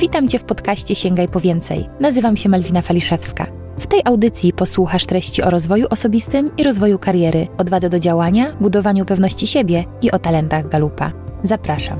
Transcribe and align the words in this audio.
Witam 0.00 0.28
Cię 0.28 0.38
w 0.38 0.44
podcaście 0.44 0.94
Sięgaj 0.94 1.28
po 1.28 1.40
więcej. 1.40 1.88
Nazywam 2.00 2.36
się 2.36 2.48
Malwina 2.48 2.82
Faliszewska. 2.82 3.46
W 3.78 3.86
tej 3.86 4.02
audycji 4.04 4.52
posłuchasz 4.52 5.06
treści 5.06 5.42
o 5.42 5.50
rozwoju 5.50 5.86
osobistym 5.90 6.56
i 6.56 6.64
rozwoju 6.64 6.98
kariery, 6.98 7.46
odwadze 7.58 7.88
do 7.88 7.98
działania, 7.98 8.52
budowaniu 8.60 9.04
pewności 9.04 9.46
siebie 9.46 9.84
i 10.02 10.10
o 10.10 10.18
talentach 10.18 10.68
Galupa. 10.68 11.12
Zapraszam. 11.42 11.98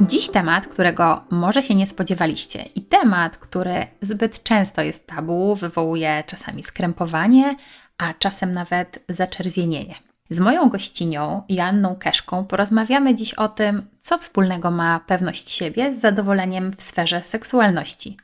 Dziś 0.00 0.28
temat, 0.28 0.66
którego 0.66 1.24
może 1.30 1.62
się 1.62 1.74
nie 1.74 1.86
spodziewaliście, 1.86 2.62
i 2.62 2.82
temat, 2.82 3.36
który 3.36 3.74
zbyt 4.00 4.42
często 4.42 4.82
jest 4.82 5.06
tabu, 5.06 5.54
wywołuje 5.54 6.24
czasami 6.26 6.62
skrępowanie, 6.62 7.56
a 7.98 8.14
czasem 8.14 8.52
nawet 8.52 8.98
zaczerwienienie. 9.08 9.94
Z 10.32 10.40
moją 10.40 10.68
gościnią, 10.68 11.42
Janną 11.48 11.96
Keszką, 11.96 12.44
porozmawiamy 12.44 13.14
dziś 13.14 13.34
o 13.34 13.48
tym, 13.48 13.86
co 14.00 14.18
wspólnego 14.18 14.70
ma 14.70 15.00
pewność 15.06 15.50
siebie 15.50 15.94
z 15.94 16.00
zadowoleniem 16.00 16.72
w 16.76 16.82
sferze 16.82 17.22
seksualności. 17.24 18.16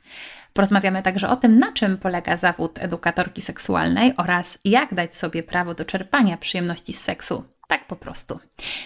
Porozmawiamy 0.53 1.03
także 1.03 1.29
o 1.29 1.35
tym, 1.35 1.59
na 1.59 1.71
czym 1.71 1.97
polega 1.97 2.37
zawód 2.37 2.79
edukatorki 2.83 3.41
seksualnej 3.41 4.13
oraz 4.17 4.57
jak 4.65 4.93
dać 4.93 5.15
sobie 5.15 5.43
prawo 5.43 5.73
do 5.73 5.85
czerpania 5.85 6.37
przyjemności 6.37 6.93
z 6.93 7.01
seksu. 7.01 7.43
Tak 7.67 7.87
po 7.87 7.95
prostu. 7.95 8.39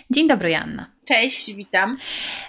Dzień 0.09 0.27
dobry, 0.27 0.49
Janna. 0.49 0.91
Cześć, 1.07 1.53
witam. 1.53 1.98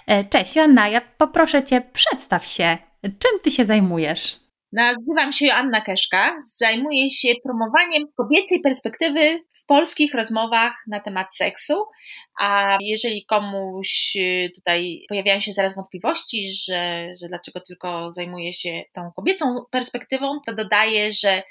E, 0.07 0.23
cześć, 0.23 0.55
Joanna. 0.55 0.87
Ja 0.87 1.01
poproszę 1.17 1.63
Cię, 1.63 1.81
przedstaw 1.93 2.47
się. 2.47 2.77
Czym 3.01 3.39
Ty 3.43 3.51
się 3.51 3.65
zajmujesz? 3.65 4.39
Nazywam 4.71 5.33
się 5.33 5.45
Joanna 5.45 5.81
Keszka. 5.81 6.39
Zajmuję 6.57 7.09
się 7.09 7.29
promowaniem 7.43 8.03
kobiecej 8.17 8.59
perspektywy 8.61 9.39
w 9.65 9.67
polskich 9.67 10.13
rozmowach 10.13 10.83
na 10.87 10.99
temat 10.99 11.35
seksu. 11.35 11.85
A 12.39 12.77
jeżeli 12.81 13.25
komuś 13.25 14.15
y, 14.15 14.49
tutaj 14.55 15.05
pojawiają 15.09 15.39
się 15.39 15.51
zaraz 15.51 15.75
wątpliwości, 15.75 16.49
że, 16.51 17.11
że 17.21 17.27
dlaczego 17.27 17.59
tylko 17.59 18.11
zajmuję 18.11 18.53
się 18.53 18.83
tą 18.93 19.11
kobiecą 19.15 19.65
perspektywą, 19.71 20.39
to 20.45 20.53
dodaję, 20.53 21.11
że 21.11 21.43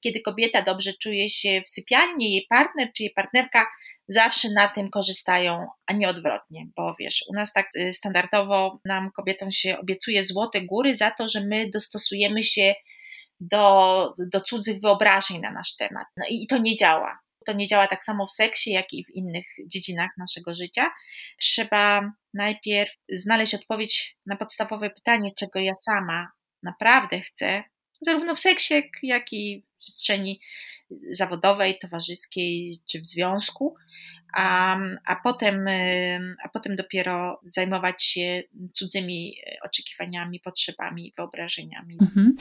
kiedy 0.00 0.20
kobieta 0.20 0.62
dobrze 0.62 0.92
czuje 0.92 1.30
się 1.30 1.62
w 1.66 1.68
sypialni, 1.68 2.32
jej 2.32 2.46
partner 2.50 2.88
czy 2.96 3.02
jej 3.02 3.12
partnerka 3.12 3.66
zawsze 4.08 4.48
na 4.50 4.68
tym 4.68 4.90
korzystają, 4.90 5.66
a 5.86 5.92
nie 5.92 6.08
odwrotnie, 6.08 6.66
bo 6.76 6.94
wiesz, 6.98 7.24
u 7.28 7.34
nas 7.34 7.52
tak 7.52 7.68
y, 7.76 7.92
standardowo 7.92 8.80
nam 8.84 9.10
kobietom 9.16 9.50
się 9.50 9.78
obiecuje 9.78 10.24
złote 10.24 10.60
góry 10.60 10.94
za 10.94 11.10
to, 11.10 11.28
że 11.28 11.40
my 11.40 11.70
dostosujemy 11.70 12.44
się 12.44 12.74
do, 13.40 14.14
do 14.32 14.40
cudzych 14.40 14.80
wyobrażeń 14.80 15.40
na 15.40 15.50
nasz 15.50 15.76
temat. 15.76 16.06
No 16.16 16.26
i 16.28 16.46
to 16.46 16.58
nie 16.58 16.76
działa. 16.76 17.18
To 17.46 17.52
nie 17.52 17.66
działa 17.66 17.86
tak 17.86 18.04
samo 18.04 18.26
w 18.26 18.32
seksie, 18.32 18.70
jak 18.70 18.92
i 18.92 19.04
w 19.04 19.10
innych 19.10 19.46
dziedzinach 19.66 20.10
naszego 20.18 20.54
życia. 20.54 20.90
Trzeba 21.40 22.12
najpierw 22.34 22.92
znaleźć 23.12 23.54
odpowiedź 23.54 24.16
na 24.26 24.36
podstawowe 24.36 24.90
pytanie, 24.90 25.30
czego 25.38 25.58
ja 25.58 25.74
sama 25.74 26.28
naprawdę 26.62 27.20
chcę, 27.20 27.64
zarówno 28.02 28.34
w 28.34 28.38
seksie, 28.38 28.74
jak 29.02 29.32
i 29.32 29.64
w 29.74 29.78
przestrzeni 29.78 30.40
zawodowej, 31.10 31.78
towarzyskiej 31.78 32.76
czy 32.90 33.00
w 33.00 33.06
związku, 33.06 33.76
a, 34.32 34.78
a, 35.06 35.16
potem, 35.16 35.66
a 36.44 36.48
potem 36.48 36.76
dopiero 36.76 37.40
zajmować 37.46 38.04
się 38.04 38.42
cudzymi 38.72 39.34
oczekiwaniami, 39.64 40.40
potrzebami, 40.40 41.12
wyobrażeniami. 41.16 41.98
Mhm. 42.00 42.34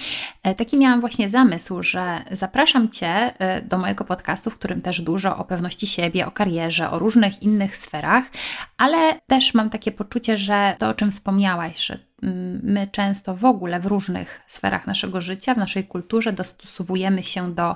E, 0.43 0.55
taki 0.55 0.77
miałam 0.77 0.99
właśnie 0.99 1.29
zamysł, 1.29 1.83
że 1.83 2.21
zapraszam 2.31 2.89
Cię 2.89 3.07
e, 3.07 3.61
do 3.61 3.77
mojego 3.77 4.05
podcastu, 4.05 4.49
w 4.49 4.57
którym 4.57 4.81
też 4.81 5.01
dużo 5.01 5.37
o 5.37 5.45
pewności 5.45 5.87
siebie, 5.87 6.25
o 6.25 6.31
karierze, 6.31 6.91
o 6.91 6.99
różnych 6.99 7.43
innych 7.43 7.75
sferach, 7.77 8.25
ale 8.77 9.19
też 9.27 9.53
mam 9.53 9.69
takie 9.69 9.91
poczucie, 9.91 10.37
że 10.37 10.75
to, 10.79 10.89
o 10.89 10.93
czym 10.93 11.11
wspomniałaś, 11.11 11.85
że 11.85 12.10
my 12.63 12.87
często 12.91 13.35
w 13.35 13.45
ogóle 13.45 13.79
w 13.79 13.85
różnych 13.85 14.41
sferach 14.47 14.87
naszego 14.87 15.21
życia, 15.21 15.53
w 15.53 15.57
naszej 15.57 15.83
kulturze 15.83 16.33
dostosowujemy 16.33 17.23
się 17.23 17.55
do 17.55 17.75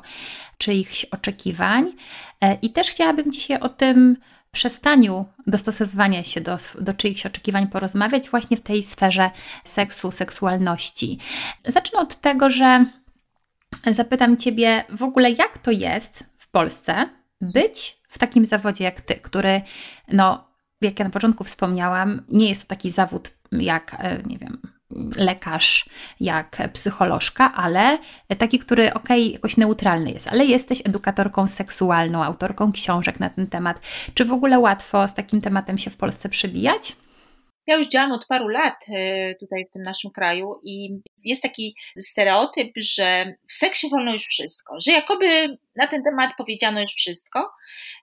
czyichś 0.57 1.05
oczekiwań. 1.05 1.93
E, 2.41 2.57
I 2.61 2.69
też 2.69 2.89
chciałabym 2.89 3.31
dzisiaj 3.31 3.59
o 3.59 3.69
tym 3.69 4.17
przestaniu 4.51 5.25
dostosowywania 5.47 6.23
się 6.23 6.41
do, 6.41 6.57
do 6.79 6.93
czyichś 6.93 7.25
oczekiwań 7.25 7.67
porozmawiać 7.67 8.29
właśnie 8.29 8.57
w 8.57 8.61
tej 8.61 8.83
sferze 8.83 9.31
seksu, 9.65 10.11
seksualności. 10.11 11.19
Zacznę 11.65 11.99
od 11.99 12.15
tego, 12.15 12.49
że 12.49 12.85
zapytam 13.91 14.37
Ciebie 14.37 14.83
w 14.89 15.03
ogóle, 15.03 15.31
jak 15.31 15.57
to 15.57 15.71
jest 15.71 16.23
w 16.37 16.47
Polsce 16.47 17.09
być 17.41 17.97
w 18.09 18.17
takim 18.17 18.45
zawodzie 18.45 18.83
jak 18.83 19.01
Ty, 19.01 19.15
który, 19.15 19.61
no, 20.07 20.47
jak 20.81 20.99
ja 20.99 21.05
na 21.05 21.11
początku 21.11 21.43
wspomniałam, 21.43 22.21
nie 22.29 22.49
jest 22.49 22.61
to 22.61 22.67
taki 22.67 22.91
zawód 22.91 23.31
jak, 23.61 23.95
e, 23.99 24.21
nie 24.25 24.37
wiem, 24.37 24.61
lekarz, 25.15 25.85
jak 26.19 26.57
psycholożka, 26.73 27.53
ale 27.55 27.97
taki, 28.37 28.59
który 28.59 28.93
ok, 28.93 29.09
jakoś 29.31 29.57
neutralny 29.57 30.11
jest, 30.11 30.27
ale 30.27 30.45
jesteś 30.45 30.81
edukatorką 30.85 31.47
seksualną, 31.47 32.23
autorką 32.23 32.71
książek 32.71 33.19
na 33.19 33.29
ten 33.29 33.47
temat. 33.47 33.79
Czy 34.13 34.25
w 34.25 34.33
ogóle 34.33 34.59
łatwo 34.59 35.07
z 35.07 35.13
takim 35.13 35.41
tematem 35.41 35.77
się 35.77 35.89
w 35.89 35.97
Polsce 35.97 36.29
przybijać? 36.29 36.95
Ja 37.67 37.77
już 37.77 37.87
działam 37.87 38.11
od 38.11 38.25
paru 38.25 38.47
lat 38.47 38.75
e, 38.89 39.35
tutaj 39.35 39.65
w 39.69 39.73
tym 39.73 39.83
naszym 39.83 40.11
kraju 40.11 40.59
i 40.63 40.89
jest 41.23 41.41
taki 41.41 41.75
stereotyp, 41.99 42.71
że 42.77 43.35
w 43.47 43.53
seksie 43.53 43.89
wolno 43.89 44.13
już 44.13 44.23
wszystko, 44.23 44.75
że 44.85 44.91
jakoby 44.91 45.57
na 45.75 45.87
ten 45.87 46.03
temat 46.03 46.31
powiedziano 46.37 46.81
już 46.81 46.91
wszystko, 46.91 47.51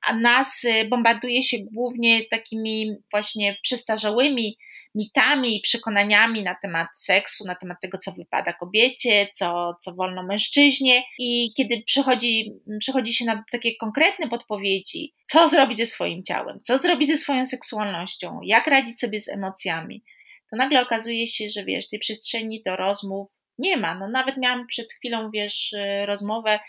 a 0.07 0.13
nas 0.15 0.65
e, 0.65 0.85
bombarduje 0.85 1.43
się 1.43 1.57
głównie 1.73 2.25
takimi 2.25 2.97
właśnie 3.11 3.57
przestarzałymi 3.63 4.57
mitami 4.95 5.57
i 5.57 5.61
przekonaniami 5.61 6.43
na 6.43 6.55
temat 6.63 6.89
seksu, 6.95 7.47
na 7.47 7.55
temat 7.55 7.79
tego, 7.81 7.99
co 7.99 8.13
wypada 8.13 8.53
kobiecie, 8.53 9.29
co, 9.35 9.77
co 9.81 9.95
wolno 9.95 10.23
mężczyźnie. 10.23 11.03
I 11.19 11.53
kiedy 11.57 11.83
przychodzi, 11.87 12.53
przychodzi 12.81 13.15
się 13.15 13.25
na 13.25 13.45
takie 13.53 13.77
konkretne 13.77 14.29
podpowiedzi, 14.29 15.15
co 15.25 15.49
zrobić 15.49 15.79
ze 15.79 15.87
swoim 15.87 16.25
ciałem, 16.25 16.61
co 16.63 16.79
zrobić 16.79 17.09
ze 17.09 17.17
swoją 17.17 17.47
seksualnością, 17.47 18.41
jak 18.43 18.67
radzić 18.67 19.01
sobie 19.01 19.21
z 19.21 19.29
emocjami, 19.29 20.05
to 20.51 20.57
nagle 20.57 20.83
okazuje 20.83 21.27
się, 21.27 21.51
że 21.51 21.65
wiesz, 21.65 21.89
tej 21.89 21.99
przestrzeni 21.99 22.63
do 22.63 22.77
rozmów 22.77 23.29
nie 23.59 23.77
ma. 23.77 23.99
No 23.99 24.09
nawet 24.09 24.37
miałam 24.37 24.67
przed 24.67 24.93
chwilą, 24.93 25.31
wiesz, 25.31 25.75
rozmowę 26.07 26.61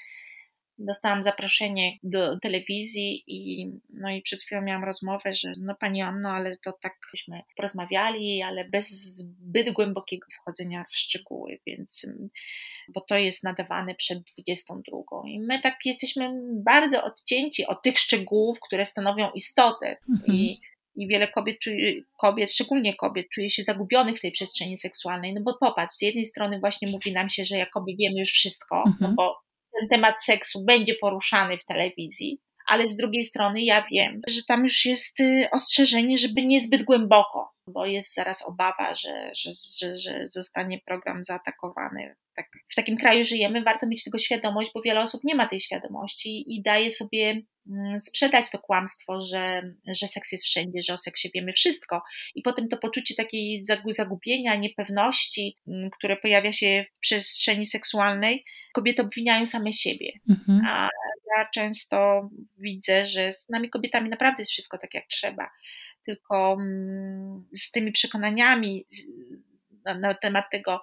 dostałam 0.86 1.24
zaproszenie 1.24 1.98
do 2.04 2.40
telewizji 2.40 3.24
i, 3.28 3.72
no 3.90 4.10
i 4.10 4.22
przed 4.22 4.44
chwilą 4.44 4.62
miałam 4.62 4.84
rozmowę, 4.84 5.34
że 5.34 5.54
no 5.58 5.76
Pani 5.76 6.02
Anno, 6.02 6.30
ale 6.30 6.58
to 6.58 6.74
takśmy 6.82 7.42
porozmawiali, 7.56 8.42
ale 8.42 8.70
bez 8.70 8.90
zbyt 8.90 9.72
głębokiego 9.74 10.28
wchodzenia 10.32 10.86
w 10.90 10.96
szczegóły, 10.96 11.60
więc 11.68 12.08
bo 12.94 13.02
to 13.02 13.16
jest 13.16 13.44
nadawane 13.44 13.96
przed 13.96 14.20
22 14.20 14.98
i 15.28 15.40
my 15.40 15.62
tak 15.62 15.76
jesteśmy 15.86 16.32
bardzo 16.64 17.04
odcięci 17.04 17.66
od 17.66 17.82
tych 17.82 18.00
szczegółów, 18.00 18.60
które 18.60 18.86
stanowią 18.86 19.32
istotę 19.32 19.98
mhm. 20.10 20.34
i 20.34 20.62
i 20.96 21.08
wiele 21.08 21.28
kobiet, 21.28 21.58
kobiet, 22.18 22.52
szczególnie 22.52 22.96
kobiet, 22.96 23.30
czuje 23.30 23.50
się 23.50 23.64
zagubionych 23.64 24.18
w 24.18 24.22
tej 24.22 24.32
przestrzeni 24.32 24.78
seksualnej. 24.78 25.34
No 25.34 25.42
bo 25.42 25.58
popatrz, 25.60 25.96
z 25.96 26.02
jednej 26.02 26.26
strony 26.26 26.60
właśnie 26.60 26.88
mówi 26.88 27.14
nam 27.14 27.30
się, 27.30 27.46
że 27.46 27.58
jakoby 27.58 27.96
wiemy 28.00 28.20
już 28.20 28.30
wszystko, 28.30 28.76
no 28.76 28.92
mhm. 28.92 29.12
no 29.12 29.16
bo 29.16 29.44
ten 29.80 29.90
temat 29.90 30.24
seksu 30.24 30.66
będzie 30.66 30.96
poruszany 30.96 31.58
w 31.58 31.66
telewizji, 31.66 32.40
ale 32.68 32.88
z 32.88 32.98
drugiej 32.98 33.24
strony 33.24 33.64
ja 33.64 33.86
wiem, 33.92 34.22
że 34.28 34.42
tam 34.48 34.64
już 34.64 34.86
jest 34.86 35.20
y, 35.20 35.48
ostrzeżenie, 35.52 36.18
żeby 36.18 36.46
niezbyt 36.46 36.84
głęboko, 36.84 37.52
bo 37.68 37.86
jest 37.86 38.14
zaraz 38.14 38.46
obawa, 38.48 38.96
że, 38.96 39.32
że, 39.36 39.52
że, 39.80 39.98
że 39.98 40.28
zostanie 40.28 40.80
program 40.86 41.24
zaatakowany. 41.24 42.16
Tak, 42.36 42.48
w 42.72 42.76
takim 42.76 42.98
kraju 42.98 43.26
żyjemy, 43.26 43.64
warto 43.64 43.88
mieć 43.88 44.04
tego 44.04 44.18
świadomość, 44.18 44.72
bo 44.74 44.82
wiele 44.82 45.02
osób 45.02 45.22
nie 45.24 45.36
ma 45.36 45.48
tej 45.48 45.60
świadomości 45.60 46.56
i 46.56 46.62
daje 46.62 46.92
sobie 46.92 47.42
mm, 47.72 48.00
sprzedać 48.02 48.52
to 48.52 48.60
kłamstwo, 48.60 49.22
że, 49.22 49.74
że 49.88 50.08
seks 50.08 50.32
jest 50.32 50.46
wszędzie, 50.46 50.82
że 50.84 50.94
o 50.94 50.98
seksie 50.98 51.32
wiemy 51.36 51.54
wszystko. 51.54 52.02
I 52.36 52.42
potem 52.42 52.68
to 52.68 52.78
poczucie 52.78 53.16
takiej 53.16 53.64
zagubienia, 53.90 54.56
niepewności, 54.56 55.58
mm, 55.68 55.90
które 55.90 56.18
pojawia 56.18 56.52
się 56.52 56.84
w 56.84 57.00
przestrzeni 57.00 57.66
seksualnej, 57.66 58.46
kobiety 58.74 59.02
obwiniają 59.02 59.46
same 59.46 59.74
siebie. 59.74 60.12
Mhm. 60.30 60.62
A 60.68 60.90
ja 61.38 61.50
często 61.54 62.30
widzę, 62.58 63.06
że 63.06 63.32
z 63.32 63.50
nami 63.50 63.70
kobietami 63.70 64.10
naprawdę 64.10 64.42
jest 64.42 64.52
wszystko 64.52 64.78
tak 64.78 64.94
jak 64.94 65.08
trzeba, 65.08 65.50
tylko 66.06 66.58
mm, 66.60 67.46
z 67.54 67.72
tymi 67.72 67.92
przekonaniami 67.92 68.86
na, 69.86 69.94
na 69.94 70.14
temat 70.14 70.46
tego, 70.52 70.82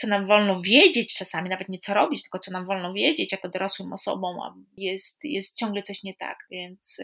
co 0.00 0.08
nam 0.08 0.26
wolno 0.26 0.60
wiedzieć 0.60 1.14
czasami, 1.14 1.50
nawet 1.50 1.68
nie 1.68 1.78
co 1.78 1.94
robić, 1.94 2.22
tylko 2.22 2.38
co 2.38 2.52
nam 2.52 2.66
wolno 2.66 2.92
wiedzieć 2.92 3.32
jako 3.32 3.48
dorosłym 3.48 3.92
osobom, 3.92 4.66
jest, 4.76 5.24
jest 5.24 5.56
ciągle 5.56 5.82
coś 5.82 6.02
nie 6.02 6.14
tak, 6.14 6.46
więc 6.50 7.00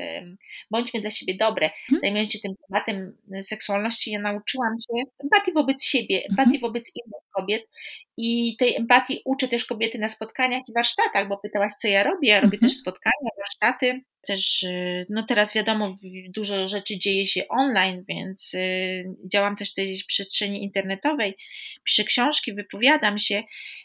bądźmy 0.71 1.01
dla 1.01 1.11
siebie 1.11 1.35
dobre. 1.37 1.71
Hmm. 1.87 2.01
Zajmując 2.01 2.33
się 2.33 2.39
tym 2.39 2.55
tematem 2.69 3.17
seksualności, 3.43 4.11
ja 4.11 4.21
nauczyłam 4.21 4.73
się 4.79 5.03
empatii 5.25 5.53
wobec 5.53 5.85
siebie, 5.85 6.23
empatii 6.31 6.51
hmm. 6.51 6.61
wobec 6.61 6.93
innych 6.95 7.23
kobiet 7.37 7.69
i 8.17 8.57
tej 8.57 8.77
empatii 8.77 9.23
uczę 9.25 9.49
też 9.49 9.65
kobiety 9.65 9.99
na 9.99 10.09
spotkaniach 10.09 10.69
i 10.69 10.73
warsztatach, 10.73 11.29
bo 11.29 11.39
pytałaś, 11.39 11.73
co 11.79 11.89
ja 11.89 12.03
robię. 12.03 12.29
Ja 12.29 12.41
robię 12.41 12.57
mhm. 12.57 12.61
też 12.61 12.79
spotkania, 12.79 13.31
warsztaty. 13.39 14.01
Też, 14.27 14.63
y, 14.63 15.07
no 15.11 15.23
teraz 15.23 15.55
wiadomo, 15.55 15.95
dużo 16.29 16.69
rzeczy 16.69 16.99
dzieje 16.99 17.27
się 17.27 17.49
online, 17.49 18.05
więc 18.09 18.55
y, 18.55 19.05
działam 19.33 19.57
też 19.57 19.71
w 19.71 19.75
tej 19.75 19.97
przestrzeni 20.07 20.65
internetowej, 20.65 21.37
piszę 21.85 22.05
książki, 22.05 22.55
wypowiadam 22.55 23.19
się, 23.19 23.43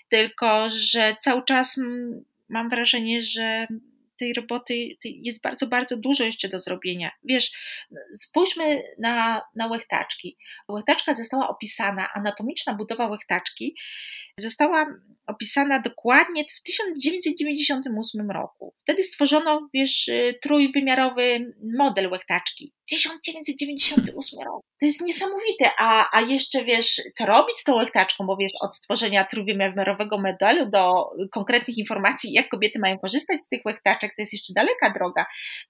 tylko 0.09 0.69
że 0.69 1.15
cały 1.19 1.43
czas 1.43 1.79
mam 2.49 2.69
wrażenie, 2.69 3.21
że 3.21 3.67
tej 4.21 4.33
roboty 4.33 4.97
jest 5.03 5.41
bardzo, 5.41 5.67
bardzo 5.67 5.97
dużo 5.97 6.23
jeszcze 6.23 6.49
do 6.49 6.59
zrobienia. 6.59 7.11
Wiesz, 7.23 7.51
spójrzmy 8.15 8.81
na, 8.99 9.41
na 9.55 9.67
łechtaczki. 9.67 10.37
Łechtaczka 10.69 11.13
została 11.13 11.49
opisana, 11.49 12.07
anatomiczna 12.13 12.73
budowa 12.73 13.07
łechtaczki 13.07 13.75
została 14.37 14.85
opisana 15.27 15.79
dokładnie 15.79 16.43
w 16.43 16.61
1998 16.61 18.31
roku. 18.31 18.75
Wtedy 18.83 19.03
stworzono, 19.03 19.69
wiesz, 19.73 20.09
trójwymiarowy 20.41 21.53
model 21.77 22.07
łechtaczki. 22.07 22.73
1998 22.91 24.39
rok. 24.45 24.61
To 24.79 24.85
jest 24.85 25.01
niesamowite. 25.01 25.69
A, 25.79 26.17
a 26.17 26.21
jeszcze 26.21 26.65
wiesz, 26.65 27.01
co 27.13 27.25
robić 27.25 27.57
z 27.57 27.63
tą 27.63 27.75
łechtaczką, 27.75 28.25
bo 28.25 28.37
wiesz, 28.37 28.51
od 28.61 28.75
stworzenia 28.75 29.23
trójwymiarowego 29.23 30.17
modelu 30.17 30.69
do 30.69 31.09
konkretnych 31.31 31.77
informacji, 31.77 32.33
jak 32.33 32.49
kobiety 32.49 32.79
mają 32.79 32.99
korzystać 32.99 33.41
z 33.41 33.49
tych 33.49 33.61
łechtaczek, 33.65 34.11
to 34.15 34.21
jest 34.21 34.33
jeszcze 34.33 34.53
daleka 34.53 34.93
droga. 34.93 35.25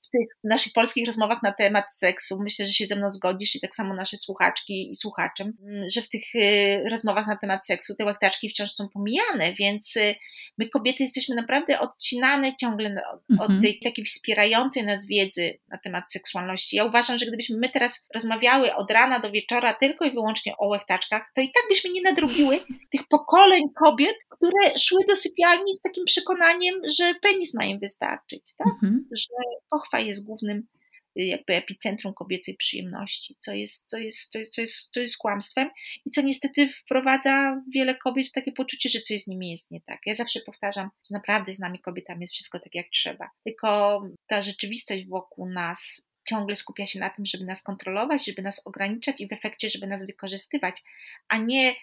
W 0.07 0.09
tych 0.09 0.27
naszych 0.43 0.73
polskich 0.73 1.05
rozmowach 1.05 1.37
na 1.43 1.51
temat 1.51 1.85
seksu, 1.95 2.37
myślę, 2.43 2.67
że 2.67 2.73
się 2.73 2.87
ze 2.87 2.95
mną 2.95 3.09
zgodzisz 3.09 3.55
i 3.55 3.59
tak 3.59 3.75
samo 3.75 3.93
nasze 3.93 4.17
słuchaczki 4.17 4.89
i 4.91 4.95
słuchaczem, 4.95 5.53
że 5.93 6.01
w 6.01 6.09
tych 6.09 6.35
y, 6.35 6.89
rozmowach 6.89 7.27
na 7.27 7.37
temat 7.37 7.67
seksu 7.67 7.95
te 7.95 8.05
łechtaczki 8.05 8.49
wciąż 8.49 8.71
są 8.71 8.89
pomijane, 8.89 9.53
więc 9.59 9.95
y, 9.95 10.15
my 10.57 10.69
kobiety 10.69 11.03
jesteśmy 11.03 11.35
naprawdę 11.35 11.79
odcinane 11.79 12.55
ciągle 12.55 13.03
od, 13.39 13.41
mhm. 13.41 13.61
tej 13.61 13.79
takiej 13.83 14.05
wspierającej 14.05 14.83
nas 14.83 15.07
wiedzy 15.07 15.59
na 15.67 15.77
temat 15.77 16.11
seksualności. 16.11 16.75
Ja 16.75 16.85
uważam, 16.85 17.10
że 17.17 17.25
gdybyśmy 17.25 17.57
my 17.57 17.69
teraz 17.69 18.07
rozmawiały 18.13 18.75
od 18.75 18.91
rana 18.91 19.19
do 19.19 19.31
wieczora 19.31 19.73
tylko 19.73 20.05
i 20.05 20.11
wyłącznie 20.11 20.53
o 20.57 20.67
łechtaczkach, 20.67 21.31
to 21.35 21.41
i 21.41 21.51
tak 21.51 21.63
byśmy 21.69 21.89
nie 21.89 22.01
nadrobiły 22.01 22.59
tych 22.91 23.07
pokoleń 23.09 23.63
kobiet, 23.79 24.15
które 24.29 24.77
szły 24.77 24.99
do 25.07 25.15
sypialni 25.15 25.75
z 25.75 25.81
takim 25.81 26.05
przekonaniem, 26.05 26.75
że 26.97 27.13
penis 27.21 27.53
ma 27.53 27.65
im 27.65 27.79
wystarczyć, 27.79 28.55
tak? 28.57 28.67
Mhm. 28.67 29.05
że 29.11 29.35
pochwa 29.69 29.99
jest 29.99 30.25
głównym 30.25 30.67
jakby 31.15 31.53
epicentrum 31.53 32.13
kobiecej 32.13 32.55
przyjemności, 32.55 33.35
co 33.39 33.53
jest, 33.53 33.89
co, 33.89 33.97
jest, 33.97 34.31
co, 34.31 34.39
jest, 34.39 34.53
co, 34.53 34.61
jest, 34.61 34.89
co 34.93 34.99
jest 34.99 35.17
kłamstwem 35.17 35.69
i 36.05 36.09
co 36.09 36.21
niestety 36.21 36.69
wprowadza 36.69 37.61
wiele 37.73 37.95
kobiet 37.95 38.27
w 38.27 38.31
takie 38.31 38.51
poczucie, 38.51 38.89
że 38.89 38.99
coś 38.99 39.21
z 39.21 39.27
nimi 39.27 39.51
jest 39.51 39.71
nie 39.71 39.81
tak. 39.81 39.99
Ja 40.05 40.15
zawsze 40.15 40.39
powtarzam, 40.45 40.89
że 41.09 41.13
naprawdę 41.15 41.53
z 41.53 41.59
nami 41.59 41.79
kobietami 41.79 42.21
jest 42.21 42.33
wszystko 42.33 42.59
tak 42.59 42.75
jak 42.75 42.85
trzeba, 42.93 43.29
tylko 43.43 44.01
ta 44.27 44.41
rzeczywistość 44.41 45.05
wokół 45.05 45.49
nas 45.49 46.10
ciągle 46.29 46.55
skupia 46.55 46.85
się 46.85 46.99
na 46.99 47.09
tym, 47.09 47.25
żeby 47.25 47.45
nas 47.45 47.63
kontrolować, 47.63 48.25
żeby 48.25 48.41
nas 48.41 48.67
ograniczać 48.67 49.21
i 49.21 49.27
w 49.27 49.33
efekcie, 49.33 49.69
żeby 49.69 49.87
nas 49.87 50.05
wykorzystywać, 50.05 50.83
a 51.27 51.37
nie 51.37 51.75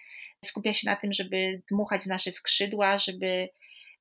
skupia 0.44 0.72
się 0.72 0.90
na 0.90 0.96
tym, 0.96 1.12
żeby 1.12 1.62
dmuchać 1.70 2.02
w 2.02 2.06
nasze 2.06 2.32
skrzydła, 2.32 2.98
żeby 2.98 3.48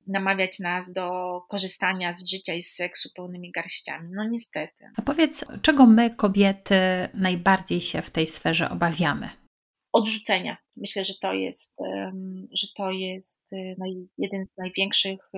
namawiać 0.06 0.58
nas 0.58 0.92
do 0.92 1.40
korzystania 1.48 2.14
z 2.14 2.30
życia 2.30 2.54
i 2.54 2.62
z 2.62 2.74
seksu 2.74 3.08
pełnymi 3.16 3.50
garściami. 3.52 4.08
No 4.12 4.28
niestety. 4.28 4.84
A 4.96 5.02
powiedz, 5.02 5.44
czego 5.62 5.86
my, 5.86 6.10
kobiety, 6.10 6.74
najbardziej 7.14 7.80
się 7.80 8.02
w 8.02 8.10
tej 8.10 8.26
sferze 8.26 8.70
obawiamy? 8.70 9.30
Odrzucenia. 9.92 10.56
Myślę, 10.76 11.04
że 11.04 11.14
to 11.20 11.34
jest, 11.34 11.76
że 12.52 12.66
to 12.76 12.90
jest 12.90 13.52
y, 13.52 13.76
jeden 14.18 14.46
z 14.46 14.56
największych 14.56 15.30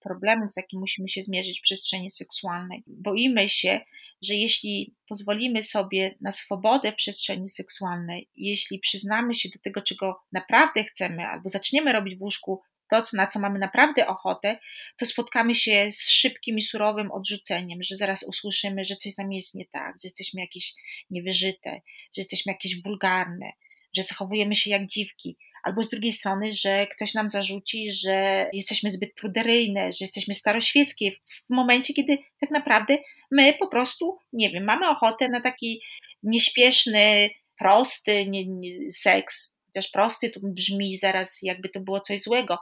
problemów, 0.00 0.52
z 0.52 0.56
jakim 0.56 0.80
musimy 0.80 1.08
się 1.08 1.22
zmierzyć 1.22 1.58
w 1.58 1.62
przestrzeni 1.62 2.10
seksualnej. 2.10 2.82
Boimy 2.86 3.48
się, 3.48 3.80
że 4.22 4.34
jeśli 4.34 4.94
pozwolimy 5.08 5.62
sobie 5.62 6.14
na 6.20 6.30
swobodę 6.30 6.92
w 6.92 6.96
przestrzeni 6.96 7.48
seksualnej, 7.48 8.30
jeśli 8.36 8.78
przyznamy 8.78 9.34
się 9.34 9.48
do 9.48 9.58
tego, 9.58 9.82
czego 9.82 10.20
naprawdę 10.32 10.84
chcemy, 10.84 11.26
albo 11.26 11.48
zaczniemy 11.48 11.92
robić 11.92 12.18
w 12.18 12.22
łóżku 12.22 12.60
to, 12.90 13.02
na 13.12 13.26
co 13.26 13.40
mamy 13.40 13.58
naprawdę 13.58 14.06
ochotę, 14.06 14.58
to 14.96 15.06
spotkamy 15.06 15.54
się 15.54 15.88
z 15.90 16.10
szybkim 16.10 16.58
i 16.58 16.62
surowym 16.62 17.12
odrzuceniem, 17.12 17.82
że 17.82 17.96
zaraz 17.96 18.22
usłyszymy, 18.22 18.84
że 18.84 18.96
coś 18.96 19.12
z 19.12 19.18
nami 19.18 19.36
jest 19.36 19.54
nie 19.54 19.66
tak, 19.66 19.94
że 19.94 20.06
jesteśmy 20.06 20.40
jakieś 20.40 20.74
niewyżyte, 21.10 21.70
że 22.16 22.20
jesteśmy 22.22 22.52
jakieś 22.52 22.82
wulgarne, 22.82 23.52
że 23.96 24.02
zachowujemy 24.02 24.56
się 24.56 24.70
jak 24.70 24.86
dziwki. 24.86 25.36
Albo 25.62 25.82
z 25.82 25.88
drugiej 25.88 26.12
strony, 26.12 26.52
że 26.52 26.86
ktoś 26.86 27.14
nam 27.14 27.28
zarzuci, 27.28 27.92
że 27.92 28.46
jesteśmy 28.52 28.90
zbyt 28.90 29.14
pruderyjne, 29.14 29.92
że 29.92 29.98
jesteśmy 30.00 30.34
staroświeckie 30.34 31.12
w 31.12 31.50
momencie, 31.50 31.94
kiedy 31.94 32.18
tak 32.40 32.50
naprawdę 32.50 32.98
my 33.30 33.54
po 33.58 33.68
prostu, 33.68 34.18
nie 34.32 34.50
wiem, 34.50 34.64
mamy 34.64 34.88
ochotę 34.88 35.28
na 35.28 35.40
taki 35.40 35.82
nieśpieszny, 36.22 37.30
prosty 37.58 38.26
nie, 38.26 38.46
nie, 38.46 38.92
seks, 38.92 39.59
chociaż 39.70 39.90
prosty 39.90 40.30
to 40.30 40.40
brzmi 40.42 40.96
zaraz 40.96 41.42
jakby 41.42 41.68
to 41.68 41.80
było 41.80 42.00
coś 42.00 42.22
złego. 42.22 42.58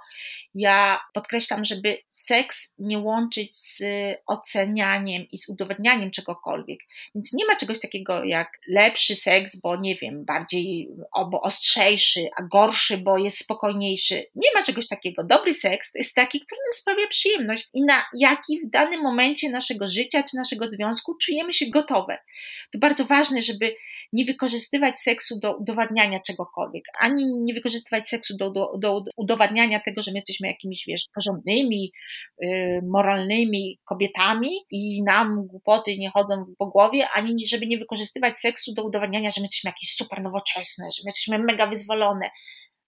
Ja 0.55 1.01
podkreślam, 1.15 1.65
żeby 1.65 1.99
seks 2.09 2.75
nie 2.79 2.99
łączyć 2.99 3.57
z 3.57 3.83
ocenianiem 4.27 5.27
i 5.33 5.39
z 5.39 5.49
udowadnianiem 5.49 6.11
czegokolwiek. 6.11 6.81
Więc 7.15 7.33
nie 7.33 7.47
ma 7.47 7.57
czegoś 7.57 7.81
takiego 7.81 8.25
jak 8.25 8.61
lepszy 8.69 9.17
seks, 9.17 9.61
bo 9.61 9.77
nie 9.77 9.97
wiem, 9.97 10.25
bardziej 10.25 10.89
albo 11.13 11.41
ostrzejszy, 11.41 12.29
a 12.39 12.43
gorszy, 12.43 12.99
bo 12.99 13.19
jest 13.19 13.39
spokojniejszy. 13.39 14.27
Nie 14.35 14.49
ma 14.55 14.63
czegoś 14.63 14.89
takiego. 14.89 15.25
Dobry 15.25 15.55
seks 15.55 15.93
to 15.93 15.99
jest 15.99 16.15
taki, 16.15 16.41
który 16.41 16.61
nam 16.67 16.73
sprawia 16.73 17.07
przyjemność 17.09 17.69
i 17.75 17.83
na 17.83 18.05
jaki 18.15 18.61
w 18.61 18.71
danym 18.71 19.03
momencie 19.03 19.51
naszego 19.51 19.89
życia 19.89 20.23
czy 20.23 20.37
naszego 20.37 20.71
związku 20.71 21.15
czujemy 21.15 21.53
się 21.53 21.67
gotowe. 21.67 22.19
To 22.73 22.79
bardzo 22.79 23.05
ważne, 23.05 23.43
żeby 23.43 23.75
nie 24.13 24.25
wykorzystywać 24.25 24.99
seksu 24.99 25.39
do 25.41 25.57
udowadniania 25.57 26.21
czegokolwiek, 26.21 26.85
ani 27.01 27.25
nie 27.39 27.55
wykorzystywać 27.55 28.09
seksu 28.09 28.37
do, 28.37 28.51
do, 28.51 28.73
do 28.79 29.03
udowadniania 29.17 29.81
tego, 29.81 30.03
że 30.03 30.11
my 30.11 30.17
jesteśmy 30.17 30.49
jakimiś, 30.49 30.85
wiesz, 30.87 31.05
porządnymi, 31.15 31.93
yy, 32.41 32.83
moralnymi 32.83 33.79
kobietami 33.85 34.51
i 34.71 35.03
nam 35.03 35.47
głupoty 35.47 35.99
nie 35.99 36.11
chodzą 36.11 36.55
po 36.59 36.67
głowie, 36.67 37.09
ani 37.15 37.47
żeby 37.47 37.67
nie 37.67 37.79
wykorzystywać 37.79 38.41
seksu 38.41 38.75
do 38.75 38.85
udowadniania, 38.85 39.31
że 39.31 39.41
my 39.41 39.45
jesteśmy 39.45 39.69
jakieś 39.69 39.91
super 39.95 40.23
nowoczesne, 40.23 40.85
że 40.85 41.03
my 41.05 41.09
jesteśmy 41.09 41.39
mega 41.39 41.67
wyzwolone. 41.67 42.31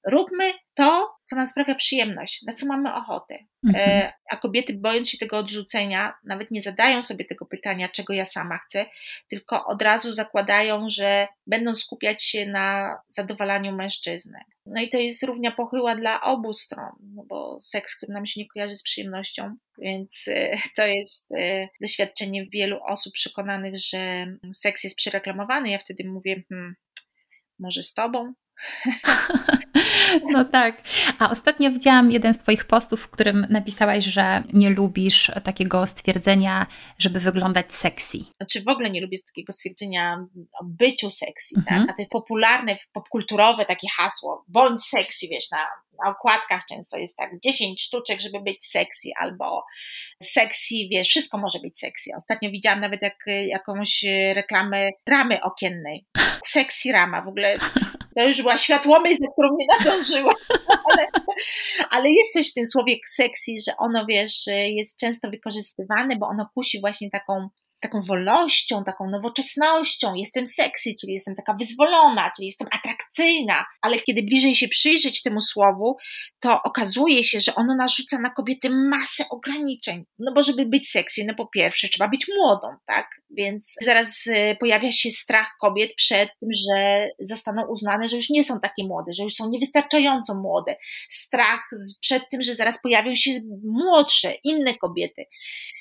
Róbmy 0.07 0.53
to, 0.75 1.17
co 1.25 1.37
nam 1.37 1.47
sprawia 1.47 1.75
przyjemność, 1.75 2.43
na 2.43 2.53
co 2.53 2.67
mamy 2.67 2.95
ochotę. 2.95 3.39
Mhm. 3.65 3.89
E, 3.89 4.13
a 4.31 4.37
kobiety, 4.37 4.75
bojąc 4.75 5.11
się 5.11 5.19
tego 5.19 5.39
odrzucenia, 5.39 6.15
nawet 6.25 6.51
nie 6.51 6.63
zadają 6.63 7.03
sobie 7.03 7.25
tego 7.25 7.47
pytania, 7.47 7.89
czego 7.89 8.13
ja 8.13 8.25
sama 8.25 8.59
chcę, 8.59 8.87
tylko 9.29 9.67
od 9.67 9.83
razu 9.83 10.13
zakładają, 10.13 10.91
że 10.91 11.29
będą 11.47 11.75
skupiać 11.75 12.25
się 12.25 12.47
na 12.47 12.97
zadowalaniu 13.09 13.77
mężczyzny. 13.77 14.39
No 14.67 14.83
i 14.83 14.89
to 14.89 14.99
jest 14.99 15.23
równia 15.23 15.51
pochyła 15.51 15.97
dla 15.97 16.21
obu 16.21 16.55
stron, 16.55 16.93
no 17.15 17.25
bo 17.29 17.59
seks, 17.61 17.97
który 17.97 18.13
nam 18.13 18.27
się 18.27 18.41
nie 18.41 18.49
kojarzy 18.49 18.77
z 18.77 18.83
przyjemnością, 18.83 19.57
więc 19.79 20.25
e, 20.29 20.57
to 20.77 20.87
jest 20.87 21.33
e, 21.33 21.69
doświadczenie 21.81 22.47
wielu 22.47 22.79
osób 22.83 23.13
przekonanych, 23.13 23.75
że 23.79 24.27
seks 24.55 24.85
jest 24.85 24.97
przereklamowany. 24.97 25.71
Ja 25.71 25.79
wtedy 25.79 26.05
mówię, 26.05 26.43
hmm, 26.49 26.75
może 27.59 27.83
z 27.83 27.95
tobą, 27.95 28.33
No 30.33 30.45
tak. 30.45 30.83
A 31.19 31.31
ostatnio 31.31 31.71
widziałam 31.71 32.11
jeden 32.11 32.35
z 32.35 32.39
Twoich 32.39 32.65
postów, 32.65 33.01
w 33.01 33.11
którym 33.11 33.47
napisałaś, 33.51 34.05
że 34.05 34.43
nie 34.53 34.71
lubisz 34.71 35.31
takiego 35.45 35.87
stwierdzenia, 35.87 36.67
żeby 36.99 37.21
wyglądać 37.21 37.75
sexy. 37.75 38.19
Znaczy 38.37 38.63
w 38.63 38.69
ogóle 38.69 38.91
nie 38.91 39.01
lubię 39.01 39.17
takiego 39.27 39.53
stwierdzenia 39.53 40.27
o 40.61 40.65
byciu 40.65 41.11
sexy, 41.11 41.55
tak? 41.55 41.65
mhm. 41.67 41.81
tak? 41.81 41.91
A 41.91 41.97
to 41.97 42.03
jest 42.03 42.11
popularne, 42.11 42.77
popkulturowe 42.93 43.67
takie 43.67 43.89
hasło, 43.97 44.45
bądź 44.49 44.83
sexy, 44.83 45.27
wiesz, 45.31 45.51
na, 45.51 45.67
na 46.05 46.11
okładkach 46.11 46.67
często 46.69 46.99
jest 46.99 47.17
tak 47.17 47.31
10 47.45 47.83
sztuczek, 47.83 48.21
żeby 48.21 48.41
być 48.41 48.67
sexy, 48.67 49.09
albo 49.19 49.65
sexy, 50.23 50.75
wiesz, 50.91 51.09
wszystko 51.09 51.39
może 51.39 51.59
być 51.59 51.79
sexy. 51.79 52.11
Ostatnio 52.17 52.51
widziałam 52.51 52.81
nawet 52.81 53.03
jak, 53.03 53.17
jakąś 53.47 54.05
reklamę 54.35 54.91
ramy 55.07 55.43
okiennej. 55.43 56.07
Sexy 56.47 56.93
rama, 56.93 57.23
w 57.23 57.29
ogóle 57.29 57.59
już 58.29 58.43
była 58.43 58.57
światłomyć, 58.57 59.19
za 59.19 59.27
którą 59.33 59.49
nie 59.59 59.67
nadążyła. 59.79 60.35
Ale, 60.91 61.07
ale 61.91 62.11
jest 62.11 62.33
coś 62.33 62.51
w 62.51 62.55
tym 62.55 62.67
słowie 62.67 62.97
sexy, 63.09 63.53
że 63.67 63.73
ono, 63.79 64.07
wiesz, 64.07 64.47
jest 64.47 65.01
często 65.01 65.31
wykorzystywane, 65.31 66.17
bo 66.17 66.27
ono 66.27 66.51
kusi 66.55 66.81
właśnie 66.81 67.11
taką 67.11 67.49
taką 67.81 68.01
wolnością, 68.01 68.85
taką 68.85 69.11
nowoczesnością, 69.11 70.15
jestem 70.15 70.47
sexy, 70.47 70.91
czyli 71.01 71.13
jestem 71.13 71.35
taka 71.37 71.55
wyzwolona, 71.55 72.31
czyli 72.37 72.47
jestem 72.47 72.69
atrakcyjna, 72.73 73.65
ale 73.81 74.01
kiedy 74.01 74.23
bliżej 74.23 74.55
się 74.55 74.69
przyjrzeć 74.69 75.23
temu 75.23 75.41
słowu, 75.41 75.97
to 76.41 76.63
okazuje 76.63 77.25
się, 77.25 77.41
że 77.41 77.55
ono 77.55 77.75
narzuca 77.77 78.19
na 78.19 78.31
kobiety 78.31 78.71
masę 78.71 79.25
ograniczeń. 79.31 80.05
No 80.19 80.33
bo 80.33 80.43
żeby 80.43 80.67
być 80.67 80.91
sexy, 80.91 81.25
no 81.27 81.35
po 81.35 81.47
pierwsze 81.47 81.89
trzeba 81.89 82.09
być 82.09 82.27
młodą, 82.37 82.69
tak? 82.87 83.21
Więc 83.31 83.75
zaraz 83.83 84.27
e, 84.27 84.57
pojawia 84.57 84.91
się 84.91 85.11
strach 85.11 85.57
kobiet 85.61 85.91
przed 85.97 86.29
tym, 86.41 86.49
że 86.53 87.09
zostaną 87.21 87.67
uznane, 87.67 88.09
że 88.09 88.17
już 88.17 88.31
nie 88.31 88.45
są 88.45 88.61
takie 88.61 88.85
młode, 88.85 89.13
że 89.13 89.23
już 89.23 89.35
są 89.35 89.51
niewystarczająco 89.51 90.35
młode. 90.35 90.77
Strach 91.09 91.69
przed 92.01 92.23
tym, 92.31 92.43
że 92.43 92.55
zaraz 92.55 92.83
pojawią 92.83 93.15
się 93.15 93.31
młodsze, 93.65 94.35
inne 94.45 94.75
kobiety. 94.75 95.25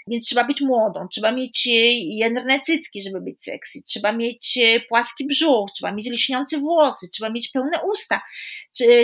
Więc 0.08 0.26
trzeba 0.26 0.44
być 0.44 0.62
młodą, 0.62 1.08
trzeba 1.12 1.32
mieć 1.32 1.68
e, 1.68 1.72
jędrne 1.94 2.60
cycki, 2.60 3.04
żeby 3.04 3.22
być 3.22 3.44
sexy, 3.44 3.80
trzeba 3.88 4.12
mieć 4.12 4.58
e, 4.58 4.80
płaski 4.80 5.28
brzuch, 5.28 5.70
trzeba 5.76 5.92
mieć 5.92 6.10
lśniące 6.10 6.58
włosy, 6.58 7.10
trzeba 7.14 7.30
mieć 7.30 7.48
pełne 7.48 7.80
usta, 7.92 8.22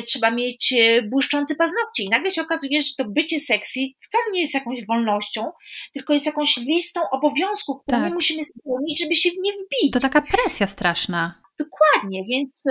trzeba 0.08 0.32
mieć 0.32 0.74
e, 0.74 1.02
błyszczące 1.02 1.56
paznokcie. 1.56 2.04
I 2.04 2.10
nagle 2.10 2.32
się 2.32 2.42
okazuje, 2.42 2.82
że 2.82 2.94
to 2.98 3.06
bycie 3.06 3.40
sexy 3.40 3.80
wcale 4.08 4.24
nie 4.34 4.42
jest 4.42 4.54
jakąś 4.54 4.86
wolnością, 4.88 5.52
tylko 5.94 6.14
jest 6.14 6.26
jakąś 6.26 6.58
listą 6.58 7.02
obowiązków, 7.12 7.82
które 7.82 7.98
tak. 7.98 8.10
my 8.10 8.16
musimy 8.16 8.44
spełnić, 8.44 9.00
żeby 9.00 9.16
się 9.16 9.30
w 9.30 9.38
nie 9.44 9.52
wbić. 9.54 9.94
To 9.94 10.00
taka 10.00 10.22
presja 10.22 10.68
straszna. 10.68 11.42
Dokładnie, 11.60 12.26
więc, 12.30 12.64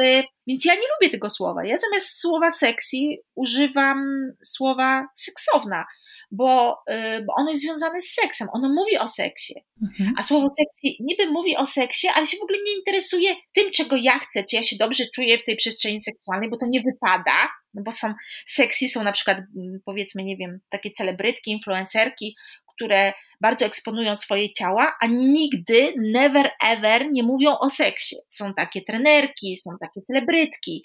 więc 0.47 0.65
ja 0.65 0.75
nie 0.75 0.81
lubię 0.81 1.11
tego 1.11 1.31
słowa. 1.31 1.65
Ja 1.65 1.77
zamiast 1.77 2.21
słowa 2.21 2.51
sexy 2.51 2.97
używam 3.35 3.99
słowa 4.43 5.07
seksowna 5.17 5.85
bo, 6.31 6.79
y, 6.91 7.25
bo 7.25 7.33
ono 7.37 7.51
jest 7.51 7.63
związane 7.63 8.01
z 8.01 8.15
seksem, 8.15 8.49
ono 8.53 8.69
mówi 8.69 8.99
o 8.99 9.09
seksie. 9.09 9.55
Mhm. 9.83 10.15
A 10.19 10.23
słowo 10.23 10.47
seksy 10.49 10.97
niby 11.01 11.27
mówi 11.27 11.57
o 11.57 11.67
seksie, 11.67 12.09
ale 12.15 12.27
się 12.27 12.37
w 12.37 12.43
ogóle 12.43 12.59
nie 12.67 12.75
interesuje 12.75 13.35
tym, 13.53 13.71
czego 13.71 13.97
ja 13.97 14.13
chcę, 14.13 14.45
czy 14.45 14.57
ja 14.57 14.63
się 14.63 14.77
dobrze 14.77 15.05
czuję 15.15 15.39
w 15.39 15.45
tej 15.45 15.57
przestrzeni 15.57 16.01
seksualnej, 16.01 16.51
bo 16.51 16.57
to 16.57 16.67
nie 16.69 16.81
wypada, 16.81 17.49
no 17.75 17.83
bo 17.83 17.93
są 17.93 18.15
seksy, 18.47 18.89
są 18.89 19.05
na 19.05 19.13
przykład 19.13 19.39
mm, 19.39 19.81
powiedzmy, 19.85 20.25
nie 20.25 20.37
wiem, 20.37 20.61
takie 20.69 20.91
celebrytki, 20.91 21.51
influencerki, 21.51 22.37
które 22.75 23.13
bardzo 23.41 23.67
eksponują 23.67 24.15
swoje 24.15 24.53
ciała, 24.53 24.97
a 25.01 25.07
nigdy, 25.07 25.95
never 25.97 26.51
ever 26.65 27.11
nie 27.11 27.23
mówią 27.23 27.59
o 27.59 27.71
seksie. 27.71 28.17
Są 28.29 28.55
takie 28.55 28.83
trenerki, 28.83 29.57
są 29.57 29.71
takie 29.81 30.03
celebrytki. 30.03 30.85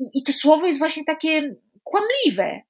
I, 0.00 0.04
i 0.18 0.22
to 0.22 0.32
słowo 0.32 0.66
jest 0.66 0.78
właśnie 0.78 1.04
takie 1.04 1.54
kłamliwe. 1.84 2.60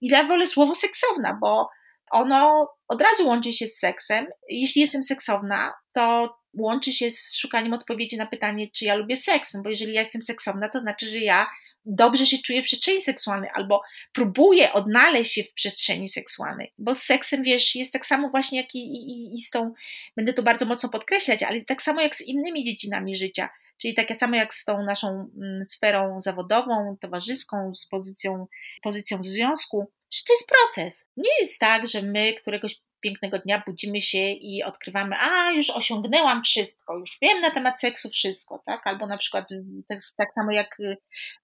I 0.00 0.08
ja 0.08 0.24
wolę 0.24 0.46
słowo 0.46 0.74
seksowna, 0.74 1.38
bo 1.40 1.68
ono 2.10 2.68
od 2.88 3.02
razu 3.02 3.26
łączy 3.26 3.52
się 3.52 3.66
z 3.66 3.78
seksem. 3.78 4.26
Jeśli 4.48 4.80
jestem 4.80 5.02
seksowna, 5.02 5.72
to 5.92 6.36
łączy 6.58 6.92
się 6.92 7.10
z 7.10 7.36
szukaniem 7.36 7.72
odpowiedzi 7.72 8.16
na 8.16 8.26
pytanie, 8.26 8.68
czy 8.70 8.84
ja 8.84 8.94
lubię 8.94 9.16
seks. 9.16 9.56
Bo 9.62 9.70
jeżeli 9.70 9.92
ja 9.92 10.00
jestem 10.00 10.22
seksowna, 10.22 10.68
to 10.68 10.80
znaczy, 10.80 11.10
że 11.10 11.18
ja 11.18 11.46
dobrze 11.84 12.26
się 12.26 12.38
czuję 12.38 12.62
w 12.62 12.64
przestrzeni 12.64 13.00
seksualnej 13.00 13.50
albo 13.54 13.80
próbuję 14.12 14.72
odnaleźć 14.72 15.32
się 15.32 15.42
w 15.42 15.52
przestrzeni 15.52 16.08
seksualnej. 16.08 16.72
Bo 16.78 16.94
z 16.94 17.02
seksem, 17.02 17.42
wiesz, 17.42 17.74
jest 17.74 17.92
tak 17.92 18.06
samo 18.06 18.30
właśnie 18.30 18.58
jak 18.58 18.74
i, 18.74 18.78
i, 18.78 19.34
i 19.34 19.40
z 19.40 19.50
tą, 19.50 19.72
będę 20.16 20.32
to 20.32 20.42
bardzo 20.42 20.66
mocno 20.66 20.88
podkreślać, 20.88 21.42
ale 21.42 21.64
tak 21.64 21.82
samo 21.82 22.00
jak 22.00 22.16
z 22.16 22.20
innymi 22.20 22.64
dziedzinami 22.64 23.16
życia. 23.16 23.48
Czyli 23.78 23.94
tak 23.94 24.20
samo 24.20 24.36
jak 24.36 24.54
z 24.54 24.64
tą 24.64 24.82
naszą 24.82 25.30
mm, 25.36 25.64
sferą 25.64 26.20
zawodową, 26.20 26.96
towarzyską, 27.00 27.74
z 27.74 27.86
pozycją, 27.86 28.46
pozycją 28.82 29.18
w 29.18 29.26
związku, 29.26 29.90
że 30.12 30.20
to 30.26 30.32
jest 30.32 30.48
proces. 30.48 31.08
Nie 31.16 31.30
jest 31.40 31.60
tak, 31.60 31.86
że 31.86 32.02
my 32.02 32.34
któregoś 32.34 32.80
pięknego 33.02 33.38
dnia 33.38 33.62
budzimy 33.66 34.02
się 34.02 34.30
i 34.30 34.62
odkrywamy, 34.62 35.16
a 35.18 35.50
już 35.50 35.70
osiągnęłam 35.70 36.42
wszystko, 36.42 36.98
już 36.98 37.18
wiem 37.22 37.40
na 37.40 37.50
temat 37.50 37.80
seksu 37.80 38.08
wszystko, 38.08 38.62
tak? 38.66 38.86
Albo 38.86 39.06
na 39.06 39.18
przykład 39.18 39.48
tak, 39.88 39.98
tak, 40.16 40.34
samo 40.34 40.52
jak 40.52 40.80
y, 40.80 40.96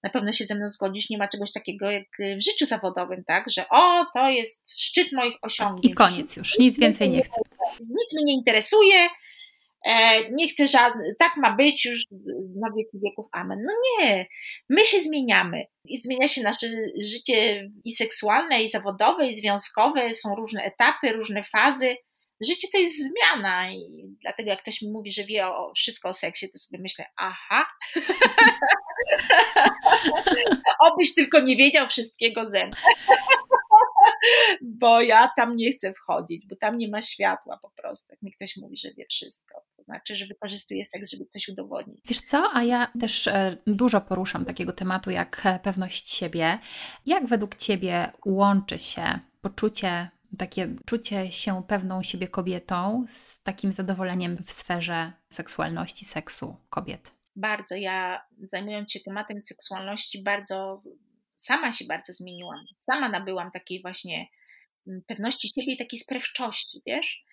na 0.02 0.10
pewno 0.10 0.32
się 0.32 0.44
ze 0.46 0.54
mną 0.54 0.68
zgodzisz, 0.68 1.10
nie 1.10 1.18
ma 1.18 1.28
czegoś 1.28 1.52
takiego 1.52 1.90
jak 1.90 2.08
w 2.18 2.42
życiu 2.42 2.64
zawodowym, 2.64 3.24
tak? 3.24 3.50
Że 3.50 3.68
o, 3.68 4.06
to 4.14 4.30
jest 4.30 4.80
szczyt 4.80 5.12
moich 5.12 5.36
osiągnięć. 5.42 5.86
I 5.86 5.94
koniec 5.94 6.36
już, 6.36 6.58
nic 6.58 6.78
więcej 6.78 7.10
nie 7.10 7.22
chcę. 7.22 7.40
Nic 7.80 8.14
mnie 8.14 8.24
nie 8.24 8.34
interesuje, 8.34 9.08
nie 10.32 10.48
chcę 10.48 10.66
żadnych, 10.66 11.16
tak 11.18 11.36
ma 11.36 11.56
być 11.56 11.84
już 11.84 12.02
na 12.60 12.68
wieki 12.76 12.98
wieków, 13.04 13.26
amen. 13.32 13.58
No 13.66 13.72
nie, 13.82 14.26
my 14.68 14.84
się 14.84 15.00
zmieniamy 15.00 15.64
i 15.84 15.98
zmienia 15.98 16.28
się 16.28 16.42
nasze 16.42 16.66
życie 17.02 17.70
i 17.84 17.92
seksualne, 17.92 18.62
i 18.62 18.68
zawodowe, 18.68 19.28
i 19.28 19.34
związkowe, 19.34 20.14
są 20.14 20.34
różne 20.34 20.62
etapy, 20.62 21.12
różne 21.12 21.44
fazy. 21.44 21.96
Życie 22.40 22.68
to 22.72 22.78
jest 22.78 23.10
zmiana 23.10 23.72
i 23.72 24.16
dlatego 24.22 24.50
jak 24.50 24.62
ktoś 24.62 24.82
mi 24.82 24.90
mówi, 24.90 25.12
że 25.12 25.24
wie 25.24 25.46
o, 25.46 25.72
wszystko 25.76 26.08
o 26.08 26.12
seksie, 26.12 26.52
to 26.52 26.58
sobie 26.58 26.82
myślę, 26.82 27.04
aha, 27.16 27.66
obyś 30.92 31.14
tylko 31.14 31.40
nie 31.40 31.56
wiedział 31.56 31.88
wszystkiego 31.88 32.46
ze 32.46 32.66
mną 32.66 32.76
bo 34.62 35.00
ja 35.00 35.30
tam 35.36 35.56
nie 35.56 35.72
chcę 35.72 35.92
wchodzić, 35.92 36.46
bo 36.46 36.56
tam 36.56 36.78
nie 36.78 36.88
ma 36.88 37.02
światła 37.02 37.58
po 37.62 37.70
prostu. 37.70 38.12
Jak 38.12 38.22
mi 38.22 38.32
ktoś 38.32 38.56
mówi, 38.56 38.76
że 38.76 38.94
wie 38.94 39.06
wszystko, 39.10 39.57
znaczy, 39.88 40.16
że 40.16 40.26
wykorzystuje 40.26 40.84
seks, 40.84 41.10
żeby 41.10 41.26
coś 41.26 41.48
udowodnić. 41.48 42.00
Wiesz 42.04 42.20
co, 42.20 42.50
a 42.54 42.62
ja 42.62 42.92
też 43.00 43.26
e, 43.26 43.56
dużo 43.66 44.00
poruszam 44.00 44.44
takiego 44.44 44.72
tematu 44.72 45.10
jak 45.10 45.42
e, 45.44 45.58
pewność 45.58 46.10
siebie. 46.10 46.58
Jak 47.06 47.26
według 47.26 47.56
Ciebie 47.56 48.12
łączy 48.26 48.78
się 48.78 49.18
poczucie 49.40 50.08
takie 50.38 50.74
czucie 50.86 51.32
się 51.32 51.62
pewną 51.68 52.02
siebie 52.02 52.28
kobietą 52.28 53.04
z 53.08 53.42
takim 53.42 53.72
zadowoleniem 53.72 54.36
w 54.46 54.52
sferze 54.52 55.12
seksualności, 55.28 56.04
seksu 56.04 56.56
kobiet? 56.70 57.12
Bardzo. 57.36 57.74
Ja 57.74 58.22
zajmując 58.42 58.92
się 58.92 59.00
tematem 59.00 59.42
seksualności, 59.42 60.22
bardzo 60.22 60.80
sama 61.36 61.72
się 61.72 61.84
bardzo 61.84 62.12
zmieniłam. 62.12 62.64
Sama 62.76 63.08
nabyłam 63.08 63.50
takiej 63.50 63.82
właśnie 63.82 64.26
mm, 64.88 65.02
pewności 65.06 65.48
siebie 65.48 65.72
i 65.72 65.78
takiej 65.78 65.98
sprawczości, 65.98 66.82
wiesz? 66.86 67.24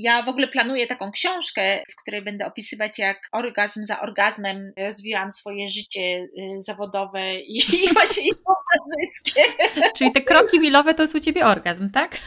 Ja 0.00 0.22
w 0.22 0.28
ogóle 0.28 0.48
planuję 0.48 0.86
taką 0.86 1.12
książkę, 1.12 1.82
w 1.92 2.02
której 2.02 2.22
będę 2.22 2.46
opisywać, 2.46 2.98
jak 2.98 3.28
orgazm 3.32 3.84
za 3.84 4.00
orgazmem 4.00 4.72
rozwijałam 4.76 5.30
swoje 5.30 5.68
życie 5.68 6.00
y, 6.00 6.62
zawodowe 6.62 7.40
i, 7.40 7.56
i 7.84 7.92
właśnie 7.92 8.22
i 8.22 8.30
towarzyskie. 8.30 9.42
Czyli 9.96 10.12
te 10.12 10.20
kroki 10.20 10.60
milowe 10.60 10.94
to 10.94 11.02
jest 11.02 11.14
u 11.14 11.20
Ciebie 11.20 11.46
orgazm, 11.46 11.90
tak? 11.90 12.18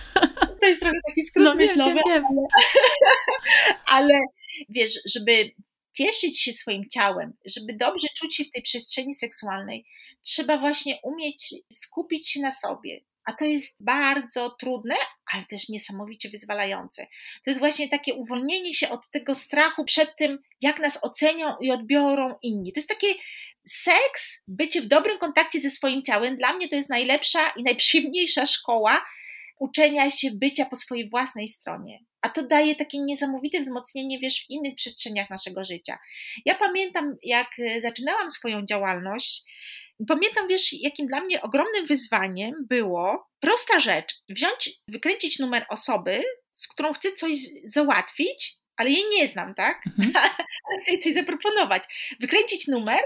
To 0.62 0.68
jest 0.68 0.82
trochę 0.82 0.98
taki 1.08 1.22
skrót 1.22 1.46
no, 1.46 1.56
myślowy, 1.56 2.00
wiem, 2.08 2.24
wiem. 2.24 2.24
ale 3.96 4.14
wiesz, 4.70 5.00
żeby 5.06 5.52
cieszyć 5.94 6.42
się 6.42 6.54
swoim 6.54 6.84
ciałem, 6.90 7.34
żeby 7.46 7.74
dobrze 7.74 8.08
czuć 8.18 8.36
się 8.36 8.44
w 8.44 8.52
tej 8.52 8.62
przestrzeni 8.62 9.14
seksualnej, 9.14 9.86
trzeba 10.22 10.58
właśnie 10.58 11.00
umieć 11.04 11.56
skupić 11.74 12.30
się 12.30 12.40
na 12.40 12.52
sobie. 12.52 13.02
A 13.26 13.34
to 13.34 13.46
jest 13.46 13.84
bardzo 13.84 14.50
trudne, 14.50 14.96
ale 15.34 15.46
też 15.46 15.70
niesamowicie 15.70 16.30
wyzwalające. 16.30 17.08
To 17.44 17.50
jest 17.50 17.60
właśnie 17.60 17.90
takie 17.90 18.14
uwolnienie 18.14 18.74
się 18.74 18.90
od 18.90 19.10
tego 19.10 19.36
strachu 19.36 19.86
przed 19.86 20.16
tym, 20.16 20.40
jak 20.62 20.80
nas 20.80 21.04
ocenią 21.04 21.58
i 21.62 21.72
odbiorą 21.72 22.36
inni. 22.42 22.74
To 22.74 22.80
jest 22.80 22.90
takie 22.90 23.14
seks, 23.68 24.44
bycie 24.48 24.82
w 24.82 24.88
dobrym 24.88 25.20
kontakcie 25.20 25.60
ze 25.60 25.70
swoim 25.70 26.04
ciałem. 26.04 26.36
Dla 26.36 26.54
mnie 26.54 26.70
to 26.70 26.76
jest 26.76 26.90
najlepsza 26.90 27.50
i 27.50 27.64
najprzyjemniejsza 27.64 28.46
szkoła 28.46 29.06
uczenia 29.60 30.10
się 30.10 30.32
bycia 30.32 30.66
po 30.66 30.76
swojej 30.76 31.10
własnej 31.10 31.48
stronie 31.48 32.00
a 32.22 32.30
to 32.30 32.48
daje 32.48 32.76
takie 32.76 33.00
niesamowite 33.00 33.60
wzmocnienie, 33.60 34.20
wiesz, 34.20 34.46
w 34.46 34.50
innych 34.50 34.76
przestrzeniach 34.76 35.30
naszego 35.30 35.64
życia. 35.64 35.98
Ja 36.46 36.56
pamiętam, 36.56 37.16
jak 37.24 37.48
e, 37.60 37.82
zaczynałam 37.82 38.30
swoją 38.30 38.66
działalność, 38.66 39.44
pamiętam, 40.08 40.48
wiesz, 40.48 40.74
jakim 40.74 41.08
dla 41.08 41.22
mnie 41.22 41.42
ogromnym 41.42 41.86
wyzwaniem 41.86 42.54
było 42.70 43.28
prosta 43.40 43.80
rzecz, 43.80 44.14
wziąć, 44.30 44.70
wykręcić 44.88 45.40
numer 45.40 45.66
osoby, 45.70 46.24
z 46.52 46.68
którą 46.68 46.94
chcę 46.94 47.12
coś 47.12 47.38
załatwić, 47.66 48.56
ale 48.78 48.90
jej 48.90 49.04
nie 49.10 49.28
znam, 49.28 49.56
tak? 49.56 49.82
Mhm. 49.88 50.12
Ale 50.70 50.80
chcę 50.82 50.92
jej 50.92 51.02
coś 51.02 51.14
zaproponować. 51.14 51.84
Wykręcić 52.20 52.68
numer 52.68 53.00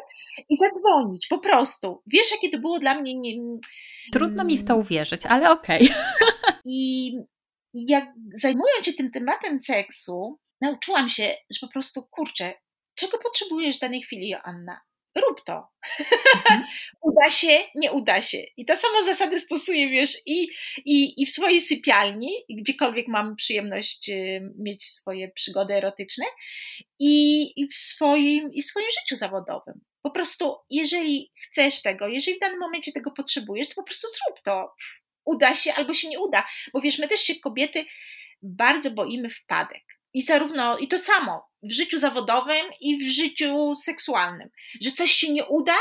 i 0.49 0.55
zadzwonić, 0.55 1.27
po 1.27 1.37
prostu. 1.37 2.01
Wiesz, 2.07 2.31
jakie 2.31 2.49
to 2.49 2.59
było 2.59 2.79
dla 2.79 3.01
mnie... 3.01 3.19
Nie... 3.19 3.35
Trudno 4.13 4.43
mi 4.43 4.57
w 4.57 4.67
to 4.67 4.77
uwierzyć, 4.77 5.25
ale 5.25 5.51
okej. 5.51 5.85
Okay. 5.85 6.55
I 6.65 7.11
i 7.75 7.87
jak 7.87 8.05
zajmując 8.33 8.85
się 8.85 8.93
tym 8.93 9.11
tematem 9.11 9.59
seksu, 9.59 10.39
nauczyłam 10.61 11.09
się, 11.09 11.35
że 11.51 11.59
po 11.61 11.67
prostu 11.67 12.03
kurczę, 12.11 12.53
czego 12.95 13.17
potrzebujesz 13.17 13.77
w 13.77 13.79
danej 13.79 14.01
chwili, 14.01 14.29
Joanna? 14.29 14.81
Rób 15.21 15.43
to. 15.45 15.67
Mhm. 15.99 16.63
uda 17.01 17.29
się, 17.29 17.63
nie 17.75 17.91
uda 17.91 18.21
się. 18.21 18.37
I 18.57 18.65
ta 18.65 18.75
sama 18.75 19.03
zasada 19.05 19.39
stosuję, 19.39 19.89
wiesz, 19.89 20.17
i, 20.25 20.47
i, 20.85 21.21
i 21.21 21.25
w 21.25 21.31
swojej 21.31 21.61
sypialni, 21.61 22.31
gdziekolwiek 22.49 23.07
mam 23.07 23.35
przyjemność 23.35 24.09
y, 24.09 24.53
mieć 24.57 24.85
swoje 24.85 25.31
przygody 25.31 25.73
erotyczne, 25.73 26.25
i, 26.99 27.43
i, 27.61 27.67
w 27.67 27.73
swoim, 27.73 28.49
i 28.53 28.61
w 28.61 28.65
swoim 28.65 28.87
życiu 29.01 29.15
zawodowym. 29.15 29.81
Po 30.01 30.11
prostu, 30.11 30.55
jeżeli 30.69 31.31
chcesz 31.41 31.81
tego, 31.81 32.07
jeżeli 32.07 32.37
w 32.37 32.39
danym 32.39 32.59
momencie 32.59 32.91
tego 32.91 33.11
potrzebujesz, 33.11 33.67
to 33.67 33.75
po 33.75 33.83
prostu 33.83 34.07
zrób 34.07 34.43
to 34.43 34.73
uda 35.25 35.55
się 35.55 35.73
albo 35.73 35.93
się 35.93 36.09
nie 36.09 36.19
uda. 36.19 36.47
Bo 36.73 36.81
wiesz, 36.81 36.99
my 36.99 37.07
też 37.07 37.21
się 37.21 37.35
kobiety 37.35 37.85
bardzo 38.41 38.91
boimy 38.91 39.29
wpadek. 39.29 39.83
I 40.15 40.21
zarówno, 40.21 40.77
i 40.77 40.87
to 40.87 40.99
samo 40.99 41.49
w 41.63 41.71
życiu 41.71 41.97
zawodowym 41.97 42.65
i 42.79 42.97
w 42.97 43.11
życiu 43.11 43.75
seksualnym, 43.75 44.49
że 44.81 44.91
coś 44.91 45.11
się 45.11 45.33
nie 45.33 45.45
uda, 45.45 45.77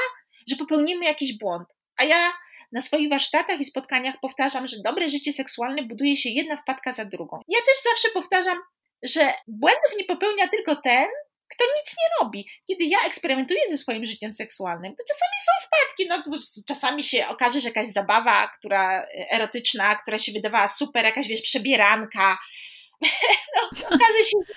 że 0.48 0.56
popełnimy 0.56 1.04
jakiś 1.04 1.38
błąd. 1.38 1.68
A 1.96 2.04
ja 2.04 2.32
na 2.72 2.80
swoich 2.80 3.10
warsztatach 3.10 3.60
i 3.60 3.64
spotkaniach 3.64 4.14
powtarzam, 4.20 4.66
że 4.66 4.76
dobre 4.84 5.08
życie 5.08 5.32
seksualne 5.32 5.82
buduje 5.82 6.16
się 6.16 6.30
jedna 6.30 6.56
wpadka 6.56 6.92
za 6.92 7.04
drugą. 7.04 7.40
Ja 7.48 7.58
też 7.58 7.92
zawsze 7.92 8.08
powtarzam, 8.14 8.58
że 9.02 9.34
błędów 9.48 9.92
nie 9.98 10.04
popełnia 10.04 10.48
tylko 10.48 10.76
ten, 10.76 11.08
kto 11.48 11.64
nic 11.64 11.96
nie 11.98 12.24
robi. 12.24 12.48
Kiedy 12.68 12.84
ja 12.84 12.98
eksperymentuję 13.06 13.60
ze 13.68 13.78
swoim 13.78 14.06
życiem 14.06 14.32
seksualnym, 14.32 14.96
to 14.96 15.04
czasami 15.08 15.36
są 15.46 15.66
wpadki, 15.66 16.06
no 16.08 16.38
czasami 16.68 17.04
się 17.04 17.28
okaże, 17.28 17.60
że 17.60 17.68
jakaś 17.68 17.88
zabawa, 17.88 18.50
która 18.58 19.06
erotyczna, 19.30 19.96
która 19.96 20.18
się 20.18 20.32
wydawała 20.32 20.68
super, 20.68 21.04
jakaś 21.04 21.28
wiesz, 21.28 21.42
przebieranka, 21.42 22.38
no, 23.56 23.78
okaże 23.86 24.24
się, 24.24 24.38
że 24.48 24.54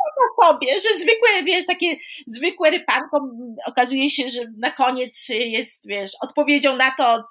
to 0.00 0.44
sobie, 0.46 0.72
że 0.72 0.98
zwykłe, 0.98 1.42
wiesz, 1.44 1.66
takie 1.66 1.96
zwykłe 2.26 2.70
rypanko 2.70 3.28
okazuje 3.66 4.10
się, 4.10 4.28
że 4.28 4.40
na 4.58 4.70
koniec 4.70 5.26
jest, 5.28 5.88
wiesz, 5.88 6.10
odpowiedzią 6.22 6.76
na 6.76 6.94
to, 6.98 7.22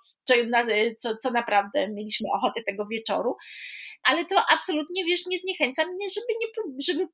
co, 1.00 1.18
co 1.18 1.32
naprawdę 1.32 1.90
mieliśmy 1.90 2.28
ochotę 2.34 2.64
tego 2.64 2.86
wieczoru 2.92 3.36
ale 4.04 4.26
to 4.26 4.44
absolutnie, 4.54 5.06
wiesz, 5.06 5.26
nie 5.26 5.38
zniechęca 5.38 5.86
mnie, 5.86 6.06
żeby 6.16 6.28
nie, 6.40 6.48
żeby 6.88 7.08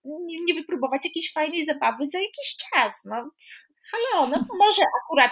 nie 0.47 0.53
wypróbować 0.53 1.05
jakiejś 1.05 1.33
fajnej 1.33 1.65
zabawy 1.65 2.07
za 2.07 2.19
jakiś 2.19 2.57
czas, 2.57 3.01
no. 3.05 3.31
Halo, 3.91 4.27
no 4.27 4.45
może 4.57 4.81
akurat 5.03 5.31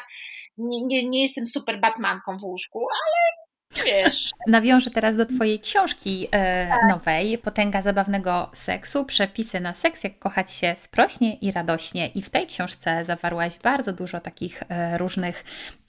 nie, 0.57 0.81
nie, 0.85 1.09
nie 1.09 1.21
jestem 1.21 1.45
super 1.45 1.81
Batmanką 1.81 2.37
w 2.37 2.43
łóżku, 2.43 2.79
ale 2.79 3.47
Wiesz. 3.85 4.31
Nawiążę 4.47 4.91
teraz 4.91 5.15
do 5.15 5.25
Twojej 5.25 5.59
książki 5.59 6.27
e, 6.31 6.67
tak. 6.69 6.89
nowej, 6.89 7.37
Potęga 7.37 7.81
zabawnego 7.81 8.49
seksu, 8.53 9.05
przepisy 9.05 9.59
na 9.59 9.73
seks, 9.75 10.03
jak 10.03 10.19
kochać 10.19 10.51
się 10.51 10.75
sprośnie 10.77 11.35
i 11.35 11.51
radośnie. 11.51 12.07
I 12.07 12.21
w 12.21 12.29
tej 12.29 12.47
książce 12.47 13.05
zawarłaś 13.05 13.59
bardzo 13.59 13.93
dużo 13.93 14.19
takich 14.19 14.63
e, 14.69 14.97
różnych 14.97 15.43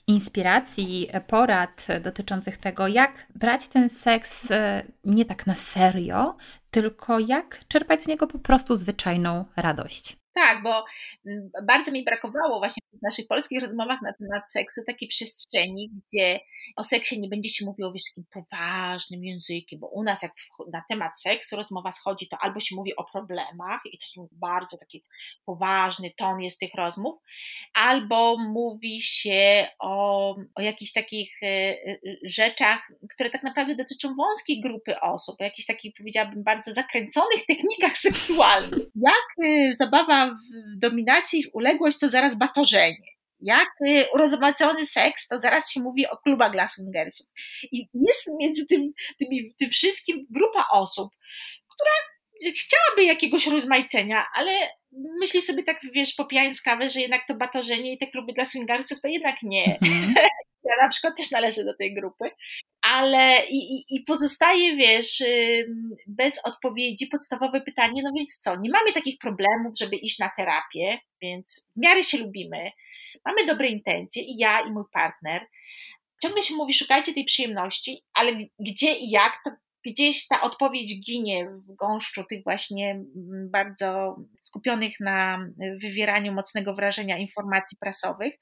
inspiracji, 0.07 1.09
porad 1.27 1.87
dotyczących 2.01 2.57
tego, 2.57 2.87
jak 2.87 3.27
brać 3.35 3.67
ten 3.67 3.89
seks 3.89 4.51
e, 4.51 4.83
nie 5.05 5.25
tak 5.25 5.47
na 5.47 5.55
serio, 5.55 6.35
tylko 6.71 7.19
jak 7.19 7.59
czerpać 7.67 8.03
z 8.03 8.07
niego 8.07 8.27
po 8.27 8.39
prostu 8.39 8.75
zwyczajną 8.75 9.45
radość. 9.55 10.22
Tak, 10.35 10.63
bo 10.63 10.85
mm, 11.27 11.49
bardzo 11.67 11.91
mi 11.91 12.03
brakowało 12.03 12.59
właśnie 12.59 12.81
w 12.99 13.01
naszych 13.01 13.27
polskich 13.27 13.61
rozmowach 13.61 14.01
na 14.01 14.13
temat 14.13 14.51
seksu 14.51 14.81
takiej 14.87 15.07
przestrzeni, 15.07 15.89
gdzie 15.89 16.39
o 16.75 16.83
seksie 16.83 17.19
nie 17.19 17.29
będzie 17.29 17.49
się 17.49 17.65
mówiło 17.65 17.91
wiesz, 17.91 18.03
takim 18.09 18.25
poważnym 18.33 19.23
językiem, 19.23 19.79
bo 19.79 19.87
u 19.87 20.03
nas 20.03 20.23
jak 20.23 20.31
na 20.71 20.83
temat 20.89 21.21
seksu 21.21 21.55
rozmowa 21.55 21.91
schodzi, 21.91 22.27
to 22.27 22.37
albo 22.37 22.59
się 22.59 22.75
mówi 22.75 22.95
o 22.95 23.03
problemach 23.03 23.81
i 23.85 23.97
to 23.97 24.05
są 24.05 24.27
bardzo 24.31 24.77
taki 24.77 25.03
poważny 25.45 26.11
ton 26.17 26.41
jest 26.41 26.59
tych 26.59 26.73
rozmów, 26.75 27.15
albo 27.73 28.37
mówi 28.37 29.01
się 29.01 29.67
o, 29.79 30.35
o 30.55 30.61
jakichś 30.61 30.91
takich 30.91 31.43
e, 31.43 31.47
e, 31.47 31.97
rzeczach, 32.23 32.91
które 33.13 33.29
tak 33.29 33.43
naprawdę 33.43 33.75
dotyczą 33.75 34.15
wąskiej 34.15 34.61
grupy 34.61 34.99
osób, 34.99 35.35
o 35.39 35.43
jakichś 35.43 35.67
takich 35.67 35.93
powiedziałabym 35.97 36.43
bardzo 36.43 36.73
zakręconych 36.73 37.45
technikach 37.47 37.97
seksualnych. 37.97 38.79
Jak 38.95 39.47
e, 39.47 39.75
w 40.27 40.79
dominacji, 40.79 41.43
w 41.43 41.55
uległość, 41.55 41.99
to 41.99 42.09
zaraz 42.09 42.35
batorzenie. 42.35 43.13
Jak 43.39 43.67
y, 43.87 44.05
urozmaicony 44.13 44.85
seks, 44.85 45.27
to 45.27 45.39
zaraz 45.39 45.71
się 45.71 45.81
mówi 45.81 46.07
o 46.07 46.17
klubach 46.17 46.51
dla 46.51 46.67
swingersów. 46.67 47.27
I 47.71 47.87
jest 47.93 48.29
między 48.39 48.65
tym, 48.65 48.93
tym, 49.19 49.29
tym 49.59 49.69
wszystkim 49.69 50.27
grupa 50.29 50.67
osób, 50.71 51.09
która 51.69 51.91
chciałaby 52.59 53.03
jakiegoś 53.03 53.47
rozmaicenia, 53.47 54.25
ale 54.35 54.51
myśli 55.19 55.41
sobie 55.41 55.63
tak, 55.63 55.79
wiesz, 55.93 56.13
po 56.13 56.25
pijańskawe, 56.25 56.89
że 56.89 57.01
jednak 57.01 57.21
to 57.27 57.35
batorzenie 57.35 57.93
i 57.93 57.97
te 57.97 58.07
kluby 58.07 58.33
dla 58.33 58.45
swingersów 58.45 59.01
to 59.01 59.07
jednak 59.07 59.35
nie. 59.43 59.79
-hmm. 59.81 60.13
Ja 60.63 60.83
na 60.83 60.89
przykład 60.89 61.17
też 61.17 61.31
należę 61.31 61.63
do 61.63 61.77
tej 61.77 61.93
grupy 61.93 62.29
ale 62.83 63.45
i, 63.49 63.75
i, 63.75 63.85
i 63.95 64.03
pozostaje, 64.03 64.75
wiesz, 64.75 65.23
bez 66.07 66.45
odpowiedzi 66.45 67.07
podstawowe 67.07 67.61
pytanie, 67.61 68.01
no 68.03 68.11
więc 68.17 68.39
co, 68.39 68.55
nie 68.55 68.69
mamy 68.69 68.93
takich 68.93 69.17
problemów, 69.17 69.73
żeby 69.79 69.95
iść 69.95 70.19
na 70.19 70.29
terapię, 70.37 70.97
więc 71.21 71.71
w 71.75 71.79
miarę 71.79 72.03
się 72.03 72.17
lubimy, 72.17 72.71
mamy 73.25 73.45
dobre 73.45 73.67
intencje 73.67 74.23
i 74.23 74.37
ja 74.37 74.59
i 74.59 74.71
mój 74.71 74.83
partner, 74.93 75.47
ciągle 76.21 76.41
się 76.41 76.55
mówi, 76.55 76.73
szukajcie 76.73 77.13
tej 77.13 77.25
przyjemności, 77.25 78.03
ale 78.13 78.31
gdzie 78.59 78.95
i 78.95 79.09
jak, 79.09 79.39
to 79.45 79.51
gdzieś 79.85 80.27
ta 80.27 80.41
odpowiedź 80.41 81.01
ginie 81.01 81.49
w 81.49 81.75
gąszczu 81.75 82.23
tych 82.23 82.43
właśnie 82.43 83.03
bardzo 83.49 84.15
skupionych 84.41 84.99
na 84.99 85.49
wywieraniu 85.81 86.33
mocnego 86.33 86.73
wrażenia 86.73 87.17
informacji 87.17 87.77
prasowych. 87.81 88.33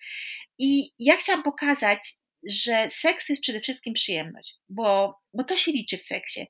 I 0.57 0.91
ja 0.99 1.17
chciałam 1.17 1.43
pokazać, 1.43 2.15
że 2.49 2.89
seks 2.89 3.29
jest 3.29 3.41
przede 3.41 3.59
wszystkim 3.59 3.93
przyjemność, 3.93 4.57
bo, 4.69 5.19
bo 5.33 5.43
to 5.43 5.57
się 5.57 5.71
liczy 5.71 5.97
w 5.97 6.03
seksie. 6.03 6.47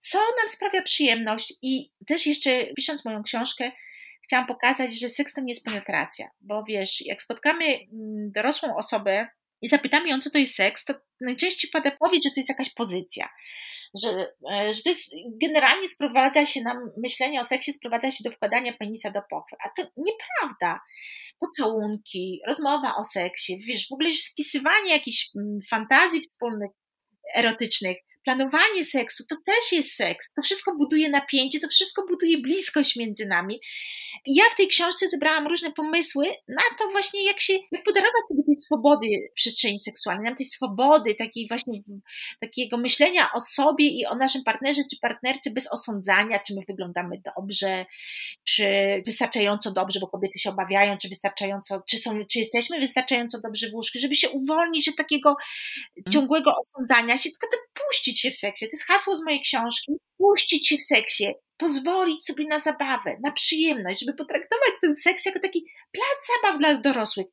Co 0.00 0.18
nam 0.18 0.48
sprawia 0.48 0.82
przyjemność? 0.82 1.54
I 1.62 1.90
też 2.06 2.26
jeszcze 2.26 2.66
pisząc 2.76 3.04
moją 3.04 3.22
książkę, 3.22 3.72
chciałam 4.24 4.46
pokazać, 4.46 5.00
że 5.00 5.08
seks 5.08 5.34
to 5.34 5.40
nie 5.40 5.52
jest 5.52 5.64
penetracja, 5.64 6.28
bo 6.40 6.64
wiesz, 6.68 7.06
jak 7.06 7.22
spotkamy 7.22 7.64
mm, 7.64 8.32
dorosłą 8.32 8.76
osobę 8.76 9.28
i 9.64 9.68
zapytamy 9.68 10.08
ją, 10.08 10.20
co 10.20 10.30
to 10.30 10.38
jest 10.38 10.54
seks, 10.54 10.84
to 10.84 10.94
najczęściej 11.20 11.70
pada 11.70 11.90
powiedzieć, 11.90 12.24
że 12.24 12.30
to 12.30 12.40
jest 12.40 12.48
jakaś 12.48 12.74
pozycja, 12.74 13.28
że, 14.02 14.32
e, 14.52 14.72
że 14.72 14.82
to 14.82 14.88
jest, 14.88 15.14
generalnie 15.42 15.88
sprowadza 15.88 16.46
się 16.46 16.62
nam, 16.62 16.90
myślenie 16.96 17.40
o 17.40 17.44
seksie 17.44 17.72
sprowadza 17.72 18.10
się 18.10 18.24
do 18.24 18.30
wkładania 18.30 18.72
penisa 18.72 19.10
do 19.10 19.22
pochwy, 19.30 19.56
a 19.64 19.68
to 19.68 19.90
nieprawda. 19.96 20.80
Pocałunki, 21.40 22.40
rozmowa 22.46 22.96
o 22.96 23.04
seksie, 23.04 23.62
wiesz, 23.66 23.88
w 23.88 23.92
ogóle 23.92 24.12
spisywanie 24.12 24.90
jakichś 24.90 25.30
mm, 25.36 25.58
fantazji 25.70 26.20
wspólnych, 26.20 26.70
erotycznych, 27.34 27.96
planowanie 28.24 28.84
seksu 28.84 29.24
to 29.28 29.36
też 29.46 29.72
jest 29.72 29.94
seks. 29.94 30.26
To 30.36 30.42
wszystko 30.42 30.76
buduje 30.76 31.10
napięcie, 31.10 31.60
to 31.60 31.68
wszystko 31.68 32.06
buduje 32.08 32.38
bliskość 32.38 32.96
między 32.96 33.26
nami. 33.26 33.60
I 34.26 34.34
ja 34.34 34.44
w 34.52 34.56
tej 34.56 34.68
książce 34.68 35.08
zebrałam 35.08 35.46
różne 35.46 35.72
pomysły 35.72 36.26
na 36.48 36.62
to 36.78 36.90
właśnie, 36.92 37.24
jak 37.24 37.40
się, 37.40 37.52
jak 37.72 37.82
podarować 37.82 38.22
sobie 38.28 38.42
tej 38.46 38.56
swobody 38.56 39.06
w 39.32 39.34
przestrzeni 39.34 39.78
seksualnej, 39.78 40.24
nam 40.24 40.36
tej 40.36 40.46
swobody, 40.46 41.14
takiej 41.14 41.48
właśnie 41.48 41.80
takiego 42.40 42.76
myślenia 42.76 43.30
o 43.34 43.40
sobie 43.40 43.86
i 43.86 44.06
o 44.06 44.14
naszym 44.14 44.44
partnerze 44.44 44.82
czy 44.90 44.96
partnerce 45.02 45.50
bez 45.50 45.72
osądzania, 45.72 46.38
czy 46.38 46.54
my 46.54 46.60
wyglądamy 46.68 47.22
dobrze, 47.36 47.86
czy 48.44 48.64
wystarczająco 49.06 49.70
dobrze, 49.70 50.00
bo 50.00 50.08
kobiety 50.08 50.38
się 50.38 50.50
obawiają, 50.50 50.98
czy 50.98 51.08
wystarczająco, 51.08 51.82
czy, 51.88 51.96
są, 51.96 52.26
czy 52.30 52.38
jesteśmy 52.38 52.80
wystarczająco 52.80 53.40
dobrze 53.40 53.70
w 53.70 53.74
łóżku, 53.74 53.98
żeby 53.98 54.14
się 54.14 54.30
uwolnić 54.30 54.88
od 54.88 54.96
takiego 54.96 55.36
mhm. 55.96 56.12
ciągłego 56.12 56.52
osądzania 56.56 57.16
się, 57.16 57.30
tylko 57.30 57.46
to 57.46 57.82
puścić 57.86 58.13
puścić 58.14 58.20
się 58.20 58.30
w 58.30 58.36
seksie. 58.36 58.68
To 58.68 58.76
jest 58.76 58.86
hasło 58.86 59.16
z 59.16 59.24
mojej 59.24 59.40
książki. 59.40 59.92
Puścić 60.18 60.68
się 60.68 60.76
w 60.76 60.82
seksie, 60.82 61.34
pozwolić 61.56 62.24
sobie 62.24 62.44
na 62.46 62.60
zabawę, 62.60 63.16
na 63.22 63.32
przyjemność, 63.32 64.00
żeby 64.00 64.14
potraktować 64.14 64.74
ten 64.80 64.94
seks 64.94 65.26
jako 65.26 65.40
taki 65.40 65.64
plac 65.92 66.28
zabaw 66.28 66.60
dla 66.60 66.74
dorosłych. 66.74 67.26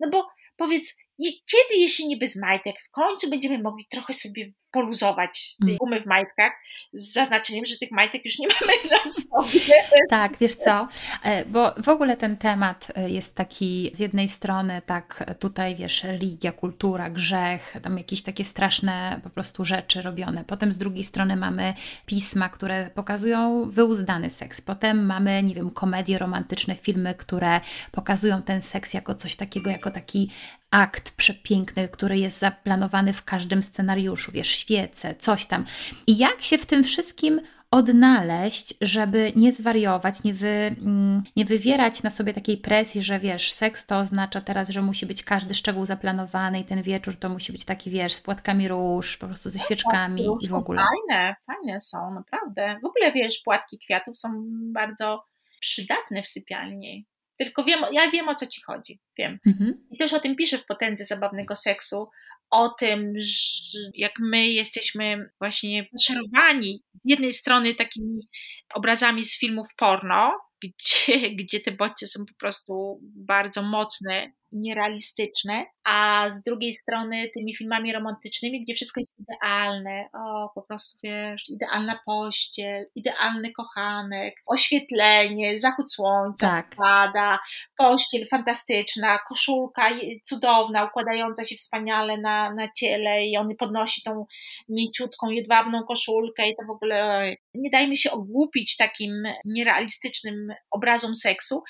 No 0.00 0.10
bo 0.10 0.28
powiedz, 0.58 0.96
kiedy, 1.18 1.80
jeśli 1.80 2.08
nie 2.08 2.16
bez 2.16 2.36
majtek, 2.36 2.76
w 2.88 2.90
końcu 2.90 3.30
będziemy 3.30 3.62
mogli 3.62 3.86
trochę 3.90 4.12
sobie 4.12 4.46
poluzować 4.70 5.56
mm. 5.62 5.76
gumy 5.76 6.00
w 6.02 6.06
majtkach, 6.06 6.52
z 6.92 7.12
zaznaczeniem, 7.12 7.64
że 7.64 7.78
tych 7.78 7.90
majtek 7.90 8.24
już 8.24 8.38
nie 8.38 8.48
mamy 8.60 8.72
na 8.90 9.12
sobie. 9.12 9.74
Tak, 10.08 10.38
wiesz 10.38 10.54
co, 10.54 10.88
e, 11.22 11.44
bo 11.44 11.74
w 11.82 11.88
ogóle 11.88 12.16
ten 12.16 12.36
temat 12.36 12.86
e, 12.94 13.10
jest 13.10 13.34
taki 13.34 13.90
z 13.94 13.98
jednej 13.98 14.28
strony 14.28 14.82
tak 14.86 15.34
tutaj, 15.38 15.76
wiesz, 15.76 16.04
religia, 16.04 16.52
kultura, 16.52 17.10
grzech, 17.10 17.74
tam 17.82 17.98
jakieś 17.98 18.22
takie 18.22 18.44
straszne 18.44 19.20
po 19.24 19.30
prostu 19.30 19.64
rzeczy 19.64 20.02
robione. 20.02 20.44
Potem 20.44 20.72
z 20.72 20.78
drugiej 20.78 21.04
strony 21.04 21.36
mamy 21.36 21.74
pisma, 22.06 22.48
które 22.48 22.90
pokazują 22.94 23.70
wyuzdany 23.70 24.30
seks. 24.30 24.60
Potem 24.60 25.06
mamy, 25.06 25.42
nie 25.42 25.54
wiem, 25.54 25.70
komedie 25.70 26.18
romantyczne, 26.18 26.74
filmy, 26.74 27.14
które 27.14 27.60
pokazują 27.92 28.42
ten 28.42 28.62
seks 28.62 28.94
jako 28.94 29.14
coś 29.14 29.36
takiego, 29.36 29.70
jako 29.70 29.90
taki 29.90 30.30
akt 30.70 31.10
przepiękny, 31.10 31.88
który 31.88 32.18
jest 32.18 32.38
zaplanowany 32.38 33.12
w 33.12 33.24
każdym 33.24 33.62
scenariuszu, 33.62 34.32
wiesz, 34.32 34.48
świece, 34.48 35.14
coś 35.14 35.46
tam. 35.46 35.64
I 36.06 36.18
jak 36.18 36.42
się 36.42 36.58
w 36.58 36.66
tym 36.66 36.84
wszystkim 36.84 37.40
odnaleźć, 37.70 38.74
żeby 38.80 39.32
nie 39.36 39.52
zwariować, 39.52 40.22
nie, 40.24 40.34
wy, 40.34 40.76
mm, 40.80 41.22
nie 41.36 41.44
wywierać 41.44 42.02
na 42.02 42.10
sobie 42.10 42.32
takiej 42.32 42.56
presji, 42.56 43.02
że 43.02 43.18
wiesz, 43.18 43.52
seks 43.52 43.86
to 43.86 43.98
oznacza 43.98 44.40
teraz, 44.40 44.68
że 44.68 44.82
musi 44.82 45.06
być 45.06 45.22
każdy 45.22 45.54
szczegół 45.54 45.86
zaplanowany 45.86 46.60
i 46.60 46.64
ten 46.64 46.82
wieczór 46.82 47.16
to 47.16 47.28
musi 47.28 47.52
być 47.52 47.64
taki, 47.64 47.90
wiesz, 47.90 48.12
z 48.12 48.20
płatkami 48.20 48.68
róż, 48.68 49.16
po 49.16 49.26
prostu 49.26 49.50
ze 49.50 49.58
świeczkami 49.58 50.26
tak, 50.26 50.42
i 50.42 50.48
w 50.48 50.54
ogóle. 50.54 50.82
Fajne, 50.82 51.36
fajne 51.46 51.80
są, 51.80 52.14
naprawdę. 52.14 52.76
W 52.82 52.86
ogóle, 52.86 53.12
wiesz, 53.12 53.38
płatki 53.44 53.78
kwiatów 53.78 54.18
są 54.18 54.28
bardzo 54.72 55.24
przydatne 55.60 56.22
w 56.22 56.28
sypialni. 56.28 57.06
Tylko 57.38 57.64
wiem, 57.64 57.80
ja 57.92 58.10
wiem 58.10 58.28
o 58.28 58.34
co 58.34 58.46
ci 58.46 58.60
chodzi, 58.66 59.00
wiem. 59.18 59.38
Mhm. 59.46 59.86
I 59.90 59.98
też 59.98 60.12
o 60.12 60.20
tym 60.20 60.36
piszę 60.36 60.58
w 60.58 60.66
Potędze 60.66 61.04
Zabawnego 61.04 61.56
Seksu, 61.56 62.08
o 62.50 62.68
tym, 62.68 63.12
że 63.18 63.78
jak 63.94 64.12
my 64.20 64.48
jesteśmy 64.48 65.30
właśnie 65.40 65.84
poszarowani 65.84 66.82
z 66.94 67.10
jednej 67.10 67.32
strony 67.32 67.74
takimi 67.74 68.28
obrazami 68.74 69.24
z 69.24 69.38
filmów 69.38 69.66
porno, 69.76 70.40
gdzie, 70.62 71.30
gdzie 71.30 71.60
te 71.60 71.72
bodźce 71.72 72.06
są 72.06 72.26
po 72.26 72.34
prostu 72.38 73.00
bardzo 73.02 73.62
mocne, 73.62 74.32
nierealistyczne, 74.52 75.66
a 75.84 76.26
z 76.30 76.42
drugiej 76.42 76.72
strony 76.72 77.30
tymi 77.36 77.56
filmami 77.56 77.92
romantycznymi, 77.92 78.64
gdzie 78.64 78.74
wszystko 78.74 79.00
jest 79.00 79.14
idealne, 79.18 80.08
o 80.12 80.50
po 80.54 80.62
prostu 80.62 80.98
wiesz, 81.02 81.48
idealna 81.48 81.98
pościel, 82.06 82.86
idealny 82.94 83.52
kochanek, 83.52 84.34
oświetlenie, 84.46 85.58
zachód 85.58 85.92
słońca, 85.92 86.46
tak. 86.46 86.76
pada, 86.76 87.38
pościel 87.78 88.26
fantastyczna, 88.30 89.18
koszulka 89.28 89.88
cudowna, 90.24 90.84
układająca 90.84 91.44
się 91.44 91.56
wspaniale 91.56 92.18
na, 92.18 92.54
na 92.54 92.68
ciele 92.72 93.26
i 93.26 93.36
on 93.36 93.56
podnosi 93.56 94.02
tą 94.02 94.26
mięciutką, 94.68 95.30
jedwabną 95.30 95.82
koszulkę 95.82 96.48
i 96.48 96.56
to 96.56 96.66
w 96.66 96.70
ogóle 96.70 97.34
nie 97.54 97.70
dajmy 97.70 97.96
się 97.96 98.10
ogłupić 98.10 98.76
takim 98.76 99.22
nierealistycznym 99.44 100.52
obrazom 100.70 101.14
seksu 101.14 101.62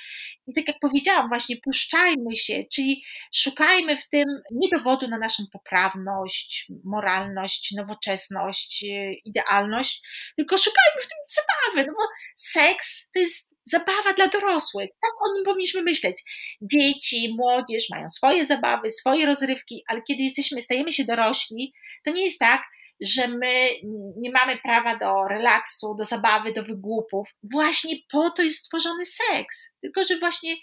i 0.46 0.54
tak 0.54 0.68
jak 0.68 0.78
powiedziałam, 0.80 1.28
właśnie 1.28 1.56
puszczajmy 1.56 2.36
się, 2.36 2.64
czyli 2.72 3.02
szukajmy 3.34 3.96
w 3.96 4.08
tym 4.08 4.24
nie 4.50 4.68
dowodu 4.68 5.08
na 5.08 5.18
naszą 5.18 5.42
poprawność, 5.52 6.72
moralność, 6.84 7.72
nowoczesność, 7.76 8.84
idealność, 9.24 10.02
tylko 10.36 10.58
szukajmy 10.58 11.02
w 11.02 11.08
tym 11.08 11.18
zabawy, 11.26 11.86
no 11.88 11.94
bo 11.98 12.04
seks 12.36 13.10
to 13.10 13.20
jest 13.20 13.54
zabawa 13.64 14.12
dla 14.12 14.28
dorosłych. 14.28 14.90
Tak 15.02 15.12
o 15.22 15.34
nim 15.34 15.44
powinniśmy 15.44 15.82
myśleć. 15.82 16.22
Dzieci, 16.62 17.34
młodzież 17.36 17.90
mają 17.90 18.08
swoje 18.08 18.46
zabawy, 18.46 18.90
swoje 18.90 19.26
rozrywki, 19.26 19.82
ale 19.88 20.02
kiedy 20.02 20.22
jesteśmy, 20.22 20.62
stajemy 20.62 20.92
się 20.92 21.04
dorośli, 21.04 21.72
to 22.04 22.10
nie 22.10 22.22
jest 22.22 22.38
tak, 22.38 22.62
że 23.00 23.28
my 23.28 23.68
nie 24.16 24.30
mamy 24.30 24.58
prawa 24.58 24.96
do 24.96 25.28
relaksu, 25.30 25.94
do 25.98 26.04
zabawy, 26.04 26.52
do 26.52 26.62
wygłupów. 26.62 27.28
Właśnie 27.42 27.96
po 28.12 28.30
to 28.30 28.42
jest 28.42 28.58
stworzony 28.58 29.04
seks. 29.04 29.76
Tylko, 29.80 30.04
że 30.04 30.18
właśnie 30.18 30.56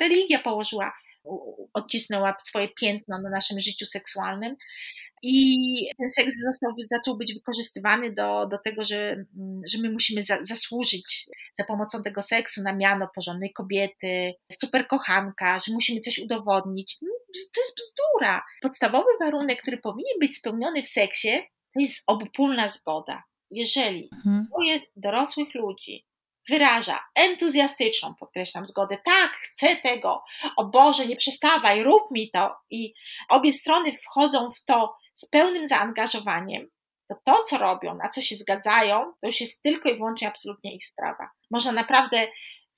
religia 0.00 0.38
położyła, 0.38 0.92
odcisnęła 1.72 2.34
swoje 2.42 2.68
piętno 2.68 3.18
na 3.22 3.30
naszym 3.30 3.60
życiu 3.60 3.86
seksualnym. 3.86 4.56
I 5.22 5.90
ten 5.98 6.10
seks 6.10 6.34
został, 6.44 6.70
zaczął 6.84 7.16
być 7.16 7.34
wykorzystywany 7.34 8.12
do, 8.12 8.46
do 8.46 8.58
tego, 8.58 8.84
że, 8.84 9.24
że 9.72 9.78
my 9.82 9.90
musimy 9.90 10.22
za, 10.22 10.38
zasłużyć 10.42 11.26
za 11.52 11.64
pomocą 11.64 12.02
tego 12.02 12.22
seksu 12.22 12.62
na 12.62 12.72
miano 12.72 13.08
porządnej 13.14 13.52
kobiety, 13.52 14.34
super 14.52 14.88
kochanka, 14.88 15.58
że 15.58 15.72
musimy 15.72 16.00
coś 16.00 16.18
udowodnić. 16.18 16.96
No, 17.02 17.08
to 17.54 17.60
jest 17.60 17.76
bzdura. 17.76 18.42
Podstawowy 18.62 19.10
warunek, 19.20 19.62
który 19.62 19.78
powinien 19.78 20.18
być 20.20 20.36
spełniony 20.36 20.82
w 20.82 20.88
seksie, 20.88 21.28
to 21.74 21.80
jest 21.80 22.02
obopólna 22.06 22.68
zgoda. 22.68 23.22
Jeżeli 23.50 24.10
mhm. 24.12 24.46
dorosłych 24.96 25.54
ludzi 25.54 26.07
wyraża 26.48 27.04
entuzjastyczną, 27.14 28.14
podkreślam, 28.14 28.66
zgodę, 28.66 28.98
tak, 29.04 29.32
chcę 29.32 29.76
tego, 29.76 30.24
o 30.56 30.64
Boże, 30.64 31.06
nie 31.06 31.16
przestawaj, 31.16 31.82
rób 31.82 32.10
mi 32.10 32.30
to, 32.30 32.56
i 32.70 32.94
obie 33.28 33.52
strony 33.52 33.92
wchodzą 33.92 34.50
w 34.50 34.64
to 34.64 34.96
z 35.14 35.28
pełnym 35.28 35.68
zaangażowaniem, 35.68 36.68
to 37.08 37.14
to, 37.24 37.42
co 37.42 37.58
robią, 37.58 37.94
na 37.94 38.08
co 38.08 38.20
się 38.20 38.36
zgadzają, 38.36 39.04
to 39.20 39.26
już 39.26 39.40
jest 39.40 39.62
tylko 39.62 39.88
i 39.88 39.94
wyłącznie 39.94 40.28
absolutnie 40.28 40.74
ich 40.74 40.84
sprawa. 40.84 41.30
Można 41.50 41.72
naprawdę 41.72 42.26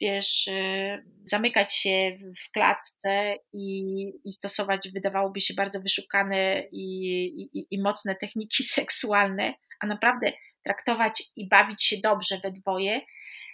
wiesz, 0.00 0.46
y, 0.46 1.04
zamykać 1.24 1.74
się 1.74 2.18
w 2.46 2.50
klatce 2.52 3.36
i, 3.52 4.04
i 4.24 4.32
stosować, 4.32 4.88
wydawałoby 4.94 5.40
się, 5.40 5.54
bardzo 5.54 5.80
wyszukane 5.80 6.62
i, 6.72 7.24
i, 7.52 7.66
i 7.70 7.82
mocne 7.82 8.14
techniki 8.14 8.62
seksualne, 8.78 9.54
a 9.80 9.86
naprawdę 9.86 10.32
traktować 10.64 11.22
i 11.36 11.48
bawić 11.48 11.84
się 11.84 11.96
dobrze 12.02 12.40
we 12.44 12.52
dwoje 12.52 13.00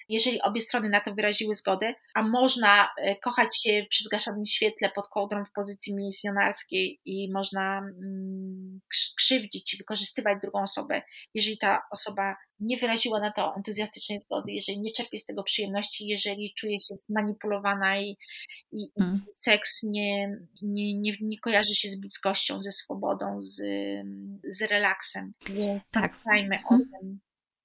jeżeli 0.08 0.42
obie 0.42 0.60
strony 0.60 0.88
na 0.88 1.00
to 1.00 1.14
wyraziły 1.14 1.54
zgodę, 1.54 1.94
a 2.14 2.22
można 2.22 2.88
e, 2.98 3.16
kochać 3.16 3.62
się 3.62 3.86
przy 3.90 4.04
zgaszonym 4.04 4.46
świetle 4.46 4.90
pod 4.94 5.08
kołdrą 5.08 5.44
w 5.44 5.52
pozycji 5.52 5.96
misjonarskiej 5.96 7.00
i 7.04 7.32
można 7.32 7.78
mm, 7.78 8.80
krzywdzić 9.16 9.74
i 9.74 9.76
wykorzystywać 9.76 10.38
drugą 10.42 10.62
osobę, 10.62 11.02
jeżeli 11.34 11.58
ta 11.58 11.82
osoba 11.90 12.36
nie 12.60 12.76
wyraziła 12.76 13.20
na 13.20 13.30
to 13.32 13.56
entuzjastycznej 13.56 14.18
zgody, 14.18 14.52
jeżeli 14.52 14.80
nie 14.80 14.92
czerpie 14.92 15.18
z 15.18 15.24
tego 15.24 15.42
przyjemności, 15.42 16.06
jeżeli 16.06 16.54
czuje 16.54 16.80
się 16.80 16.94
zmanipulowana 16.96 17.98
i, 17.98 18.16
i, 18.72 18.92
hmm. 18.98 19.24
seks 19.34 19.82
nie, 19.82 20.38
nie, 20.62 20.94
nie, 20.94 21.16
nie, 21.20 21.38
kojarzy 21.38 21.74
się 21.74 21.88
z 21.88 22.00
bliskością, 22.00 22.62
ze 22.62 22.72
swobodą, 22.72 23.36
z, 23.40 23.62
z 24.48 24.62
relaksem. 24.62 25.32
Więc 25.48 25.84
tak. 25.90 26.14
o 26.64 26.68
hmm. 26.68 26.90
tym. 27.00 27.20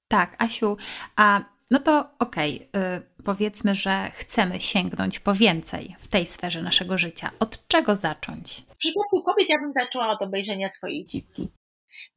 Tak, 0.07 0.35
Asiu, 0.39 0.77
a 1.15 1.45
no 1.71 1.79
to 1.79 2.09
okej, 2.19 2.69
okay, 2.69 3.01
powiedzmy, 3.25 3.75
że 3.75 4.11
chcemy 4.13 4.61
sięgnąć 4.61 5.19
po 5.19 5.33
więcej 5.33 5.95
w 5.99 6.07
tej 6.07 6.27
sferze 6.27 6.61
naszego 6.61 6.97
życia. 6.97 7.31
Od 7.39 7.67
czego 7.67 7.95
zacząć? 7.95 8.61
W 8.69 8.75
przypadku 8.75 9.23
kobiet 9.23 9.49
ja 9.49 9.59
bym 9.59 9.73
zaczęła 9.73 10.09
od 10.09 10.21
obejrzenia 10.21 10.69
swojej 10.69 11.05
dziwki. 11.05 11.49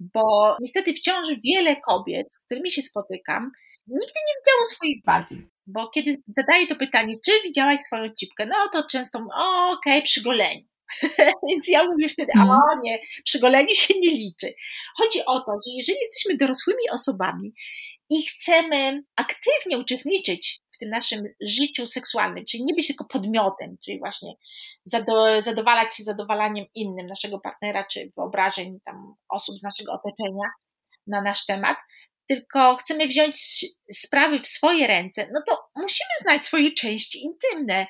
Bo 0.00 0.56
niestety 0.60 0.94
wciąż 0.94 1.28
wiele 1.44 1.76
kobiet, 1.76 2.32
z 2.32 2.44
którymi 2.44 2.70
się 2.70 2.82
spotykam, 2.82 3.50
nigdy 3.86 4.20
nie 4.26 4.34
widziało 4.40 4.64
swojej 4.66 5.02
wagi. 5.06 5.48
Bo 5.66 5.90
kiedy 5.90 6.10
zadaję 6.28 6.66
to 6.66 6.76
pytanie, 6.76 7.14
czy 7.24 7.32
widziałaś 7.44 7.80
swoją 7.80 8.08
cipkę, 8.08 8.46
no 8.46 8.56
to 8.72 8.88
często, 8.88 9.18
okej, 9.18 9.92
okay, 9.92 10.02
przy 10.02 10.22
goleniu. 10.22 10.66
Więc 11.48 11.68
ja 11.68 11.84
mówię 11.84 12.08
wtedy, 12.08 12.32
a 12.38 12.42
mhm. 12.42 12.80
nie, 12.82 12.98
przygolenie 13.24 13.74
się 13.74 13.94
nie 14.00 14.10
liczy. 14.10 14.54
Chodzi 14.98 15.18
o 15.26 15.40
to, 15.40 15.52
że 15.52 15.76
jeżeli 15.76 15.98
jesteśmy 15.98 16.36
dorosłymi 16.36 16.90
osobami 16.92 17.54
i 18.14 18.26
chcemy 18.26 19.02
aktywnie 19.16 19.78
uczestniczyć 19.78 20.60
w 20.72 20.78
tym 20.78 20.90
naszym 20.90 21.24
życiu 21.40 21.86
seksualnym, 21.86 22.44
czyli 22.44 22.64
nie 22.64 22.74
być 22.74 22.86
tylko 22.86 23.04
podmiotem, 23.04 23.76
czyli 23.84 23.98
właśnie 23.98 24.34
zadowalać 25.38 25.96
się 25.96 26.02
zadowalaniem 26.02 26.66
innym, 26.74 27.06
naszego 27.06 27.40
partnera, 27.40 27.84
czy 27.84 28.12
wyobrażeń 28.16 28.78
tam 28.84 29.14
osób 29.28 29.58
z 29.58 29.62
naszego 29.62 29.92
otoczenia 29.92 30.48
na 31.06 31.22
nasz 31.22 31.46
temat, 31.46 31.76
tylko 32.28 32.76
chcemy 32.76 33.08
wziąć 33.08 33.36
sprawy 33.92 34.40
w 34.40 34.46
swoje 34.46 34.86
ręce, 34.86 35.28
no 35.32 35.42
to 35.48 35.64
musimy 35.76 36.10
znać 36.22 36.44
swoje 36.44 36.72
części 36.72 37.24
intymne. 37.24 37.86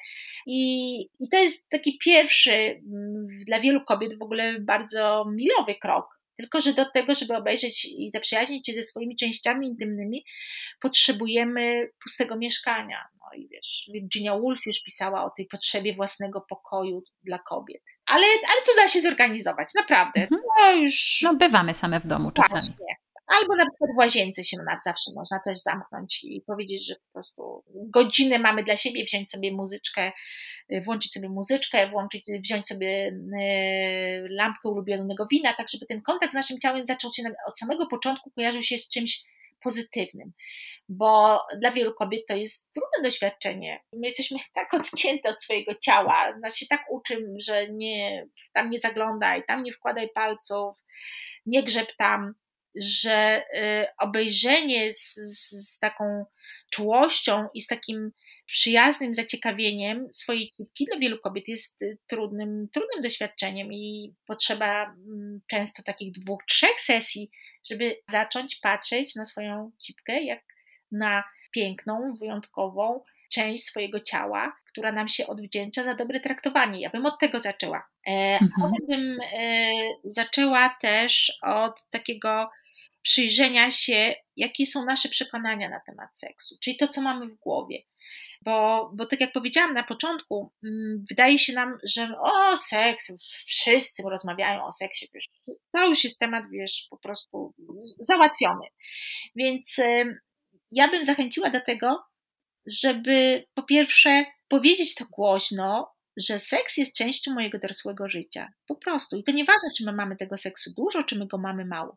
I, 0.47 1.01
I 1.21 1.29
to 1.29 1.37
jest 1.37 1.69
taki 1.69 1.99
pierwszy 1.99 2.53
mm, 2.53 3.27
dla 3.47 3.61
wielu 3.61 3.85
kobiet 3.85 4.19
w 4.19 4.23
ogóle 4.23 4.61
bardzo 4.61 5.25
milowy 5.35 5.75
krok, 5.75 6.14
tylko, 6.37 6.61
że 6.61 6.73
do 6.73 6.91
tego, 6.91 7.15
żeby 7.15 7.37
obejrzeć 7.37 7.85
i 7.85 8.11
zaprzyjaźnić 8.13 8.67
się 8.67 8.75
ze 8.75 8.83
swoimi 8.83 9.17
częściami 9.17 9.69
intymnymi, 9.69 10.25
potrzebujemy 10.81 11.89
pustego 12.03 12.37
mieszkania. 12.37 13.05
No 13.21 13.39
i 13.39 13.49
wiesz, 13.49 13.91
Virginia 13.95 14.39
Woolf 14.39 14.67
już 14.67 14.83
pisała 14.83 15.25
o 15.25 15.31
tej 15.31 15.47
potrzebie 15.47 15.95
własnego 15.95 16.41
pokoju 16.41 17.03
dla 17.25 17.39
kobiet. 17.39 17.83
Ale, 18.07 18.27
ale 18.27 18.63
to 18.67 18.73
da 18.77 18.89
się 18.89 19.01
zorganizować, 19.01 19.69
naprawdę. 19.75 20.21
Mhm. 20.21 20.41
No, 20.59 20.73
już... 20.73 21.21
no 21.23 21.35
bywamy 21.35 21.75
same 21.75 22.01
w 22.01 22.07
domu 22.07 22.31
czasami. 22.31 22.61
Właśnie. 22.61 22.94
Albo 23.27 23.57
na 23.57 23.67
przykład 23.67 23.91
w 23.95 23.99
łazience 23.99 24.45
się 24.45 24.57
no, 24.57 24.77
zawsze 24.85 25.11
można 25.15 25.41
też 25.45 25.59
zamknąć 25.59 26.25
i 26.25 26.43
powiedzieć, 26.47 26.87
że 26.87 26.95
po 26.95 27.13
prostu 27.13 27.65
godzinę 27.75 28.39
mamy 28.39 28.65
dla 28.65 28.77
siebie, 28.77 29.05
wziąć 29.05 29.31
sobie 29.31 29.53
muzyczkę, 29.53 30.13
y, 30.73 30.83
włączyć 30.85 31.13
sobie 31.13 31.29
muzyczkę, 31.29 31.91
włączyć, 31.91 32.27
wziąć 32.41 32.69
sobie 32.69 33.09
y, 33.09 34.27
lampkę 34.31 34.69
ulubionego 34.69 35.27
wina, 35.31 35.55
tak 35.55 35.69
żeby 35.69 35.87
ten 35.87 36.03
kontakt 36.03 36.33
z 36.33 36.35
naszym 36.35 36.59
ciałem 36.61 36.87
zaczął 36.87 37.13
się 37.13 37.23
od 37.47 37.59
samego 37.59 37.87
początku 37.87 38.31
kojarzył 38.31 38.63
się 38.63 38.79
z 38.79 38.91
czymś 38.91 39.25
pozytywnym, 39.65 40.33
bo 40.89 41.41
dla 41.61 41.71
wielu 41.71 41.95
kobiet 41.95 42.27
to 42.29 42.35
jest 42.35 42.73
trudne 42.73 43.09
doświadczenie. 43.09 43.81
My 43.93 44.07
jesteśmy 44.07 44.39
tak 44.55 44.75
odcięte 44.75 45.29
od 45.29 45.43
swojego 45.43 45.75
ciała, 45.75 46.37
nas 46.43 46.57
się 46.57 46.67
tak 46.67 46.85
uczy, 46.91 47.27
że 47.39 47.69
nie, 47.69 48.27
tam 48.53 48.71
nie 48.71 48.79
zaglądaj, 48.79 49.45
tam 49.47 49.63
nie 49.63 49.73
wkładaj 49.73 50.09
palców, 50.15 50.77
nie 51.47 51.63
grzeb 51.63 51.97
tam, 51.97 52.35
że 52.77 53.45
y, 53.55 53.87
obejrzenie 53.99 54.95
z, 54.95 55.15
z, 55.15 55.51
z 55.51 55.79
taką 55.79 56.25
czułością 56.71 57.49
i 57.55 57.61
z 57.61 57.67
takim 57.67 58.11
przyjaznym 58.47 59.15
zaciekawieniem 59.15 60.09
swojej 60.13 60.53
cipki 60.57 60.85
dla 60.85 60.99
wielu 60.99 61.19
kobiet 61.19 61.49
jest 61.49 61.83
y, 61.83 61.99
trudnym, 62.07 62.69
trudnym 62.73 63.03
doświadczeniem 63.03 63.73
i 63.73 64.15
potrzeba 64.27 64.85
mm, 64.85 65.41
często 65.47 65.83
takich 65.83 66.13
dwóch, 66.13 66.41
trzech 66.49 66.81
sesji, 66.81 67.31
żeby 67.71 67.97
zacząć 68.11 68.57
patrzeć 68.57 69.15
na 69.15 69.25
swoją 69.25 69.73
cipkę 69.79 70.23
jak 70.23 70.43
na 70.93 71.25
piękną, 71.51 72.13
wyjątkową 72.21 73.01
część 73.33 73.65
swojego 73.65 74.01
ciała, 74.01 74.57
która 74.67 74.93
nam 74.93 75.09
się 75.09 75.27
odwdzięcza 75.27 75.85
za 75.85 75.95
dobre 75.95 76.21
traktowanie. 76.21 76.81
Ja 76.81 76.91
bym 76.91 77.07
od 77.07 77.19
tego 77.19 77.41
zaczęła. 77.41 77.89
E, 78.07 78.11
mhm. 78.11 78.51
Potem 78.61 78.87
bym 78.89 79.19
e, 79.21 79.73
zaczęła 80.05 80.69
też 80.69 81.33
od 81.43 81.91
takiego 81.91 82.51
przyjrzenia 83.05 83.71
się, 83.71 84.15
jakie 84.37 84.67
są 84.67 84.85
nasze 84.85 85.09
przekonania 85.09 85.69
na 85.69 85.81
temat 85.81 86.19
seksu, 86.19 86.57
czyli 86.61 86.77
to, 86.77 86.89
co 86.89 87.03
mamy 87.03 87.27
w 87.27 87.35
głowie. 87.35 87.83
Bo, 88.43 88.91
bo 88.95 89.07
tak 89.07 89.21
jak 89.21 89.33
powiedziałam 89.33 89.75
na 89.75 89.83
początku, 89.83 90.53
mm, 90.65 91.05
wydaje 91.09 91.39
się 91.39 91.53
nam, 91.53 91.79
że 91.85 92.09
o, 92.21 92.57
seks, 92.57 93.13
wszyscy 93.47 94.03
rozmawiają 94.11 94.65
o 94.65 94.73
seksie, 94.73 95.09
wiesz, 95.15 95.29
to 95.73 95.89
już 95.89 96.05
jest 96.05 96.21
temat, 96.21 96.45
wiesz, 96.51 96.87
po 96.91 96.97
prostu 96.97 97.55
załatwiony. 97.99 98.67
Więc 99.37 99.81
ja 100.71 100.89
bym 100.89 101.05
zachęciła 101.05 101.51
do 101.51 101.61
tego, 101.61 102.05
żeby 102.67 103.47
po 103.55 103.63
pierwsze 103.63 104.25
powiedzieć 104.49 104.95
to 104.95 105.05
głośno, 105.11 105.94
że 106.17 106.39
seks 106.39 106.77
jest 106.77 106.97
częścią 106.97 107.35
mojego 107.35 107.59
dorosłego 107.59 108.09
życia. 108.09 108.53
Po 108.67 108.75
prostu. 108.75 109.17
I 109.17 109.25
to 109.25 109.33
nieważne, 109.33 109.69
czy 109.77 109.85
my 109.85 109.93
mamy 109.93 110.17
tego 110.17 110.37
seksu 110.37 110.71
dużo, 110.77 111.03
czy 111.03 111.19
my 111.19 111.27
go 111.27 111.39
mamy 111.39 111.65
mało. 111.65 111.97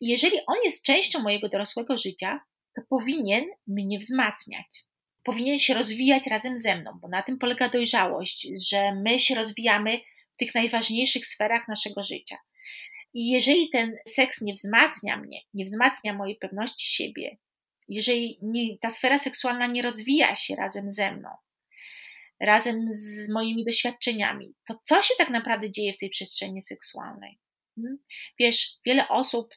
I 0.00 0.08
jeżeli 0.08 0.38
on 0.46 0.56
jest 0.64 0.86
częścią 0.86 1.20
mojego 1.20 1.48
dorosłego 1.48 1.98
życia, 1.98 2.40
to 2.76 2.82
powinien 2.88 3.44
mnie 3.66 3.98
wzmacniać. 3.98 4.84
Powinien 5.24 5.58
się 5.58 5.74
rozwijać 5.74 6.26
razem 6.26 6.58
ze 6.58 6.76
mną, 6.76 6.98
bo 7.02 7.08
na 7.08 7.22
tym 7.22 7.38
polega 7.38 7.68
dojrzałość, 7.68 8.48
że 8.70 8.94
my 8.94 9.18
się 9.18 9.34
rozwijamy 9.34 10.00
w 10.32 10.36
tych 10.36 10.54
najważniejszych 10.54 11.26
sferach 11.26 11.68
naszego 11.68 12.02
życia. 12.02 12.36
I 13.14 13.28
jeżeli 13.30 13.70
ten 13.70 13.96
seks 14.06 14.40
nie 14.40 14.54
wzmacnia 14.54 15.16
mnie, 15.16 15.40
nie 15.54 15.64
wzmacnia 15.64 16.14
mojej 16.14 16.36
pewności 16.36 16.86
siebie, 16.86 17.36
jeżeli 17.88 18.38
nie, 18.42 18.78
ta 18.78 18.90
sfera 18.90 19.18
seksualna 19.18 19.66
nie 19.66 19.82
rozwija 19.82 20.36
się 20.36 20.56
razem 20.56 20.90
ze 20.90 21.12
mną, 21.12 21.28
razem 22.40 22.86
z 22.90 23.30
moimi 23.30 23.64
doświadczeniami, 23.64 24.54
to 24.66 24.80
co 24.82 25.02
się 25.02 25.14
tak 25.18 25.30
naprawdę 25.30 25.70
dzieje 25.70 25.92
w 25.92 25.98
tej 25.98 26.10
przestrzeni 26.10 26.62
seksualnej? 26.62 27.38
Hmm? 27.74 27.98
Wiesz, 28.38 28.78
wiele 28.86 29.08
osób 29.08 29.54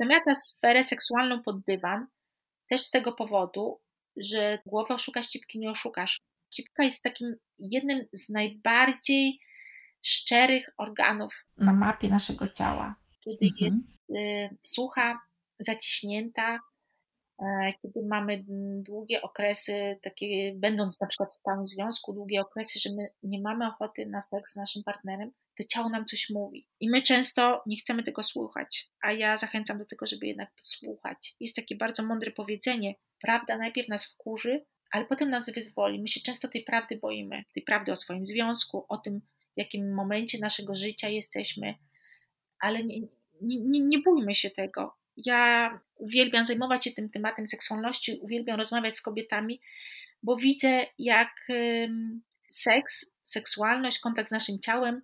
zamiata 0.00 0.34
sferę 0.34 0.84
seksualną 0.84 1.42
pod 1.42 1.62
dywan 1.62 2.06
też 2.70 2.80
z 2.80 2.90
tego 2.90 3.12
powodu, 3.12 3.80
że 4.16 4.58
głowa 4.66 4.94
oszuka 4.94 5.22
ścipki 5.22 5.58
nie 5.58 5.70
oszukasz. 5.70 6.20
Ścipka 6.52 6.84
jest 6.84 7.02
takim 7.02 7.36
jednym 7.58 8.06
z 8.12 8.28
najbardziej 8.28 9.40
szczerych 10.02 10.70
organów 10.78 11.44
na 11.56 11.72
mapie 11.72 12.08
naszego 12.08 12.48
ciała. 12.48 12.96
Kiedy 13.24 13.46
mhm. 13.46 13.54
jest 13.60 13.80
y, 14.10 14.56
sucha, 14.62 15.20
zaciśnięta, 15.58 16.60
kiedy 17.82 18.02
mamy 18.06 18.44
długie 18.82 19.22
okresy, 19.22 19.98
takie, 20.02 20.54
będąc 20.54 21.00
na 21.00 21.06
przykład 21.06 21.30
w 21.30 21.40
stałym 21.40 21.66
związku, 21.66 22.12
długie 22.12 22.40
okresy, 22.40 22.78
że 22.78 22.90
my 22.96 23.08
nie 23.22 23.40
mamy 23.40 23.66
ochoty 23.66 24.06
na 24.06 24.20
seks 24.20 24.52
z 24.52 24.56
naszym 24.56 24.82
partnerem, 24.82 25.32
to 25.56 25.64
ciało 25.64 25.88
nam 25.88 26.04
coś 26.04 26.30
mówi. 26.30 26.66
I 26.80 26.90
my 26.90 27.02
często 27.02 27.62
nie 27.66 27.76
chcemy 27.76 28.02
tego 28.02 28.22
słuchać, 28.22 28.90
a 29.02 29.12
ja 29.12 29.38
zachęcam 29.38 29.78
do 29.78 29.84
tego, 29.84 30.06
żeby 30.06 30.26
jednak 30.26 30.50
słuchać. 30.60 31.36
Jest 31.40 31.56
takie 31.56 31.76
bardzo 31.76 32.02
mądre 32.02 32.30
powiedzenie: 32.30 32.94
prawda 33.20 33.58
najpierw 33.58 33.88
nas 33.88 34.06
wkurzy, 34.12 34.64
ale 34.92 35.04
potem 35.04 35.30
nas 35.30 35.50
wyzwoli. 35.50 36.02
My 36.02 36.08
się 36.08 36.20
często 36.20 36.48
tej 36.48 36.64
prawdy 36.64 36.96
boimy, 36.96 37.44
tej 37.54 37.62
prawdy 37.62 37.92
o 37.92 37.96
swoim 37.96 38.26
związku, 38.26 38.86
o 38.88 38.98
tym, 38.98 39.20
w 39.54 39.58
jakim 39.58 39.94
momencie 39.94 40.38
naszego 40.38 40.76
życia 40.76 41.08
jesteśmy, 41.08 41.74
ale 42.60 42.84
nie, 42.84 43.00
nie, 43.40 43.60
nie, 43.60 43.80
nie 43.80 43.98
bójmy 43.98 44.34
się 44.34 44.50
tego. 44.50 44.95
Ja 45.16 45.80
uwielbiam 45.94 46.44
zajmować 46.44 46.84
się 46.84 46.90
tym 46.90 47.10
tematem 47.10 47.46
seksualności, 47.46 48.18
uwielbiam 48.22 48.58
rozmawiać 48.58 48.96
z 48.96 49.02
kobietami, 49.02 49.60
bo 50.22 50.36
widzę, 50.36 50.86
jak 50.98 51.32
seks, 52.50 53.16
seksualność, 53.24 53.98
kontakt 53.98 54.28
z 54.28 54.32
naszym 54.32 54.60
ciałem, 54.60 55.02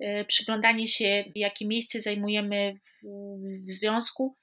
e, 0.00 0.24
przyglądanie 0.24 0.88
się, 0.88 1.24
jakie 1.34 1.66
miejsce 1.66 2.00
zajmujemy 2.00 2.80
w, 3.02 3.70
związku, 3.70 4.36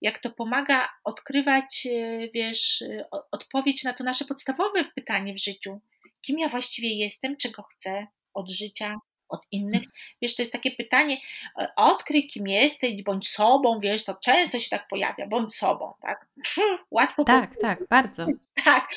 jak 0.00 0.18
to 0.18 0.30
pomaga 0.30 0.88
odkrywać, 1.04 1.86
e, 1.86 2.28
wiesz, 2.34 2.84
odpowiedź 3.32 3.84
na 3.84 3.92
to 3.92 4.04
nasze 4.04 4.24
podstawowe 4.24 4.84
pytanie 4.84 5.34
w 5.34 5.42
życiu: 5.42 5.80
kim 6.20 6.38
ja 6.38 6.48
właściwie 6.48 6.94
jestem, 6.94 7.36
czego 7.36 7.62
chcę 7.62 8.06
od 8.34 8.50
życia, 8.50 8.94
od 9.28 9.40
innych. 9.52 9.82
Wiesz, 10.22 10.36
to 10.36 10.42
jest 10.42 10.52
takie 10.52 10.70
pytanie, 10.70 11.16
e, 11.58 11.68
odkryj 11.76 12.26
kim 12.26 12.48
jesteś, 12.48 13.02
bądź 13.02 13.28
sobą, 13.28 13.80
wiesz, 13.80 14.04
to 14.04 14.14
często 14.14 14.58
się 14.58 14.70
tak 14.70 14.88
pojawia, 14.88 15.26
bądź 15.26 15.54
sobą, 15.54 15.92
tak? 16.00 16.26
Łatwo 16.90 17.24
Tak, 17.24 17.40
powiedzieć. 17.40 17.60
tak, 17.62 17.78
bardzo. 17.90 18.26
Tak, 18.64 18.88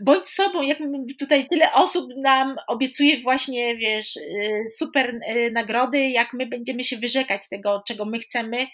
bądź 0.00 0.28
sobą, 0.28 0.62
jak 0.62 0.78
tutaj 1.18 1.46
tyle 1.46 1.72
osób 1.72 2.10
nam 2.16 2.56
obiecuje 2.66 3.20
właśnie, 3.20 3.76
wiesz, 3.76 4.16
y, 4.16 4.64
super 4.68 5.14
y, 5.14 5.50
nagrody, 5.50 6.08
jak 6.08 6.32
my 6.32 6.46
będziemy 6.46 6.84
się 6.84 6.96
wyrzekać 6.96 7.48
tego, 7.48 7.82
czego 7.86 8.04
my 8.04 8.18
chcemy, 8.18 8.66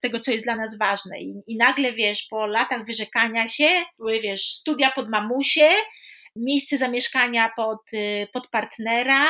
tego, 0.00 0.20
co 0.20 0.32
jest 0.32 0.44
dla 0.44 0.56
nas 0.56 0.78
ważne. 0.78 1.20
I, 1.20 1.34
i 1.46 1.56
nagle, 1.56 1.92
wiesz, 1.92 2.26
po 2.30 2.46
latach 2.46 2.86
wyrzekania 2.86 3.48
się, 3.48 3.68
były, 3.98 4.20
wiesz, 4.20 4.52
studia 4.52 4.90
pod 4.90 5.08
mamusie, 5.08 5.68
miejsce 6.36 6.78
zamieszkania 6.78 7.52
pod, 7.56 7.92
y, 7.92 8.28
pod 8.32 8.48
partnera, 8.48 9.24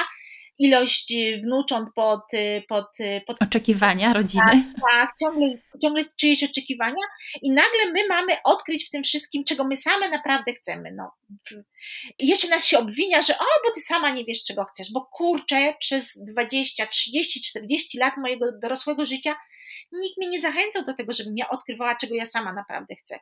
ilość 0.63 1.15
wnucząt 1.43 1.89
pod, 1.95 2.21
pod, 2.69 2.87
pod 3.27 3.43
oczekiwania 3.43 4.13
rodziny. 4.13 4.45
Tak, 4.45 4.91
tak, 4.91 5.11
ciągle, 5.21 5.59
ciągle 5.83 6.03
czyjeś 6.21 6.45
oczekiwania 6.45 7.03
i 7.43 7.51
nagle 7.51 7.93
my 7.93 8.09
mamy 8.09 8.37
odkryć 8.45 8.87
w 8.87 8.91
tym 8.91 9.03
wszystkim, 9.03 9.45
czego 9.45 9.65
my 9.65 9.77
same 9.77 10.09
naprawdę 10.09 10.53
chcemy. 10.53 10.93
No. 10.93 11.13
I 12.19 12.27
jeszcze 12.27 12.49
nas 12.49 12.67
się 12.67 12.79
obwinia, 12.79 13.23
że 13.23 13.39
o, 13.39 13.45
bo 13.65 13.75
ty 13.75 13.81
sama 13.81 14.11
nie 14.11 14.25
wiesz, 14.25 14.45
czego 14.45 14.65
chcesz, 14.65 14.93
bo 14.93 15.09
kurczę, 15.13 15.75
przez 15.79 16.25
20, 16.33 16.87
30, 16.87 17.41
40 17.41 17.99
lat 17.99 18.17
mojego 18.17 18.59
dorosłego 18.59 19.07
życia 19.07 19.35
nikt 19.93 20.19
mnie 20.19 20.29
nie 20.29 20.41
zachęcał 20.41 20.85
do 20.85 20.95
tego, 20.95 21.13
żebym 21.13 21.37
ja 21.37 21.49
odkrywała, 21.49 21.95
czego 21.95 22.15
ja 22.15 22.27
sama 22.27 22.53
naprawdę 22.53 22.95
chcę. 22.97 23.19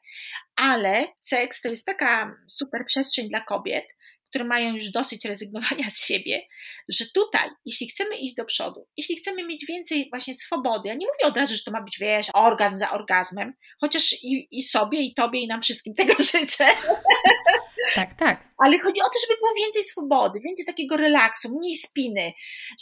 Ale 0.57 1.07
seks 1.21 1.61
to 1.61 1.69
jest 1.69 1.87
taka 1.87 2.37
super 2.49 2.85
przestrzeń 2.87 3.29
dla 3.29 3.41
kobiet, 3.41 3.85
które 4.31 4.45
mają 4.45 4.75
już 4.75 4.91
dosyć 4.91 5.25
rezygnowania 5.25 5.91
z 5.91 6.07
siebie, 6.07 6.41
że 6.89 7.05
tutaj, 7.15 7.49
jeśli 7.65 7.89
chcemy 7.89 8.17
iść 8.17 8.35
do 8.35 8.45
przodu, 8.45 8.87
jeśli 8.97 9.17
chcemy 9.17 9.47
mieć 9.47 9.67
więcej 9.67 10.09
właśnie 10.11 10.35
swobody, 10.35 10.89
ja 10.89 10.95
nie 10.95 11.07
mówię 11.07 11.31
od 11.31 11.37
razu, 11.37 11.57
że 11.57 11.63
to 11.63 11.71
ma 11.71 11.83
być, 11.83 11.99
wiesz, 11.99 12.27
orgazm 12.35 12.77
za 12.77 12.91
orgazmem, 12.91 13.55
chociaż 13.81 14.13
i, 14.13 14.49
i 14.51 14.63
sobie, 14.63 15.01
i 15.01 15.15
tobie, 15.15 15.41
i 15.41 15.47
nam 15.47 15.63
wszystkim 15.63 15.95
tego 15.95 16.15
życzę. 16.33 16.67
Tak, 17.95 18.15
tak. 18.15 18.45
Ale 18.59 18.79
chodzi 18.79 19.01
o 19.01 19.05
to, 19.05 19.19
żeby 19.27 19.39
było 19.39 19.51
więcej 19.57 19.85
swobody, 19.85 20.41
więcej 20.41 20.67
takiego 20.67 20.97
relaksu, 20.97 21.59
mniej 21.59 21.75
spiny, 21.75 22.33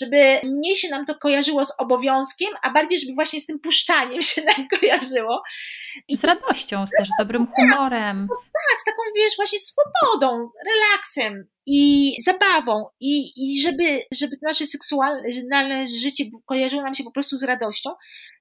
żeby 0.01 0.41
mniej 0.45 0.77
się 0.77 0.89
nam 0.89 1.05
to 1.07 1.15
kojarzyło 1.15 1.65
z 1.65 1.73
obowiązkiem, 1.79 2.49
a 2.63 2.71
bardziej, 2.71 2.99
żeby 2.99 3.15
właśnie 3.15 3.41
z 3.41 3.47
tym 3.47 3.61
puszczaniem 3.61 4.23
się 4.23 4.43
nam 4.43 4.69
kojarzyło. 4.81 5.43
I 6.09 6.17
z 6.17 6.25
radością, 6.25 6.87
z 6.87 6.91
też 6.91 7.09
dobrym 7.19 7.47
humorem. 7.47 8.29
Tak, 8.29 8.53
tak, 8.53 8.81
z 8.81 8.85
taką, 8.85 9.03
wiesz, 9.17 9.37
właśnie 9.37 9.59
swobodą, 9.59 10.51
relaksem 10.67 11.49
i 11.67 12.15
zabawą 12.23 12.87
i, 13.01 13.33
i 13.37 13.61
żeby, 13.61 14.03
żeby 14.13 14.37
nasze 14.43 14.67
seksualne 14.67 15.87
życie 15.87 16.25
kojarzyło 16.47 16.83
nam 16.83 16.95
się 16.95 17.05
po 17.05 17.13
prostu 17.13 17.39
z 17.39 17.43
radością, 17.43 17.91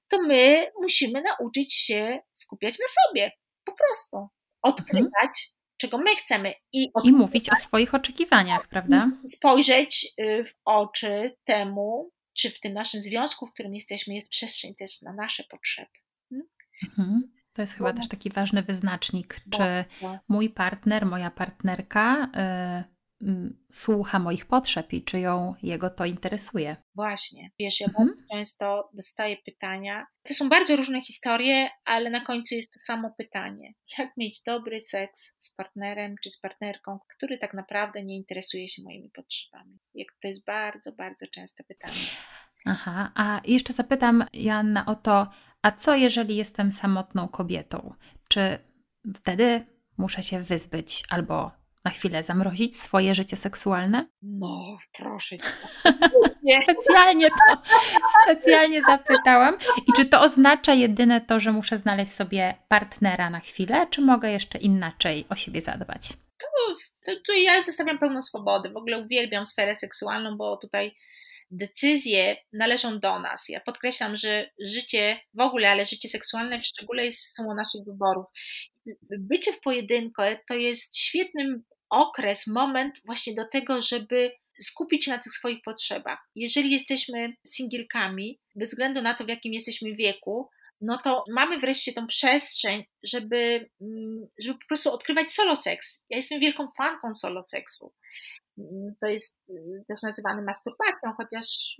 to 0.08 0.22
my 0.22 0.66
musimy 0.80 1.22
nauczyć 1.22 1.74
się 1.74 2.18
skupiać 2.32 2.78
na 2.78 2.86
sobie, 2.86 3.32
po 3.64 3.72
prostu. 3.72 4.28
Odkrywać, 4.62 5.12
mhm 5.22 5.57
czego 5.78 5.98
my 5.98 6.16
chcemy. 6.16 6.54
I, 6.72 6.88
I 7.04 7.12
mówić 7.12 7.50
o 7.50 7.56
swoich 7.56 7.94
oczekiwaniach, 7.94 8.68
prawda? 8.68 9.10
Spojrzeć 9.26 10.14
y, 10.20 10.44
w 10.44 10.54
oczy 10.64 11.36
temu, 11.44 12.10
czy 12.36 12.50
w 12.50 12.60
tym 12.60 12.72
naszym 12.72 13.00
związku, 13.00 13.46
w 13.46 13.52
którym 13.52 13.74
jesteśmy, 13.74 14.14
jest 14.14 14.30
przestrzeń 14.30 14.74
też 14.74 15.02
na 15.02 15.12
nasze 15.12 15.44
potrzeby. 15.50 15.90
Hmm? 16.28 16.48
Mhm. 16.82 17.32
To 17.52 17.62
jest 17.62 17.74
chyba 17.74 17.92
też 17.92 18.08
taki 18.08 18.30
ważny 18.30 18.62
wyznacznik, 18.62 19.40
czy 19.50 19.84
mój 20.28 20.50
partner, 20.50 21.06
moja 21.06 21.30
partnerka 21.30 22.30
y, 22.84 22.97
słucha 23.72 24.18
moich 24.18 24.46
potrzeb 24.46 24.92
i 24.92 25.04
czy 25.04 25.20
ją 25.20 25.54
jego 25.62 25.90
to 25.90 26.04
interesuje. 26.04 26.76
Właśnie. 26.94 27.50
Wiesz, 27.58 27.80
ja 27.80 27.86
mhm. 27.86 28.14
często 28.32 28.90
dostaję 28.94 29.36
pytania. 29.44 30.06
To 30.22 30.34
są 30.34 30.48
bardzo 30.48 30.76
różne 30.76 31.00
historie, 31.00 31.70
ale 31.84 32.10
na 32.10 32.20
końcu 32.20 32.54
jest 32.54 32.72
to 32.74 32.80
samo 32.80 33.14
pytanie. 33.18 33.72
Jak 33.98 34.16
mieć 34.16 34.42
dobry 34.42 34.82
seks 34.82 35.34
z 35.38 35.54
partnerem 35.54 36.14
czy 36.22 36.30
z 36.30 36.40
partnerką, 36.40 36.98
który 37.16 37.38
tak 37.38 37.54
naprawdę 37.54 38.04
nie 38.04 38.16
interesuje 38.16 38.68
się 38.68 38.82
moimi 38.82 39.10
potrzebami? 39.10 39.78
To 40.22 40.28
jest 40.28 40.44
bardzo, 40.46 40.92
bardzo 40.92 41.26
częste 41.26 41.64
pytanie. 41.64 42.06
Aha, 42.64 43.12
a 43.14 43.40
jeszcze 43.44 43.72
zapytam 43.72 44.24
Janna 44.32 44.86
o 44.86 44.94
to, 44.94 45.26
a 45.62 45.72
co 45.72 45.94
jeżeli 45.94 46.36
jestem 46.36 46.72
samotną 46.72 47.28
kobietą? 47.28 47.94
Czy 48.28 48.58
wtedy 49.14 49.66
muszę 49.98 50.22
się 50.22 50.42
wyzbyć 50.42 51.04
albo 51.08 51.58
na 51.84 51.90
chwilę 51.90 52.22
zamrozić 52.22 52.80
swoje 52.80 53.14
życie 53.14 53.36
seksualne? 53.36 54.06
No, 54.22 54.78
proszę. 54.98 55.36
specjalnie 56.62 57.28
to 57.28 57.62
specjalnie 58.24 58.82
zapytałam. 58.82 59.58
I 59.86 59.92
czy 59.96 60.04
to 60.04 60.20
oznacza 60.20 60.74
jedyne 60.74 61.20
to, 61.20 61.40
że 61.40 61.52
muszę 61.52 61.78
znaleźć 61.78 62.12
sobie 62.12 62.54
partnera 62.68 63.30
na 63.30 63.40
chwilę, 63.40 63.86
czy 63.90 64.00
mogę 64.00 64.30
jeszcze 64.30 64.58
inaczej 64.58 65.24
o 65.28 65.34
siebie 65.34 65.62
zadbać? 65.62 66.08
To, 66.08 66.46
to, 67.06 67.12
to 67.26 67.32
ja 67.32 67.62
zostawiam 67.62 67.98
pełną 67.98 68.22
swobodę. 68.22 68.70
W 68.70 68.76
ogóle 68.76 68.98
uwielbiam 68.98 69.46
sferę 69.46 69.74
seksualną, 69.74 70.36
bo 70.36 70.56
tutaj 70.56 70.94
decyzje 71.50 72.36
należą 72.52 73.00
do 73.00 73.18
nas. 73.18 73.48
Ja 73.48 73.60
podkreślam, 73.60 74.16
że 74.16 74.50
życie 74.60 75.20
w 75.34 75.40
ogóle, 75.40 75.70
ale 75.70 75.86
życie 75.86 76.08
seksualne 76.08 76.60
w 76.60 76.66
szczególe 76.66 77.04
jest 77.04 77.36
sumą 77.36 77.54
naszych 77.54 77.84
wyborów. 77.86 78.26
Bycie 79.18 79.52
w 79.52 79.60
pojedynkę 79.60 80.38
to 80.48 80.54
jest 80.54 80.98
świetnym 80.98 81.64
okres, 81.90 82.46
moment 82.46 83.00
właśnie 83.04 83.34
do 83.34 83.48
tego, 83.48 83.82
żeby 83.82 84.30
skupić 84.60 85.04
się 85.04 85.10
na 85.10 85.18
tych 85.18 85.32
swoich 85.32 85.62
potrzebach. 85.62 86.18
Jeżeli 86.34 86.72
jesteśmy 86.72 87.32
singielkami, 87.46 88.40
bez 88.56 88.70
względu 88.70 89.02
na 89.02 89.14
to, 89.14 89.24
w 89.24 89.28
jakim 89.28 89.52
jesteśmy 89.52 89.94
wieku, 89.94 90.48
no 90.80 90.98
to 91.04 91.24
mamy 91.34 91.58
wreszcie 91.58 91.92
tą 91.92 92.06
przestrzeń, 92.06 92.84
żeby, 93.02 93.70
mm, 93.80 94.26
żeby 94.38 94.58
po 94.58 94.66
prostu 94.68 94.92
odkrywać 94.92 95.30
solo 95.30 95.56
seks. 95.56 96.04
Ja 96.10 96.16
jestem 96.16 96.40
wielką 96.40 96.68
fanką 96.78 97.12
solo 97.12 97.42
seksu. 97.42 97.92
To 99.00 99.06
jest 99.06 99.36
y, 99.50 99.84
też 99.88 100.02
nazywane 100.02 100.42
masturbacją, 100.42 101.12
chociaż 101.16 101.76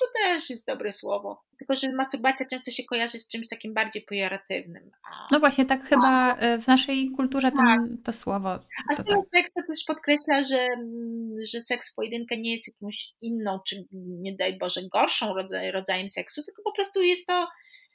to 0.00 0.06
też 0.22 0.50
jest 0.50 0.66
dobre 0.66 0.92
słowo. 0.92 1.42
Tylko, 1.58 1.76
że 1.76 1.92
masturbacja 1.92 2.46
często 2.50 2.70
się 2.70 2.84
kojarzy 2.84 3.18
z 3.18 3.28
czymś 3.28 3.48
takim 3.48 3.74
bardziej 3.74 4.02
pejoratywnym. 4.02 4.90
A... 5.10 5.28
No 5.30 5.40
właśnie, 5.40 5.66
tak 5.66 5.84
chyba 5.84 6.36
no. 6.36 6.62
w 6.62 6.66
naszej 6.66 7.10
kulturze 7.16 7.50
ten, 7.50 7.58
tak. 7.58 7.80
to 8.04 8.12
słowo. 8.12 8.48
A 8.92 8.96
solo 8.96 9.16
tak. 9.16 9.26
seks 9.26 9.52
to 9.54 9.60
też 9.62 9.84
podkreśla, 9.86 10.44
że, 10.44 10.58
mm, 10.58 11.36
że 11.52 11.60
seks 11.60 11.92
w 11.92 11.94
pojedynkę 11.94 12.36
nie 12.36 12.52
jest 12.52 12.68
jakąś 12.68 13.14
inną, 13.20 13.60
czy 13.66 13.84
nie 13.92 14.36
daj 14.36 14.58
Boże, 14.58 14.80
gorszą 14.92 15.34
rodzajem 15.72 16.08
seksu, 16.08 16.42
tylko 16.44 16.62
po 16.62 16.72
prostu 16.72 17.02
jest 17.02 17.26
to 17.26 17.48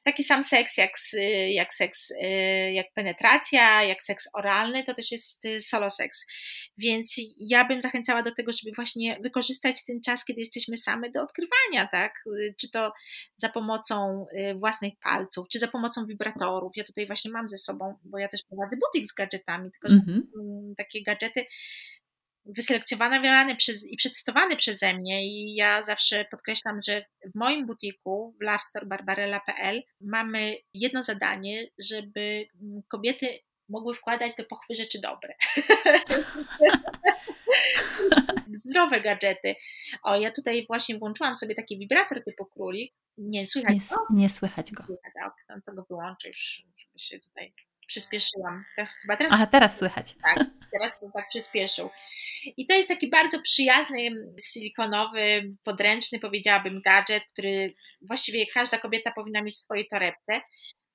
taki 0.05 0.23
sam 0.23 0.43
seks 0.43 0.77
jak, 0.77 0.91
jak 1.49 1.73
seks, 1.73 2.11
y, 2.11 2.71
jak 2.71 2.93
penetracja, 2.93 3.83
jak 3.83 4.03
seks 4.03 4.29
oralny, 4.33 4.83
to 4.83 4.93
też 4.93 5.11
jest 5.11 5.45
y, 5.45 5.61
solo 5.61 5.89
seks. 5.89 6.25
Więc 6.77 7.15
ja 7.37 7.65
bym 7.65 7.81
zachęcała 7.81 8.23
do 8.23 8.35
tego, 8.35 8.51
żeby 8.51 8.75
właśnie 8.75 9.19
wykorzystać 9.23 9.85
ten 9.85 10.01
czas, 10.01 10.25
kiedy 10.25 10.39
jesteśmy 10.39 10.77
same 10.77 11.11
do 11.11 11.21
odkrywania, 11.21 11.87
tak? 11.91 12.23
Y, 12.27 12.55
czy 12.57 12.71
to 12.71 12.93
za 13.37 13.49
pomocą 13.49 14.25
własnych 14.55 14.93
palców, 15.03 15.47
czy 15.49 15.59
za 15.59 15.67
pomocą 15.67 16.05
wibratorów. 16.05 16.71
Ja 16.75 16.83
tutaj 16.83 17.07
właśnie 17.07 17.31
mam 17.31 17.47
ze 17.47 17.57
sobą, 17.57 17.97
bo 18.03 18.17
ja 18.17 18.27
też 18.27 18.41
prowadzę 18.43 18.77
butik 18.77 19.07
z 19.11 19.13
gadżetami, 19.13 19.71
tylko 19.71 19.87
mm 19.87 20.01
-hmm. 20.05 20.75
takie 20.77 21.03
gadżety 21.03 21.45
wyselekcjonowane 22.45 23.55
przez, 23.55 23.87
i 23.87 23.97
przetestowane 23.97 24.55
przeze 24.55 24.93
mnie 24.93 25.25
i 25.27 25.55
ja 25.55 25.83
zawsze 25.83 26.25
podkreślam, 26.31 26.79
że 26.87 27.05
w 27.25 27.35
moim 27.35 27.65
butiku 27.65 28.35
w 28.39 28.43
lovestorebarbarella.pl 28.43 29.83
mamy 30.01 30.55
jedno 30.73 31.03
zadanie, 31.03 31.67
żeby 31.79 32.47
kobiety 32.87 33.39
mogły 33.69 33.93
wkładać 33.93 34.35
do 34.35 34.43
pochwy 34.43 34.75
rzeczy 34.75 35.01
dobre. 35.01 35.33
Zdrowe 38.65 39.01
gadżety. 39.01 39.55
O, 40.03 40.15
ja 40.15 40.31
tutaj 40.31 40.65
właśnie 40.67 40.97
włączyłam 40.97 41.35
sobie 41.35 41.55
taki 41.55 41.79
wibrator 41.79 42.23
typu 42.23 42.45
królik. 42.45 42.93
Nie 43.17 43.47
słychać 43.47 43.73
nie, 43.75 43.79
go? 43.89 44.05
Nie 44.09 44.29
słychać 44.29 44.71
go. 44.71 44.83
Słychać, 44.85 45.13
a, 45.23 45.31
no 45.49 45.61
to 45.65 45.73
go 45.73 45.85
wyłączę 45.89 46.27
już, 46.27 46.63
żeby 46.79 46.99
się 46.99 47.19
tutaj 47.19 47.53
przyspieszyłam. 47.87 48.65
chyba 49.01 49.17
teraz... 49.17 49.33
Aha, 49.33 49.47
teraz 49.47 49.77
słychać. 49.77 50.15
Tak, 50.23 50.45
teraz 50.71 51.05
tak 51.13 51.27
przyspieszył. 51.27 51.89
I 52.57 52.67
to 52.67 52.75
jest 52.75 52.89
taki 52.89 53.09
bardzo 53.09 53.41
przyjazny, 53.41 53.97
silikonowy, 54.53 55.55
podręczny, 55.63 56.19
powiedziałabym, 56.19 56.81
gadżet, 56.81 57.23
który 57.33 57.73
właściwie 58.01 58.45
każda 58.53 58.77
kobieta 58.77 59.11
powinna 59.11 59.41
mieć 59.41 59.55
w 59.55 59.59
swojej 59.59 59.87
torebce 59.87 60.41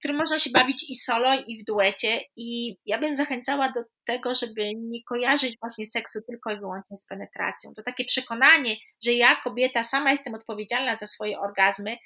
którym 0.01 0.17
można 0.17 0.39
się 0.39 0.51
bawić 0.51 0.91
i 0.91 0.95
solo, 0.95 1.29
i 1.47 1.63
w 1.63 1.65
duecie. 1.65 2.21
I 2.37 2.77
ja 2.87 2.99
bym 2.99 3.17
zachęcała 3.17 3.69
do 3.69 3.81
tego, 4.05 4.35
żeby 4.35 4.75
nie 4.77 5.05
kojarzyć 5.09 5.57
właśnie 5.61 5.87
seksu 5.87 6.19
tylko 6.27 6.53
i 6.53 6.59
wyłącznie 6.59 6.97
z 6.97 7.07
penetracją. 7.07 7.71
To 7.77 7.83
takie 7.83 8.05
przekonanie, 8.05 8.77
że 9.05 9.13
ja, 9.13 9.37
kobieta, 9.37 9.85
sama 9.85 10.11
jestem 10.11 10.35
odpowiedzialna 10.35 10.97
za 10.97 11.07
swoje 11.07 11.41
orgazmy. 11.41 11.97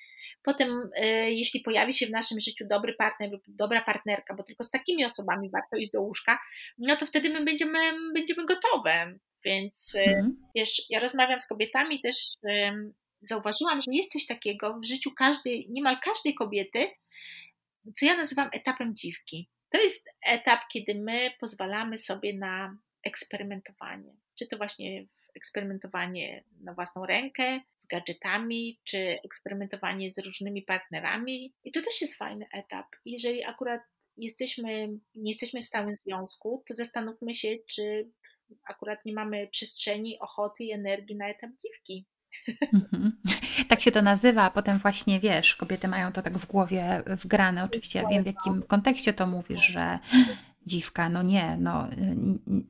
Potem, 0.43 0.91
y, 0.99 1.07
jeśli 1.31 1.61
pojawi 1.61 1.95
się 1.95 2.07
w 2.07 2.11
naszym 2.11 2.41
życiu 2.41 2.65
dobry 2.71 2.95
partner 2.95 3.31
lub 3.31 3.43
dobra 3.49 3.83
partnerka, 3.83 4.35
bo 4.35 4.43
tylko 4.43 4.65
z 4.65 4.71
takimi 4.71 5.05
osobami 5.05 5.51
warto 5.51 5.77
iść 5.77 5.91
do 5.91 6.03
łóżka, 6.03 6.39
no 6.79 6.97
to 6.97 7.07
wtedy 7.07 7.31
my 7.31 7.45
będziemy, 7.45 7.79
będziemy 8.15 8.47
gotowe. 8.47 9.19
Więc 9.45 9.97
mm. 9.97 10.37
wiesz, 10.55 10.83
ja 10.91 11.01
rozmawiam 11.01 11.39
z 11.39 11.47
kobietami 11.47 12.01
też. 12.01 12.17
Zauważyłam, 13.23 13.81
że 13.81 13.93
jest 13.93 14.13
coś 14.13 14.27
takiego 14.27 14.79
w 14.81 14.87
życiu 14.87 15.11
każdej, 15.19 15.67
niemal 15.71 15.97
każdej 16.01 16.35
kobiety, 16.35 16.91
co 17.93 18.07
ja 18.07 18.17
nazywam 18.17 18.49
etapem 18.53 18.97
dziwki. 18.97 19.51
To 19.71 19.79
jest 19.79 20.09
etap, 20.27 20.61
kiedy 20.73 20.95
my 20.95 21.31
pozwalamy 21.41 21.99
sobie 21.99 22.39
na 22.39 22.79
eksperymentowanie. 23.05 24.17
Czy 24.39 24.47
to 24.47 24.57
właśnie 24.57 25.07
eksperymentowanie 25.37 26.45
na 26.61 26.75
własną 26.75 27.07
rękę, 27.07 27.61
z 27.77 27.87
gadżetami, 27.87 28.81
czy 28.85 29.19
eksperymentowanie 29.25 30.11
z 30.11 30.19
różnymi 30.19 30.63
partnerami. 30.63 31.55
I 31.65 31.73
to 31.73 31.83
też 31.83 32.01
jest 32.01 32.19
fajny 32.19 32.47
etap. 32.53 32.87
Jeżeli 33.05 33.45
akurat 33.45 33.81
jesteśmy, 34.17 34.89
nie 35.15 35.31
jesteśmy 35.31 35.63
w 35.63 35.67
stałym 35.67 35.95
związku, 35.95 36.65
to 36.69 36.75
zastanówmy 36.75 37.35
się, 37.35 37.49
czy 37.71 38.11
akurat 38.69 38.99
nie 39.05 39.13
mamy 39.13 39.49
przestrzeni, 39.49 40.19
ochoty 40.21 40.65
i 40.65 40.73
energii 40.73 41.17
na 41.17 41.29
etap 41.29 41.51
dziwki. 41.51 42.07
Mhm. 42.75 43.13
Tak 43.69 43.81
się 43.81 43.91
to 43.91 44.03
nazywa, 44.03 44.43
a 44.43 44.51
potem 44.51 44.79
właśnie 44.79 45.21
wiesz, 45.21 45.57
kobiety 45.57 45.89
mają 45.89 46.13
to 46.13 46.23
tak 46.23 46.39
w 46.39 46.47
głowie 46.47 47.03
wgrane. 47.07 47.65
Oczywiście 47.65 47.99
ja 47.99 48.09
wiem, 48.09 48.23
w 48.23 48.27
jakim 48.27 48.63
kontekście 48.63 49.13
to 49.13 49.27
mówisz, 49.27 49.67
że 49.67 49.99
dziwka, 50.67 51.09
no 51.09 51.23
nie, 51.23 51.57
no 51.61 51.89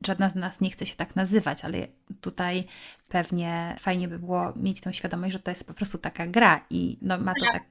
żadna 0.05 0.29
z 0.29 0.35
nas 0.35 0.61
nie 0.61 0.69
chce 0.69 0.85
się 0.85 0.95
tak 0.95 1.15
nazywać, 1.15 1.65
ale 1.65 1.87
tutaj 2.21 2.63
pewnie 3.09 3.75
fajnie 3.79 4.07
by 4.07 4.19
było 4.19 4.53
mieć 4.55 4.81
tę 4.81 4.93
świadomość, 4.93 5.33
że 5.33 5.39
to 5.39 5.51
jest 5.51 5.67
po 5.67 5.73
prostu 5.73 5.97
taka 5.97 6.27
gra 6.27 6.65
i 6.69 6.97
no, 7.01 7.17
ma 7.17 7.33
to 7.33 7.45
tak, 7.51 7.63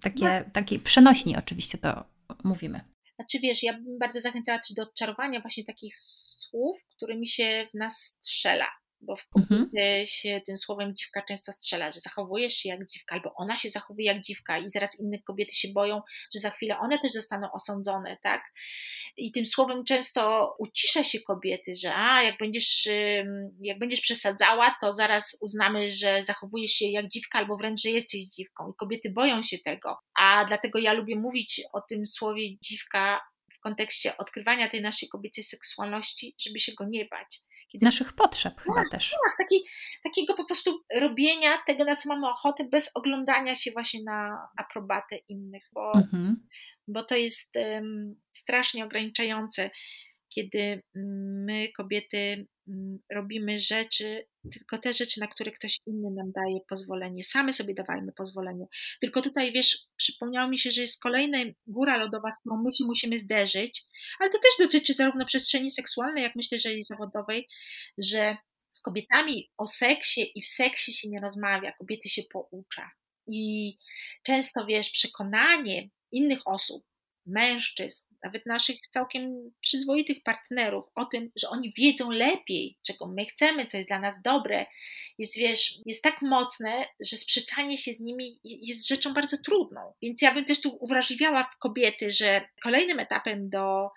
takie, 0.00 0.50
takie 0.52 0.78
przenośni 0.78 1.36
oczywiście 1.36 1.78
to 1.78 2.04
mówimy. 2.44 2.80
Znaczy 3.16 3.38
wiesz, 3.42 3.62
ja 3.62 3.72
bym 3.72 3.98
bardzo 3.98 4.20
zachęcała 4.20 4.58
też 4.58 4.72
do 4.76 4.82
odczarowania 4.82 5.40
właśnie 5.40 5.64
takich 5.64 5.96
słów, 5.96 6.78
którymi 6.96 7.28
się 7.28 7.68
w 7.74 7.78
nas 7.78 7.96
strzela 7.98 8.66
bo 9.06 9.16
w 9.16 9.26
mhm. 9.36 9.70
kobiety 9.70 10.06
się 10.06 10.40
tym 10.46 10.56
słowem 10.56 10.96
dziwka 10.96 11.22
często 11.22 11.52
strzela, 11.52 11.92
że 11.92 12.00
zachowujesz 12.00 12.54
się 12.54 12.68
jak 12.68 12.86
dziwka, 12.86 13.14
albo 13.14 13.34
ona 13.34 13.56
się 13.56 13.70
zachowuje 13.70 14.06
jak 14.06 14.20
dziwka 14.20 14.58
i 14.58 14.68
zaraz 14.68 15.00
inne 15.00 15.18
kobiety 15.18 15.54
się 15.54 15.68
boją, 15.68 16.02
że 16.34 16.40
za 16.40 16.50
chwilę 16.50 16.78
one 16.78 16.98
też 16.98 17.12
zostaną 17.12 17.48
osądzone, 17.52 18.16
tak? 18.22 18.42
I 19.16 19.32
tym 19.32 19.46
słowem 19.46 19.84
często 19.84 20.54
ucisza 20.58 21.04
się 21.04 21.20
kobiety, 21.20 21.76
że 21.76 21.94
a, 21.94 22.22
jak 22.22 22.38
będziesz, 22.38 22.88
jak 23.60 23.78
będziesz 23.78 24.00
przesadzała, 24.00 24.76
to 24.80 24.94
zaraz 24.94 25.38
uznamy, 25.40 25.90
że 25.90 26.24
zachowujesz 26.24 26.70
się 26.70 26.86
jak 26.86 27.08
dziwka, 27.08 27.38
albo 27.38 27.56
wręcz, 27.56 27.82
że 27.82 27.90
jesteś 27.90 28.20
dziwką. 28.20 28.70
I 28.70 28.76
kobiety 28.76 29.10
boją 29.10 29.42
się 29.42 29.58
tego. 29.58 29.98
A 30.18 30.44
dlatego 30.48 30.78
ja 30.78 30.92
lubię 30.92 31.16
mówić 31.16 31.62
o 31.72 31.80
tym 31.80 32.06
słowie 32.06 32.58
dziwka 32.58 33.20
w 33.52 33.60
kontekście 33.60 34.16
odkrywania 34.16 34.68
tej 34.68 34.82
naszej 34.82 35.08
kobiecej 35.08 35.44
seksualności, 35.44 36.34
żeby 36.40 36.60
się 36.60 36.72
go 36.72 36.84
nie 36.88 37.04
bać. 37.04 37.40
Kiedy... 37.68 37.84
Naszych 37.84 38.12
potrzeb 38.12 38.54
tak, 38.54 38.64
chyba 38.64 38.82
też. 38.90 39.10
Tak, 39.10 39.36
taki, 39.38 39.64
takiego 40.02 40.34
po 40.34 40.44
prostu 40.44 40.84
robienia 41.00 41.58
tego, 41.66 41.84
na 41.84 41.96
co 41.96 42.08
mamy 42.08 42.28
ochotę, 42.28 42.64
bez 42.64 42.90
oglądania 42.96 43.54
się 43.54 43.70
właśnie 43.70 44.00
na 44.06 44.48
aprobatę 44.56 45.16
innych, 45.28 45.62
bo, 45.72 45.92
mhm. 45.94 46.46
bo 46.88 47.04
to 47.04 47.16
jest 47.16 47.56
um, 47.56 48.20
strasznie 48.32 48.84
ograniczające, 48.84 49.70
kiedy 50.36 50.82
my, 51.46 51.68
kobiety, 51.76 52.46
Mm, 52.68 52.98
robimy 53.12 53.60
rzeczy, 53.60 54.26
tylko 54.52 54.78
te 54.78 54.94
rzeczy, 54.94 55.20
na 55.20 55.26
które 55.26 55.52
ktoś 55.52 55.80
inny 55.86 56.10
nam 56.10 56.32
daje 56.32 56.60
pozwolenie. 56.68 57.24
Same 57.24 57.52
sobie 57.52 57.74
dawajmy 57.74 58.12
pozwolenie. 58.12 58.66
Tylko 59.00 59.22
tutaj, 59.22 59.52
wiesz, 59.52 59.78
przypomniało 59.96 60.50
mi 60.50 60.58
się, 60.58 60.70
że 60.70 60.80
jest 60.80 61.02
kolejna 61.02 61.38
góra 61.66 61.96
lodowa, 61.96 62.30
z 62.30 62.40
którą 62.40 62.62
my 62.62 62.72
się 62.72 62.84
musimy 62.84 63.18
zderzyć, 63.18 63.84
ale 64.18 64.30
to 64.30 64.38
też 64.38 64.52
dotyczy 64.58 64.94
zarówno 64.94 65.26
przestrzeni 65.26 65.70
seksualnej, 65.70 66.22
jak 66.22 66.36
myślę, 66.36 66.58
że 66.58 66.74
i 66.74 66.84
zawodowej, 66.84 67.48
że 67.98 68.36
z 68.70 68.80
kobietami 68.80 69.50
o 69.56 69.66
seksie 69.66 70.32
i 70.34 70.42
w 70.42 70.46
seksie 70.46 70.92
się 70.92 71.08
nie 71.08 71.20
rozmawia, 71.20 71.72
kobiety 71.72 72.08
się 72.08 72.22
poucza. 72.32 72.90
I 73.26 73.76
często, 74.22 74.66
wiesz, 74.66 74.90
przekonanie 74.90 75.88
innych 76.12 76.40
osób, 76.46 76.84
mężczyzn, 77.26 78.05
nawet 78.26 78.46
naszych 78.46 78.80
całkiem 78.80 79.52
przyzwoitych 79.60 80.22
partnerów, 80.22 80.86
o 80.94 81.04
tym, 81.04 81.30
że 81.36 81.48
oni 81.48 81.72
wiedzą 81.76 82.10
lepiej, 82.10 82.78
czego 82.86 83.06
my 83.06 83.24
chcemy, 83.24 83.66
co 83.66 83.76
jest 83.76 83.88
dla 83.88 83.98
nas 83.98 84.22
dobre, 84.24 84.66
jest, 85.18 85.38
wiesz, 85.38 85.74
jest 85.86 86.04
tak 86.04 86.22
mocne, 86.22 86.86
że 87.00 87.16
sprzeczanie 87.16 87.78
się 87.78 87.92
z 87.92 88.00
nimi 88.00 88.38
jest 88.44 88.88
rzeczą 88.88 89.14
bardzo 89.14 89.36
trudną. 89.44 89.92
Więc 90.02 90.22
ja 90.22 90.34
bym 90.34 90.44
też 90.44 90.60
tu 90.60 90.76
uwrażliwiała 90.80 91.44
w 91.44 91.58
kobiety, 91.58 92.10
że 92.10 92.48
kolejnym 92.62 93.00
etapem 93.00 93.50
do 93.50 93.88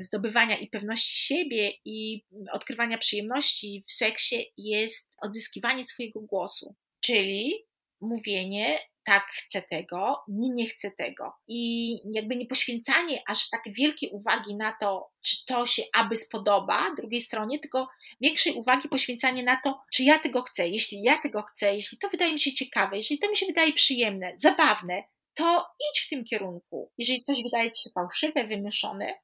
zdobywania 0.00 0.56
i 0.56 0.68
pewności 0.68 1.16
siebie 1.16 1.72
i 1.84 2.24
odkrywania 2.52 2.98
przyjemności 2.98 3.82
w 3.86 3.92
seksie 3.92 4.52
jest 4.56 5.14
odzyskiwanie 5.22 5.84
swojego 5.84 6.20
głosu, 6.20 6.74
czyli 7.00 7.54
mówienie 8.00 8.78
tak 9.04 9.26
chcę 9.26 9.62
tego, 9.62 10.24
nie, 10.28 10.48
nie 10.48 10.66
chcę 10.66 10.90
tego. 10.90 11.32
I 11.48 11.94
jakby 12.12 12.36
nie 12.36 12.46
poświęcanie 12.46 13.22
aż 13.26 13.50
tak 13.50 13.62
wielkiej 13.66 14.10
uwagi 14.10 14.54
na 14.54 14.72
to, 14.80 15.10
czy 15.20 15.44
to 15.46 15.66
się 15.66 15.82
aby 15.94 16.16
spodoba 16.16 16.94
drugiej 16.96 17.20
stronie, 17.20 17.58
tylko 17.58 17.88
większej 18.20 18.52
uwagi 18.52 18.88
poświęcanie 18.88 19.42
na 19.42 19.60
to, 19.64 19.80
czy 19.92 20.02
ja 20.02 20.18
tego 20.18 20.42
chcę. 20.42 20.68
Jeśli 20.68 21.02
ja 21.02 21.18
tego 21.18 21.42
chcę, 21.42 21.74
jeśli 21.74 21.98
to 21.98 22.08
wydaje 22.08 22.32
mi 22.32 22.40
się 22.40 22.52
ciekawe, 22.52 22.96
jeśli 22.96 23.18
to 23.18 23.30
mi 23.30 23.36
się 23.36 23.46
wydaje 23.46 23.72
przyjemne, 23.72 24.32
zabawne, 24.36 25.02
to 25.34 25.66
idź 25.90 26.00
w 26.00 26.08
tym 26.08 26.24
kierunku. 26.24 26.90
Jeżeli 26.98 27.22
coś 27.22 27.42
wydaje 27.42 27.70
ci 27.70 27.82
się 27.82 27.90
fałszywe, 27.90 28.44
wymyślone, 28.44 29.14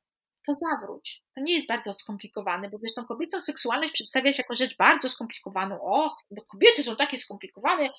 to 0.47 0.55
zawróć. 0.55 1.23
To 1.35 1.41
nie 1.43 1.55
jest 1.55 1.67
bardzo 1.67 1.93
skomplikowane, 1.93 2.71
bo 2.71 2.79
wiesz, 2.79 2.95
tą 2.95 3.05
kobiecą 3.05 3.41
seksualność 3.41 3.93
przedstawia 3.93 4.33
się 4.33 4.43
jako 4.43 4.55
rzecz 4.55 4.77
bardzo 4.77 5.09
skomplikowaną. 5.09 5.81
Och, 5.83 6.17
bo 6.31 6.43
kobiety 6.43 6.83
są 6.83 6.97
takie 6.97 7.17
skomplikowane, 7.17 7.91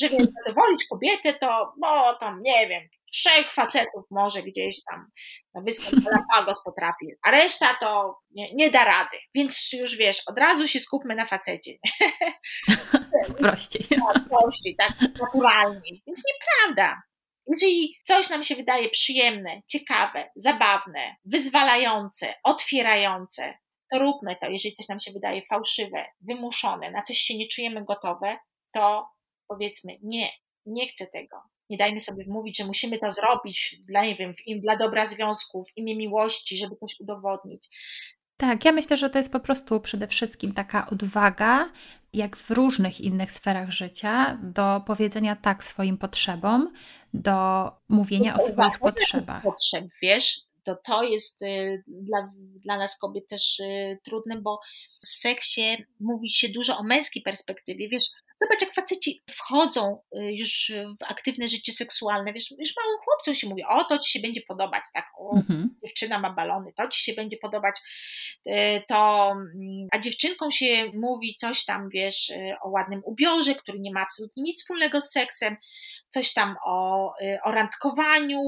że 0.00 0.08
wiesz, 0.08 0.28
zadowolić 0.46 0.86
kobietę 0.90 1.34
to, 1.34 1.72
no 1.80 2.16
tam, 2.20 2.42
nie 2.42 2.68
wiem, 2.68 2.82
trzech 3.12 3.52
facetów 3.52 4.04
może 4.10 4.42
gdzieś 4.42 4.76
tam 4.90 5.10
na 5.54 5.60
wyspach 5.62 5.94
Galapagos 6.00 6.62
potrafi, 6.64 7.06
a 7.22 7.30
reszta 7.30 7.74
to 7.80 8.18
nie, 8.30 8.54
nie, 8.54 8.70
da 8.70 8.84
rady. 8.84 9.16
Więc 9.34 9.72
już 9.72 9.96
wiesz, 9.96 10.22
od 10.26 10.38
razu 10.38 10.68
się 10.68 10.80
skupmy 10.80 11.14
na 11.14 11.26
facecie. 11.26 11.72
prościej. 13.38 13.86
Tak, 13.88 14.28
prościej, 14.28 14.76
tak 14.78 14.92
naturalnie. 15.20 15.90
Więc 16.06 16.22
nieprawda. 16.26 17.02
Jeżeli 17.46 17.96
coś 18.04 18.30
nam 18.30 18.42
się 18.42 18.56
wydaje 18.56 18.88
przyjemne, 18.88 19.62
ciekawe, 19.66 20.30
zabawne, 20.36 21.16
wyzwalające, 21.24 22.34
otwierające, 22.44 23.54
to 23.92 23.98
róbmy 23.98 24.36
to. 24.40 24.50
Jeżeli 24.50 24.72
coś 24.72 24.88
nam 24.88 24.98
się 24.98 25.12
wydaje 25.12 25.42
fałszywe, 25.42 26.06
wymuszone, 26.20 26.90
na 26.90 27.02
coś 27.02 27.18
się 27.18 27.38
nie 27.38 27.48
czujemy 27.48 27.84
gotowe, 27.84 28.38
to 28.72 29.08
powiedzmy 29.48 29.98
nie, 30.02 30.30
nie 30.66 30.88
chcę 30.88 31.06
tego. 31.06 31.42
Nie 31.70 31.76
dajmy 31.76 32.00
sobie 32.00 32.24
wmówić, 32.24 32.58
że 32.58 32.64
musimy 32.64 32.98
to 32.98 33.12
zrobić 33.12 33.76
dla, 33.88 34.04
nie 34.04 34.16
wiem, 34.16 34.34
dla 34.60 34.76
dobra 34.76 35.06
związków, 35.06 35.66
w 35.68 35.76
imię 35.76 35.96
miłości, 35.96 36.56
żeby 36.56 36.76
coś 36.76 37.00
udowodnić. 37.00 37.68
Tak, 38.40 38.64
ja 38.64 38.72
myślę, 38.72 38.96
że 38.96 39.10
to 39.10 39.18
jest 39.18 39.32
po 39.32 39.40
prostu 39.40 39.80
przede 39.80 40.06
wszystkim 40.06 40.54
taka 40.54 40.90
odwaga, 40.90 41.70
jak 42.12 42.36
w 42.36 42.50
różnych 42.50 43.00
innych 43.00 43.32
sferach 43.32 43.70
życia, 43.70 44.38
do 44.42 44.82
powiedzenia 44.86 45.36
tak 45.36 45.64
swoim 45.64 45.98
potrzebom, 45.98 46.72
do 47.14 47.70
mówienia 47.88 48.36
o 48.36 48.42
swoich 48.52 48.78
potrzebach. 48.78 49.42
Potrzeb, 49.42 49.84
wiesz, 50.02 50.40
to 50.64 50.76
to 50.84 51.02
jest 51.02 51.42
y, 51.42 51.82
dla, 51.86 52.32
dla 52.62 52.78
nas 52.78 52.98
kobiet 52.98 53.28
też 53.28 53.60
y, 53.60 53.98
trudne, 54.04 54.40
bo 54.40 54.60
w 55.10 55.14
seksie 55.14 55.86
mówi 56.00 56.30
się 56.30 56.48
dużo 56.48 56.78
o 56.78 56.82
męskiej 56.82 57.22
perspektywie, 57.22 57.88
wiesz, 57.88 58.04
Zobacz, 58.42 58.60
jak 58.60 58.74
faceci 58.74 59.22
wchodzą 59.30 59.98
y, 60.16 60.32
już 60.32 60.72
w 61.00 61.02
aktywne 61.02 61.48
życie 61.48 61.72
seksualne, 61.72 62.32
wiesz, 62.32 62.50
już 62.50 62.76
małym 62.76 62.98
chłopcom 63.04 63.34
się 63.34 63.48
mówi, 63.48 63.62
o, 63.68 63.84
to 63.84 63.98
ci 63.98 64.10
się 64.12 64.20
będzie 64.20 64.40
podobać, 64.48 64.84
tak, 64.94 65.06
o, 65.18 65.36
mhm. 65.36 65.76
dziewczyna 65.84 66.18
ma 66.18 66.32
balony, 66.32 66.72
to 66.76 66.88
ci 66.88 67.02
się 67.02 67.12
będzie 67.12 67.36
podobać, 67.36 67.74
y, 68.46 68.52
to, 68.88 69.30
mm, 69.30 69.88
a 69.92 69.98
dziewczynkom 69.98 70.50
się 70.50 70.90
mówi 70.94 71.36
coś 71.36 71.64
tam, 71.64 71.88
wiesz, 71.88 72.30
y, 72.30 72.54
o 72.62 72.68
ładnym 72.68 73.02
ubiorze, 73.04 73.54
który 73.54 73.80
nie 73.80 73.92
ma 73.92 74.00
absolutnie 74.00 74.42
nic 74.42 74.60
wspólnego 74.60 75.00
z 75.00 75.10
seksem, 75.10 75.56
coś 76.08 76.32
tam 76.32 76.56
o, 76.66 77.12
o 77.44 77.52
randkowaniu, 77.52 78.40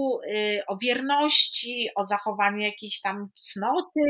o 0.67 0.77
wierności, 0.77 1.89
o 1.95 2.03
zachowaniu 2.03 2.59
jakiejś 2.59 3.01
tam 3.01 3.29
cnoty, 3.35 4.01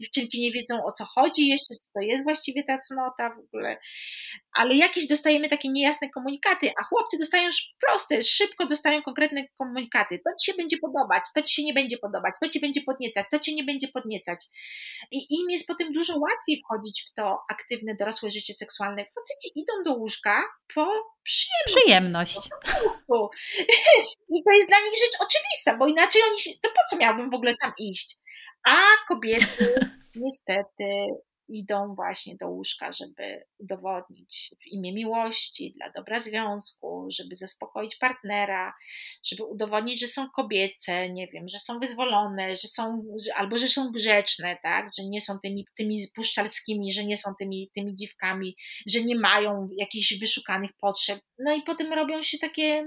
dziewczynki 0.00 0.40
nie 0.40 0.50
wiedzą 0.52 0.84
o 0.84 0.92
co 0.92 1.04
chodzi 1.04 1.46
jeszcze, 1.46 1.74
co 1.74 1.92
to 1.94 2.00
jest 2.00 2.24
właściwie 2.24 2.64
ta 2.64 2.78
cnota 2.78 3.30
w 3.30 3.38
ogóle, 3.38 3.78
ale 4.56 4.74
jakieś 4.74 5.06
dostajemy 5.06 5.48
takie 5.48 5.68
niejasne 5.68 6.10
komunikaty, 6.10 6.72
a 6.80 6.84
chłopcy 6.84 7.18
dostają 7.18 7.46
już 7.46 7.74
proste, 7.80 8.22
szybko 8.22 8.66
dostają 8.66 9.02
konkretne 9.02 9.44
komunikaty. 9.58 10.20
To 10.24 10.30
ci 10.40 10.50
się 10.50 10.56
będzie 10.56 10.76
podobać, 10.78 11.24
to 11.34 11.42
ci 11.42 11.54
się 11.54 11.64
nie 11.64 11.74
będzie 11.74 11.98
podobać, 11.98 12.34
to 12.40 12.48
ci 12.48 12.60
będzie 12.60 12.80
podniecać, 12.80 13.26
to 13.30 13.38
ci 13.38 13.54
nie 13.54 13.64
będzie 13.64 13.88
podniecać. 13.88 14.44
I 15.10 15.18
im 15.40 15.50
jest 15.50 15.66
potem 15.66 15.92
dużo 15.92 16.18
łatwiej 16.18 16.60
wchodzić 16.64 17.04
w 17.10 17.14
to 17.14 17.38
aktywne 17.50 17.94
dorosłe 17.94 18.30
życie 18.30 18.54
seksualne. 18.54 19.04
Faceci 19.14 19.58
idą 19.60 19.72
do 19.84 19.98
łóżka 19.98 20.42
po 20.74 20.86
przyjemność. 21.22 21.76
Przyjemność. 21.76 22.48
Po 22.48 22.72
prostu. 22.72 23.28
I 24.34 24.42
to 24.44 24.52
jest 24.52 24.68
dla 24.68 24.78
nich 24.78 24.98
rzecz 24.98 25.20
oczywista, 25.20 25.76
bo 25.78 25.86
inaczej 25.86 26.22
oni 26.28 26.38
się, 26.38 26.50
to 26.62 26.68
po 26.68 26.80
co 26.90 26.96
miałbym 26.96 27.30
w 27.30 27.34
ogóle 27.34 27.54
tam 27.62 27.72
iść? 27.78 28.16
A 28.64 28.76
kobiety 29.08 29.68
niestety 30.14 30.92
idą 31.52 31.94
właśnie 31.94 32.36
do 32.36 32.48
łóżka, 32.48 32.92
żeby 32.92 33.44
udowodnić 33.58 34.54
w 34.62 34.66
imię 34.66 34.92
miłości, 34.92 35.72
dla 35.76 35.90
dobra 35.90 36.20
związku, 36.20 37.06
żeby 37.10 37.36
zaspokoić 37.36 37.96
partnera, 37.96 38.74
żeby 39.24 39.44
udowodnić, 39.44 40.00
że 40.00 40.08
są 40.08 40.30
kobiece, 40.30 41.10
nie 41.10 41.26
wiem, 41.26 41.48
że 41.48 41.58
są 41.58 41.78
wyzwolone, 41.78 42.56
że 42.56 42.68
są, 42.68 43.04
albo 43.36 43.58
że 43.58 43.68
są 43.68 43.90
grzeczne, 43.90 44.58
tak, 44.62 44.86
że 44.98 45.04
nie 45.04 45.20
są 45.20 45.38
tymi, 45.38 45.66
tymi 45.76 45.96
puszczalskimi, 46.14 46.92
że 46.92 47.04
nie 47.04 47.16
są 47.16 47.30
tymi, 47.38 47.70
tymi 47.74 47.94
dziwkami, 47.94 48.56
że 48.86 49.00
nie 49.00 49.18
mają 49.18 49.68
jakichś 49.76 50.18
wyszukanych 50.18 50.70
potrzeb. 50.80 51.20
No 51.38 51.54
i 51.56 51.62
potem 51.62 51.92
robią 51.92 52.22
się 52.22 52.38
takie 52.38 52.84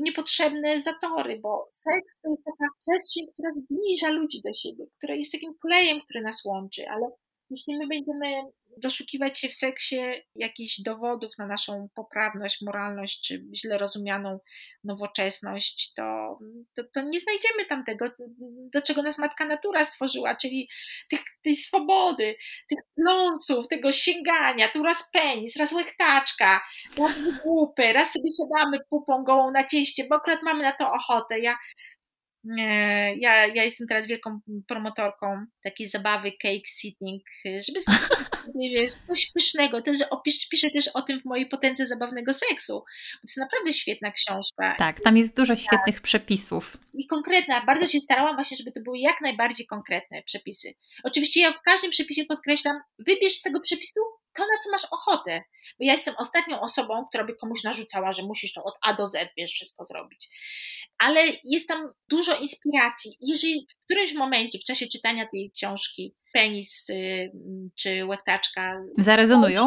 niepotrzebne 0.00 0.80
zatory, 0.80 1.38
bo 1.40 1.66
seks 1.70 2.20
to 2.20 2.28
jest 2.28 2.42
taka 2.44 2.70
przestrzeń, 2.80 3.26
która 3.32 3.50
zbliża 3.50 4.10
ludzi 4.10 4.40
do 4.44 4.52
siebie, 4.52 4.84
która 4.98 5.14
jest 5.14 5.32
takim 5.32 5.54
klejem, 5.62 6.00
który 6.00 6.20
nas 6.20 6.44
łączy, 6.44 6.88
ale 6.88 7.06
jeśli 7.54 7.78
my 7.78 7.86
będziemy 7.86 8.52
doszukiwać 8.78 9.40
się 9.40 9.48
w 9.48 9.54
seksie 9.54 9.96
jakichś 10.36 10.80
dowodów 10.80 11.32
na 11.38 11.46
naszą 11.46 11.88
poprawność, 11.94 12.62
moralność 12.62 13.20
czy 13.28 13.44
źle 13.54 13.78
rozumianą 13.78 14.38
nowoczesność, 14.84 15.92
to, 15.96 16.38
to, 16.74 16.82
to, 16.94 17.00
nie 17.02 17.20
znajdziemy 17.20 17.64
tam 17.68 17.84
tego, 17.84 18.06
do 18.72 18.82
czego 18.82 19.02
nas 19.02 19.18
matka 19.18 19.44
natura 19.46 19.84
stworzyła, 19.84 20.34
czyli 20.34 20.68
tych, 21.10 21.20
tej 21.42 21.54
swobody, 21.54 22.34
tych 22.68 22.78
pląsów, 22.94 23.68
tego 23.68 23.92
sięgania, 23.92 24.68
tu 24.68 24.82
raz 24.82 25.10
penis, 25.12 25.56
raz 25.56 25.72
łechtaczka, 25.72 26.60
raz 26.98 27.18
wygłupy, 27.18 27.92
raz 27.92 28.12
sobie 28.12 28.28
siadamy 28.38 28.78
pupą 28.90 29.24
gołą 29.24 29.50
na 29.50 29.64
cieście, 29.64 30.04
bo 30.10 30.16
akurat 30.16 30.42
mamy 30.42 30.62
na 30.62 30.72
to 30.72 30.92
ochotę. 30.92 31.40
Ja 31.40 31.56
ja, 33.16 33.46
ja 33.46 33.64
jestem 33.64 33.86
teraz 33.86 34.06
wielką 34.06 34.40
promotorką 34.68 35.46
takiej 35.62 35.88
zabawy 35.88 36.32
cake 36.32 36.66
sitting, 36.66 37.22
żeby 37.44 37.78
nie 38.54 38.70
wiesz, 38.70 38.92
coś 39.08 39.32
pysznego. 39.32 39.82
Też 39.82 40.02
opisz, 40.10 40.48
piszę 40.48 40.70
też 40.70 40.88
o 40.88 41.02
tym 41.02 41.20
w 41.20 41.24
mojej 41.24 41.48
potędze 41.48 41.86
zabawnego 41.86 42.32
seksu. 42.32 42.72
To 43.12 43.20
jest 43.24 43.36
naprawdę 43.36 43.72
świetna 43.72 44.12
książka. 44.12 44.74
Tak, 44.78 45.00
tam 45.00 45.16
jest 45.16 45.36
dużo 45.36 45.56
świetnych 45.56 45.94
tak. 45.94 46.02
przepisów. 46.02 46.76
I 46.94 47.06
konkretna. 47.06 47.64
Bardzo 47.66 47.86
się 47.86 48.00
starałam 48.00 48.34
właśnie, 48.34 48.56
żeby 48.56 48.72
to 48.72 48.80
były 48.80 48.98
jak 48.98 49.20
najbardziej 49.20 49.66
konkretne 49.66 50.22
przepisy. 50.22 50.74
Oczywiście 51.04 51.40
ja 51.40 51.52
w 51.52 51.62
każdym 51.62 51.90
przepisie 51.90 52.24
podkreślam, 52.24 52.80
wybierz 52.98 53.34
z 53.34 53.42
tego 53.42 53.60
przepisu 53.60 54.00
to, 54.36 54.42
na 54.42 54.58
co 54.64 54.70
masz 54.70 54.84
ochotę. 54.90 55.42
Bo 55.78 55.84
ja 55.84 55.92
jestem 55.92 56.14
ostatnią 56.18 56.60
osobą, 56.60 57.04
która 57.08 57.24
by 57.24 57.34
komuś 57.34 57.62
narzucała, 57.64 58.12
że 58.12 58.22
musisz 58.22 58.52
to 58.52 58.64
od 58.64 58.74
A 58.82 58.92
do 58.94 59.06
Z, 59.06 59.28
wiesz, 59.36 59.50
wszystko 59.50 59.84
zrobić. 59.86 60.28
Ale 60.98 61.20
jest 61.44 61.68
tam 61.68 61.92
dużo 62.08 62.36
inspiracji. 62.36 63.16
Jeżeli 63.20 63.66
w 63.70 63.84
którymś 63.84 64.14
momencie 64.14 64.58
w 64.58 64.64
czasie 64.64 64.86
czytania 64.86 65.28
tej 65.32 65.52
książki 65.56 66.14
penis 66.32 66.90
y, 66.90 67.30
czy 67.76 68.06
łektaczka 68.06 68.84
zarezonują, 68.98 69.66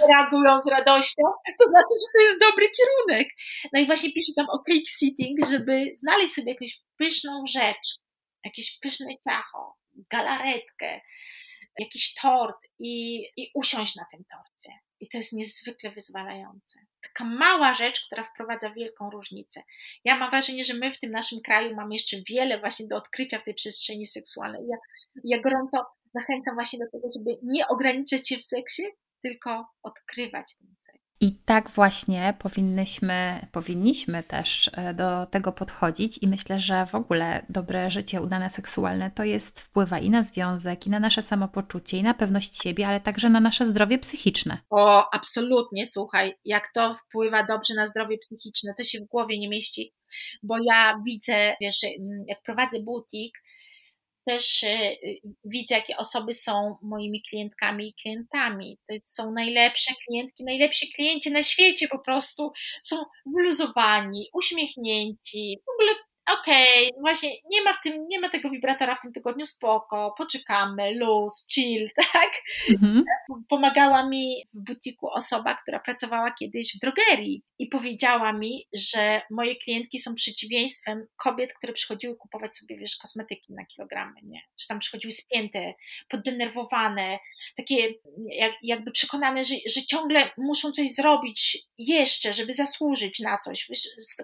zareagują 0.00 0.60
z 0.60 0.68
radością, 0.68 1.22
to 1.58 1.66
znaczy, 1.66 1.94
że 2.00 2.06
to 2.14 2.22
jest 2.22 2.40
dobry 2.40 2.70
kierunek. 2.70 3.28
No 3.72 3.80
i 3.80 3.86
właśnie 3.86 4.12
piszę 4.12 4.32
tam 4.36 4.46
o 4.50 4.58
cake 4.58 4.90
sitting, 4.98 5.48
żeby 5.50 5.92
znaleźć 5.96 6.34
sobie 6.34 6.52
jakąś 6.52 6.80
pyszną 6.98 7.44
rzecz, 7.46 7.98
jakieś 8.44 8.78
pyszne 8.78 9.06
ciacho, 9.28 9.76
galaretkę, 10.10 11.00
jakiś 11.78 12.14
tort 12.14 12.56
i, 12.78 13.24
i 13.36 13.50
usiąść 13.54 13.96
na 13.96 14.06
tym 14.10 14.24
torcie. 14.24 14.78
I 15.00 15.08
to 15.08 15.18
jest 15.18 15.32
niezwykle 15.32 15.90
wyzwalające. 15.90 16.80
Taka 17.02 17.24
mała 17.24 17.74
rzecz, 17.74 18.06
która 18.06 18.24
wprowadza 18.24 18.70
wielką 18.70 19.10
różnicę. 19.10 19.62
Ja 20.04 20.16
mam 20.16 20.30
wrażenie, 20.30 20.64
że 20.64 20.74
my 20.74 20.92
w 20.92 20.98
tym 20.98 21.10
naszym 21.10 21.40
kraju 21.40 21.76
mamy 21.76 21.94
jeszcze 21.94 22.16
wiele 22.28 22.60
właśnie 22.60 22.86
do 22.86 22.96
odkrycia 22.96 23.38
w 23.38 23.44
tej 23.44 23.54
przestrzeni 23.54 24.06
seksualnej. 24.06 24.62
Ja, 24.68 24.76
ja 25.24 25.40
gorąco 25.40 25.84
zachęcam 26.14 26.54
właśnie 26.54 26.78
do 26.78 26.90
tego, 26.90 27.08
żeby 27.16 27.38
nie 27.42 27.68
ograniczać 27.68 28.28
się 28.28 28.38
w 28.38 28.44
seksie, 28.44 28.82
tylko 29.22 29.66
odkrywać 29.82 30.56
ten 30.58 30.74
i 31.20 31.32
tak 31.44 31.70
właśnie 31.70 32.34
powinnyśmy, 32.38 33.46
powinniśmy 33.52 34.22
też 34.22 34.70
e, 34.72 34.94
do 34.94 35.26
tego 35.26 35.52
podchodzić 35.52 36.18
i 36.22 36.28
myślę, 36.28 36.60
że 36.60 36.86
w 36.86 36.94
ogóle 36.94 37.46
dobre 37.48 37.90
życie 37.90 38.20
udane 38.20 38.50
seksualne 38.50 39.10
to 39.10 39.24
jest 39.24 39.60
wpływa 39.60 39.98
i 39.98 40.10
na 40.10 40.22
związek, 40.22 40.86
i 40.86 40.90
na 40.90 41.00
nasze 41.00 41.22
samopoczucie, 41.22 41.98
i 41.98 42.02
na 42.02 42.14
pewność 42.14 42.62
siebie, 42.62 42.88
ale 42.88 43.00
także 43.00 43.30
na 43.30 43.40
nasze 43.40 43.66
zdrowie 43.66 43.98
psychiczne. 43.98 44.58
O, 44.70 45.14
absolutnie, 45.14 45.86
słuchaj, 45.86 46.34
jak 46.44 46.72
to 46.74 46.94
wpływa 46.94 47.44
dobrze 47.44 47.74
na 47.74 47.86
zdrowie 47.86 48.18
psychiczne, 48.18 48.74
to 48.78 48.84
się 48.84 48.98
w 48.98 49.08
głowie 49.08 49.38
nie 49.38 49.48
mieści, 49.48 49.94
bo 50.42 50.56
ja 50.64 51.00
widzę, 51.06 51.56
wiesz, 51.60 51.80
jak 52.28 52.42
prowadzę 52.42 52.82
butik, 52.82 53.32
też 54.24 54.62
y, 54.62 54.66
y, 54.66 55.20
widzę, 55.44 55.74
jakie 55.74 55.96
osoby 55.96 56.34
są 56.34 56.76
moimi 56.82 57.22
klientkami 57.22 57.88
i 57.88 57.94
klientami. 57.94 58.78
To 58.88 58.94
są 58.98 59.32
najlepsze 59.32 59.94
klientki, 60.06 60.44
najlepsi 60.44 60.92
klienci 60.92 61.30
na 61.30 61.42
świecie 61.42 61.88
po 61.88 61.98
prostu. 61.98 62.52
Są 62.82 62.96
wyluzowani, 63.26 64.28
uśmiechnięci, 64.32 65.58
w 65.66 65.70
ogóle 65.70 65.94
okej, 66.32 66.90
okay, 66.90 67.00
właśnie 67.00 67.30
nie 67.50 67.62
ma 67.62 67.72
w 67.72 67.80
tym, 67.82 68.08
nie 68.08 68.20
ma 68.20 68.28
tego 68.28 68.50
wibratora 68.50 68.94
w 68.94 69.00
tym 69.00 69.12
tygodniu, 69.12 69.44
spoko, 69.44 70.14
poczekamy, 70.18 70.94
luz, 70.94 71.46
chill, 71.50 71.90
tak? 72.12 72.30
Mhm. 72.70 73.04
Pomagała 73.48 74.08
mi 74.08 74.44
w 74.54 74.60
butiku 74.60 75.10
osoba, 75.10 75.54
która 75.54 75.80
pracowała 75.80 76.30
kiedyś 76.30 76.76
w 76.76 76.78
drogerii 76.78 77.42
i 77.58 77.66
powiedziała 77.66 78.32
mi, 78.32 78.68
że 78.72 79.22
moje 79.30 79.56
klientki 79.56 79.98
są 79.98 80.14
przeciwieństwem 80.14 81.06
kobiet, 81.16 81.54
które 81.54 81.72
przychodziły 81.72 82.16
kupować 82.16 82.56
sobie, 82.56 82.78
wiesz, 82.78 82.96
kosmetyki 82.96 83.54
na 83.54 83.66
kilogramy, 83.66 84.14
nie? 84.22 84.40
Że 84.58 84.66
tam 84.66 84.78
przychodziły 84.78 85.12
spięte, 85.12 85.74
poddenerwowane, 86.08 87.18
takie 87.56 87.94
jak, 88.30 88.52
jakby 88.62 88.90
przekonane, 88.90 89.44
że, 89.44 89.54
że 89.68 89.82
ciągle 89.86 90.30
muszą 90.38 90.72
coś 90.72 90.94
zrobić 90.94 91.58
jeszcze, 91.78 92.32
żeby 92.32 92.52
zasłużyć 92.52 93.20
na 93.20 93.38
coś. 93.38 93.68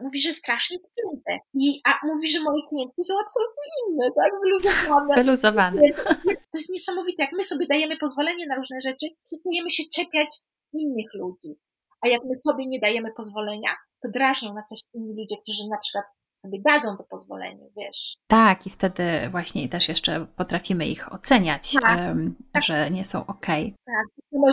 Mówi, 0.03 0.23
że 0.23 0.33
strasznie 0.33 0.79
spięte. 0.79 1.39
I, 1.55 1.81
a 2.03 2.07
mówi, 2.07 2.31
że 2.31 2.41
moje 2.41 2.63
klientki 2.69 3.03
są 3.03 3.15
absolutnie 3.21 3.67
inne, 3.83 4.11
tak? 4.17 4.33
Wyluzowane. 4.43 5.15
Wyluzowane. 5.15 5.83
To 6.25 6.59
jest 6.59 6.71
niesamowite, 6.71 7.23
jak 7.23 7.33
my 7.33 7.45
sobie 7.45 7.67
dajemy 7.67 7.97
pozwolenie 7.97 8.47
na 8.47 8.57
różne 8.57 8.81
rzeczy, 8.81 9.07
przestajemy 9.27 9.71
się 9.71 9.83
czepiać 9.95 10.29
innych 10.73 11.15
ludzi. 11.15 11.59
A 12.01 12.09
jak 12.09 12.21
my 12.25 12.35
sobie 12.35 12.67
nie 12.67 12.81
dajemy 12.81 13.13
pozwolenia, 13.17 13.71
to 14.03 14.09
drażnią 14.15 14.55
nas 14.55 14.67
też 14.67 14.79
inni 14.95 15.15
ludzie, 15.17 15.37
którzy 15.43 15.63
na 15.71 15.79
przykład 15.79 16.05
sobie 16.47 16.63
dadzą 16.67 16.97
to 16.97 17.05
pozwolenie, 17.11 17.71
wiesz. 17.77 18.17
Tak, 18.27 18.67
i 18.67 18.71
wtedy 18.71 19.03
właśnie 19.31 19.69
też 19.69 19.89
jeszcze 19.89 20.27
potrafimy 20.37 20.87
ich 20.87 21.13
oceniać, 21.13 21.73
tak, 21.83 21.99
um, 21.99 22.37
tak. 22.53 22.63
że 22.63 22.91
nie 22.91 23.05
są 23.05 23.27
ok. 23.27 23.47
Tak, 23.87 24.07
my 24.33 24.51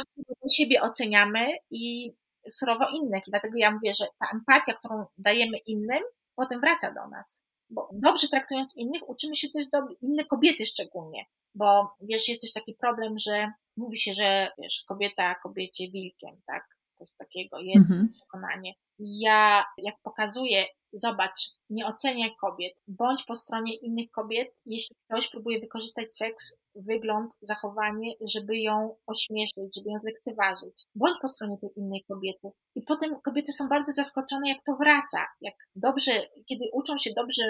siebie 0.51 0.81
oceniamy 0.81 1.47
i 1.71 2.13
surowo 2.51 2.85
innych. 2.89 3.27
I 3.27 3.31
dlatego 3.31 3.57
ja 3.57 3.71
mówię, 3.71 3.93
że 3.93 4.05
ta 4.19 4.27
empatia, 4.33 4.73
którą 4.73 5.05
dajemy 5.17 5.57
innym, 5.57 6.03
potem 6.37 6.61
wraca 6.61 6.91
do 6.91 7.07
nas. 7.07 7.43
Bo 7.69 7.89
dobrze 7.93 8.27
traktując 8.27 8.77
innych, 8.77 9.09
uczymy 9.09 9.35
się 9.35 9.49
też 9.49 9.69
do 9.69 9.77
inne 10.01 10.25
kobiety 10.25 10.65
szczególnie. 10.65 11.25
Bo 11.55 11.89
wiesz, 12.01 12.27
jest 12.27 12.41
też 12.41 12.53
taki 12.53 12.73
problem, 12.73 13.19
że 13.19 13.51
mówi 13.77 13.99
się, 13.99 14.13
że 14.13 14.51
wiesz, 14.57 14.83
kobieta 14.87 15.35
kobiecie 15.35 15.91
wilkiem, 15.91 16.41
tak? 16.45 16.77
Coś 16.93 17.07
takiego 17.17 17.59
jest 17.59 17.77
mhm. 17.77 18.09
przekonanie. 18.13 18.73
Ja, 18.99 19.65
jak 19.77 19.95
pokazuję 20.03 20.65
Zobacz, 20.93 21.51
nie 21.69 21.85
oceniaj 21.85 22.35
kobiet. 22.41 22.83
Bądź 22.87 23.23
po 23.23 23.35
stronie 23.35 23.75
innych 23.75 24.11
kobiet, 24.11 24.55
jeśli 24.65 24.95
ktoś 25.05 25.27
próbuje 25.27 25.59
wykorzystać 25.59 26.13
seks, 26.13 26.61
wygląd, 26.85 27.37
zachowanie, 27.41 28.13
żeby 28.33 28.59
ją 28.59 28.95
ośmieszyć, 29.07 29.75
żeby 29.75 29.89
ją 29.89 29.97
zlekceważyć. 29.97 30.85
Bądź 30.95 31.17
po 31.21 31.27
stronie 31.27 31.57
tej 31.57 31.69
innej 31.75 32.03
kobiety. 32.07 32.47
I 32.75 32.81
potem 32.81 33.21
kobiety 33.25 33.51
są 33.51 33.67
bardzo 33.67 33.91
zaskoczone, 33.91 34.49
jak 34.49 34.63
to 34.65 34.75
wraca. 34.81 35.27
Jak 35.41 35.53
dobrze, 35.75 36.11
kiedy 36.49 36.65
uczą 36.73 36.97
się 36.97 37.11
dobrze 37.15 37.43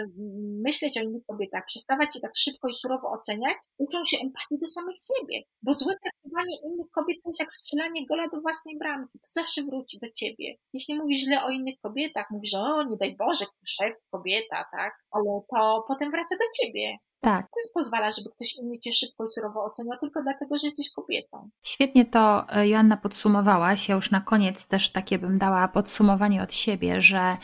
myśleć 0.66 0.98
o 0.98 1.02
innych 1.02 1.26
kobietach, 1.26 1.64
przestawać 1.66 2.16
je 2.16 2.22
tak 2.22 2.32
szybko 2.38 2.68
i 2.68 2.74
surowo 2.74 3.08
oceniać, 3.08 3.58
uczą 3.78 4.04
się 4.04 4.18
empatii 4.18 4.58
do 4.62 4.68
samych 4.68 4.96
siebie. 5.08 5.44
Bo 5.62 5.74
złe 5.74 5.94
traktowanie 6.04 6.56
innych 6.66 6.90
kobiet 6.92 7.18
to 7.24 7.30
jest 7.30 7.40
jak 7.40 7.52
strzelanie 7.52 8.06
gola 8.06 8.28
do 8.28 8.42
własnej 8.42 8.78
bramki. 8.78 9.20
To 9.20 9.28
zawsze 9.32 9.64
wróci 9.64 10.00
do 10.02 10.08
ciebie. 10.12 10.56
Jeśli 10.74 10.96
mówisz 10.96 11.20
źle 11.20 11.44
o 11.44 11.50
innych 11.50 11.80
kobietach, 11.82 12.26
mówisz, 12.32 12.54
o 12.54 12.84
nie 12.84 12.98
daj 12.98 13.16
Boże, 13.16 13.46
szef, 13.68 13.94
kobieta, 14.12 14.66
tak? 14.72 14.94
Ale 15.12 15.42
to 15.56 15.84
potem 15.88 16.12
wraca 16.12 16.36
do 16.36 16.46
ciebie. 16.60 16.98
Tak. 17.22 17.46
To 17.46 17.74
pozwala, 17.74 18.12
żeby 18.12 18.30
ktoś 18.30 18.56
inny 18.56 18.80
cię 18.80 18.92
szybko 18.92 19.24
i 19.24 19.28
surowo 19.28 19.64
oceniał 19.64 19.98
tylko 20.00 20.24
dlatego, 20.24 20.58
że 20.58 20.68
jesteś 20.68 20.92
kobietą. 20.92 21.50
Świetnie 21.64 22.06
to 22.06 22.50
e, 22.50 22.68
Joanna 22.68 22.98
podsumowałaś. 22.98 23.90
Ja 23.90 23.96
już 23.96 24.12
na 24.12 24.22
koniec 24.22 24.68
też 24.68 24.92
takie 24.92 25.20
bym 25.20 25.38
dała 25.38 25.68
podsumowanie 25.68 26.44
od 26.44 26.54
siebie, 26.54 27.02
że 27.02 27.38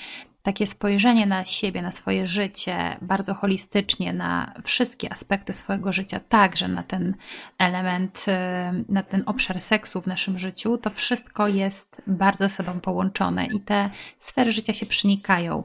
takie 0.44 0.68
spojrzenie 0.68 1.26
na 1.26 1.46
siebie, 1.46 1.82
na 1.82 1.92
swoje 1.92 2.28
życie, 2.28 2.98
bardzo 3.02 3.34
holistycznie, 3.34 4.14
na 4.14 4.54
wszystkie 4.64 5.12
aspekty 5.12 5.54
swojego 5.54 5.92
życia, 5.92 6.20
także 6.30 6.68
na 6.68 6.84
ten 6.84 7.16
element, 7.58 8.26
e, 8.28 8.74
na 8.90 9.04
ten 9.04 9.24
obszar 9.26 9.62
seksu 9.62 10.02
w 10.02 10.08
naszym 10.08 10.40
życiu, 10.40 10.78
to 10.78 10.90
wszystko 10.90 11.48
jest 11.48 12.02
bardzo 12.08 12.44
ze 12.44 12.50
sobą 12.50 12.80
połączone 12.80 13.46
i 13.46 13.60
te 13.60 13.90
sfery 14.18 14.52
życia 14.52 14.74
się 14.74 14.86
przenikają. 14.86 15.64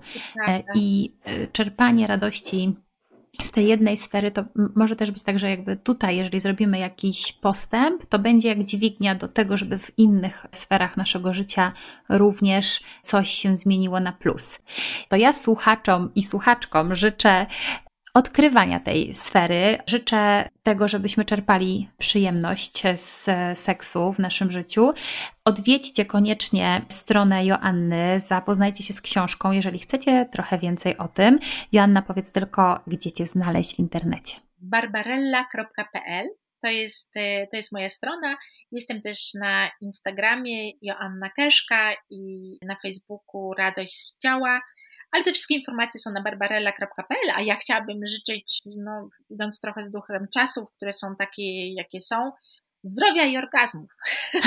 E, 0.49 0.63
I 0.75 1.13
czerpanie 1.53 2.07
radości 2.07 2.77
z 3.43 3.51
tej 3.51 3.67
jednej 3.67 3.97
sfery 3.97 4.31
to 4.31 4.45
może 4.75 4.97
też 4.97 5.11
być 5.11 5.23
tak, 5.23 5.39
że 5.39 5.51
jakby 5.51 5.77
tutaj, 5.77 6.17
jeżeli 6.17 6.41
zrobimy 6.41 6.79
jakiś 6.79 7.33
postęp, 7.33 8.07
to 8.07 8.19
będzie 8.19 8.49
jak 8.49 8.65
dźwignia 8.65 9.15
do 9.15 9.29
tego, 9.29 9.57
żeby 9.57 9.79
w 9.79 9.99
innych 9.99 10.47
sferach 10.53 10.97
naszego 10.97 11.35
życia 11.35 11.73
również 12.09 12.81
coś 13.03 13.31
się 13.31 13.57
zmieniło 13.57 14.01
na 14.01 14.13
plus. 14.13 14.59
To 15.09 15.17
ja 15.17 15.33
słuchaczom 15.33 16.11
i 16.15 16.23
słuchaczkom 16.23 16.95
życzę 16.95 17.47
odkrywania 18.15 18.81
tej 18.81 19.15
sfery. 19.15 19.79
Życzę 19.87 20.49
tego, 20.63 20.89
żebyśmy 20.89 21.25
czerpali 21.25 21.89
przyjemność 21.99 22.83
z 22.97 23.27
seksu 23.59 24.13
w 24.13 24.19
naszym 24.19 24.51
życiu. 24.51 24.93
Odwiedźcie 25.45 26.05
koniecznie 26.05 26.83
stronę 26.89 27.47
Joanny, 27.47 28.21
zapoznajcie 28.21 28.85
się 28.85 28.95
z 28.95 29.01
książką, 29.01 29.53
jeżeli 29.53 29.79
chcecie 29.79 30.29
trochę 30.33 30.59
więcej 30.59 30.97
o 30.99 31.09
tym. 31.09 31.39
Joanna, 31.73 32.03
powiedz 32.03 32.33
tylko, 32.33 32.81
gdzie 32.87 33.13
Cię 33.13 33.27
znaleźć 33.27 33.77
w 33.77 33.79
internecie. 33.79 34.37
barbarella.pl 34.59 36.29
to 36.63 36.71
jest, 36.71 37.15
to 37.51 37.57
jest 37.57 37.73
moja 37.73 37.89
strona. 37.89 38.37
Jestem 38.73 39.01
też 39.01 39.35
na 39.41 39.71
Instagramie 39.81 40.71
Joanna 40.83 41.31
Keszka 41.37 41.93
i 42.11 42.53
na 42.63 42.77
Facebooku 42.83 43.55
Radość 43.55 43.95
z 43.95 44.19
Ciała 44.19 44.61
ale 45.13 45.25
te 45.25 45.33
wszystkie 45.33 45.55
informacje 45.55 46.01
są 46.01 46.13
na 46.13 46.23
barbarella.pl, 46.23 47.31
a 47.35 47.43
ja 47.43 47.57
chciałabym 47.57 48.07
życzyć, 48.07 48.61
no, 48.77 49.09
idąc 49.31 49.61
trochę 49.61 49.83
z 49.83 49.91
duchem 49.91 50.27
czasów, 50.35 50.69
które 50.77 50.93
są 50.93 51.17
takie, 51.17 51.73
jakie 51.75 52.01
są, 52.01 52.33
zdrowia 52.83 53.25
i 53.25 53.37
orgazmów. 53.37 53.91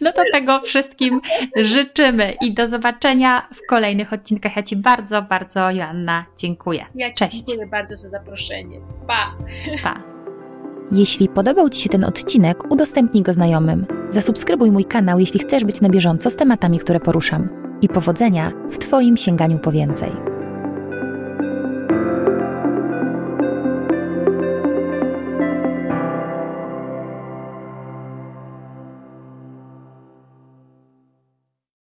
No 0.00 0.12
to 0.12 0.22
tego 0.32 0.60
wszystkim 0.60 1.20
życzymy 1.56 2.34
i 2.42 2.54
do 2.54 2.66
zobaczenia 2.66 3.48
w 3.54 3.68
kolejnych 3.68 4.12
odcinkach. 4.12 4.56
Ja 4.56 4.62
Ci 4.62 4.76
bardzo, 4.76 5.22
bardzo, 5.22 5.70
Joanna, 5.70 6.24
dziękuję. 6.38 6.86
Ja 6.94 7.08
ci 7.08 7.14
Cześć. 7.14 7.36
dziękuję 7.36 7.66
bardzo 7.66 7.96
za 7.96 8.08
zaproszenie. 8.08 8.80
Pa! 9.06 9.36
Pa! 9.82 10.02
Jeśli 10.92 11.28
podobał 11.28 11.70
Ci 11.70 11.82
się 11.82 11.88
ten 11.88 12.04
odcinek, 12.04 12.72
udostępnij 12.72 13.22
go 13.22 13.32
znajomym. 13.32 13.86
Zasubskrybuj 14.10 14.70
mój 14.70 14.84
kanał, 14.84 15.18
jeśli 15.18 15.40
chcesz 15.40 15.64
być 15.64 15.80
na 15.80 15.88
bieżąco 15.88 16.30
z 16.30 16.36
tematami, 16.36 16.78
które 16.78 17.00
poruszam 17.00 17.63
i 17.84 17.88
powodzenia 17.88 18.52
w 18.70 18.78
Twoim 18.78 19.16
sięganiu 19.16 19.58
po 19.58 19.72
więcej. 19.72 20.33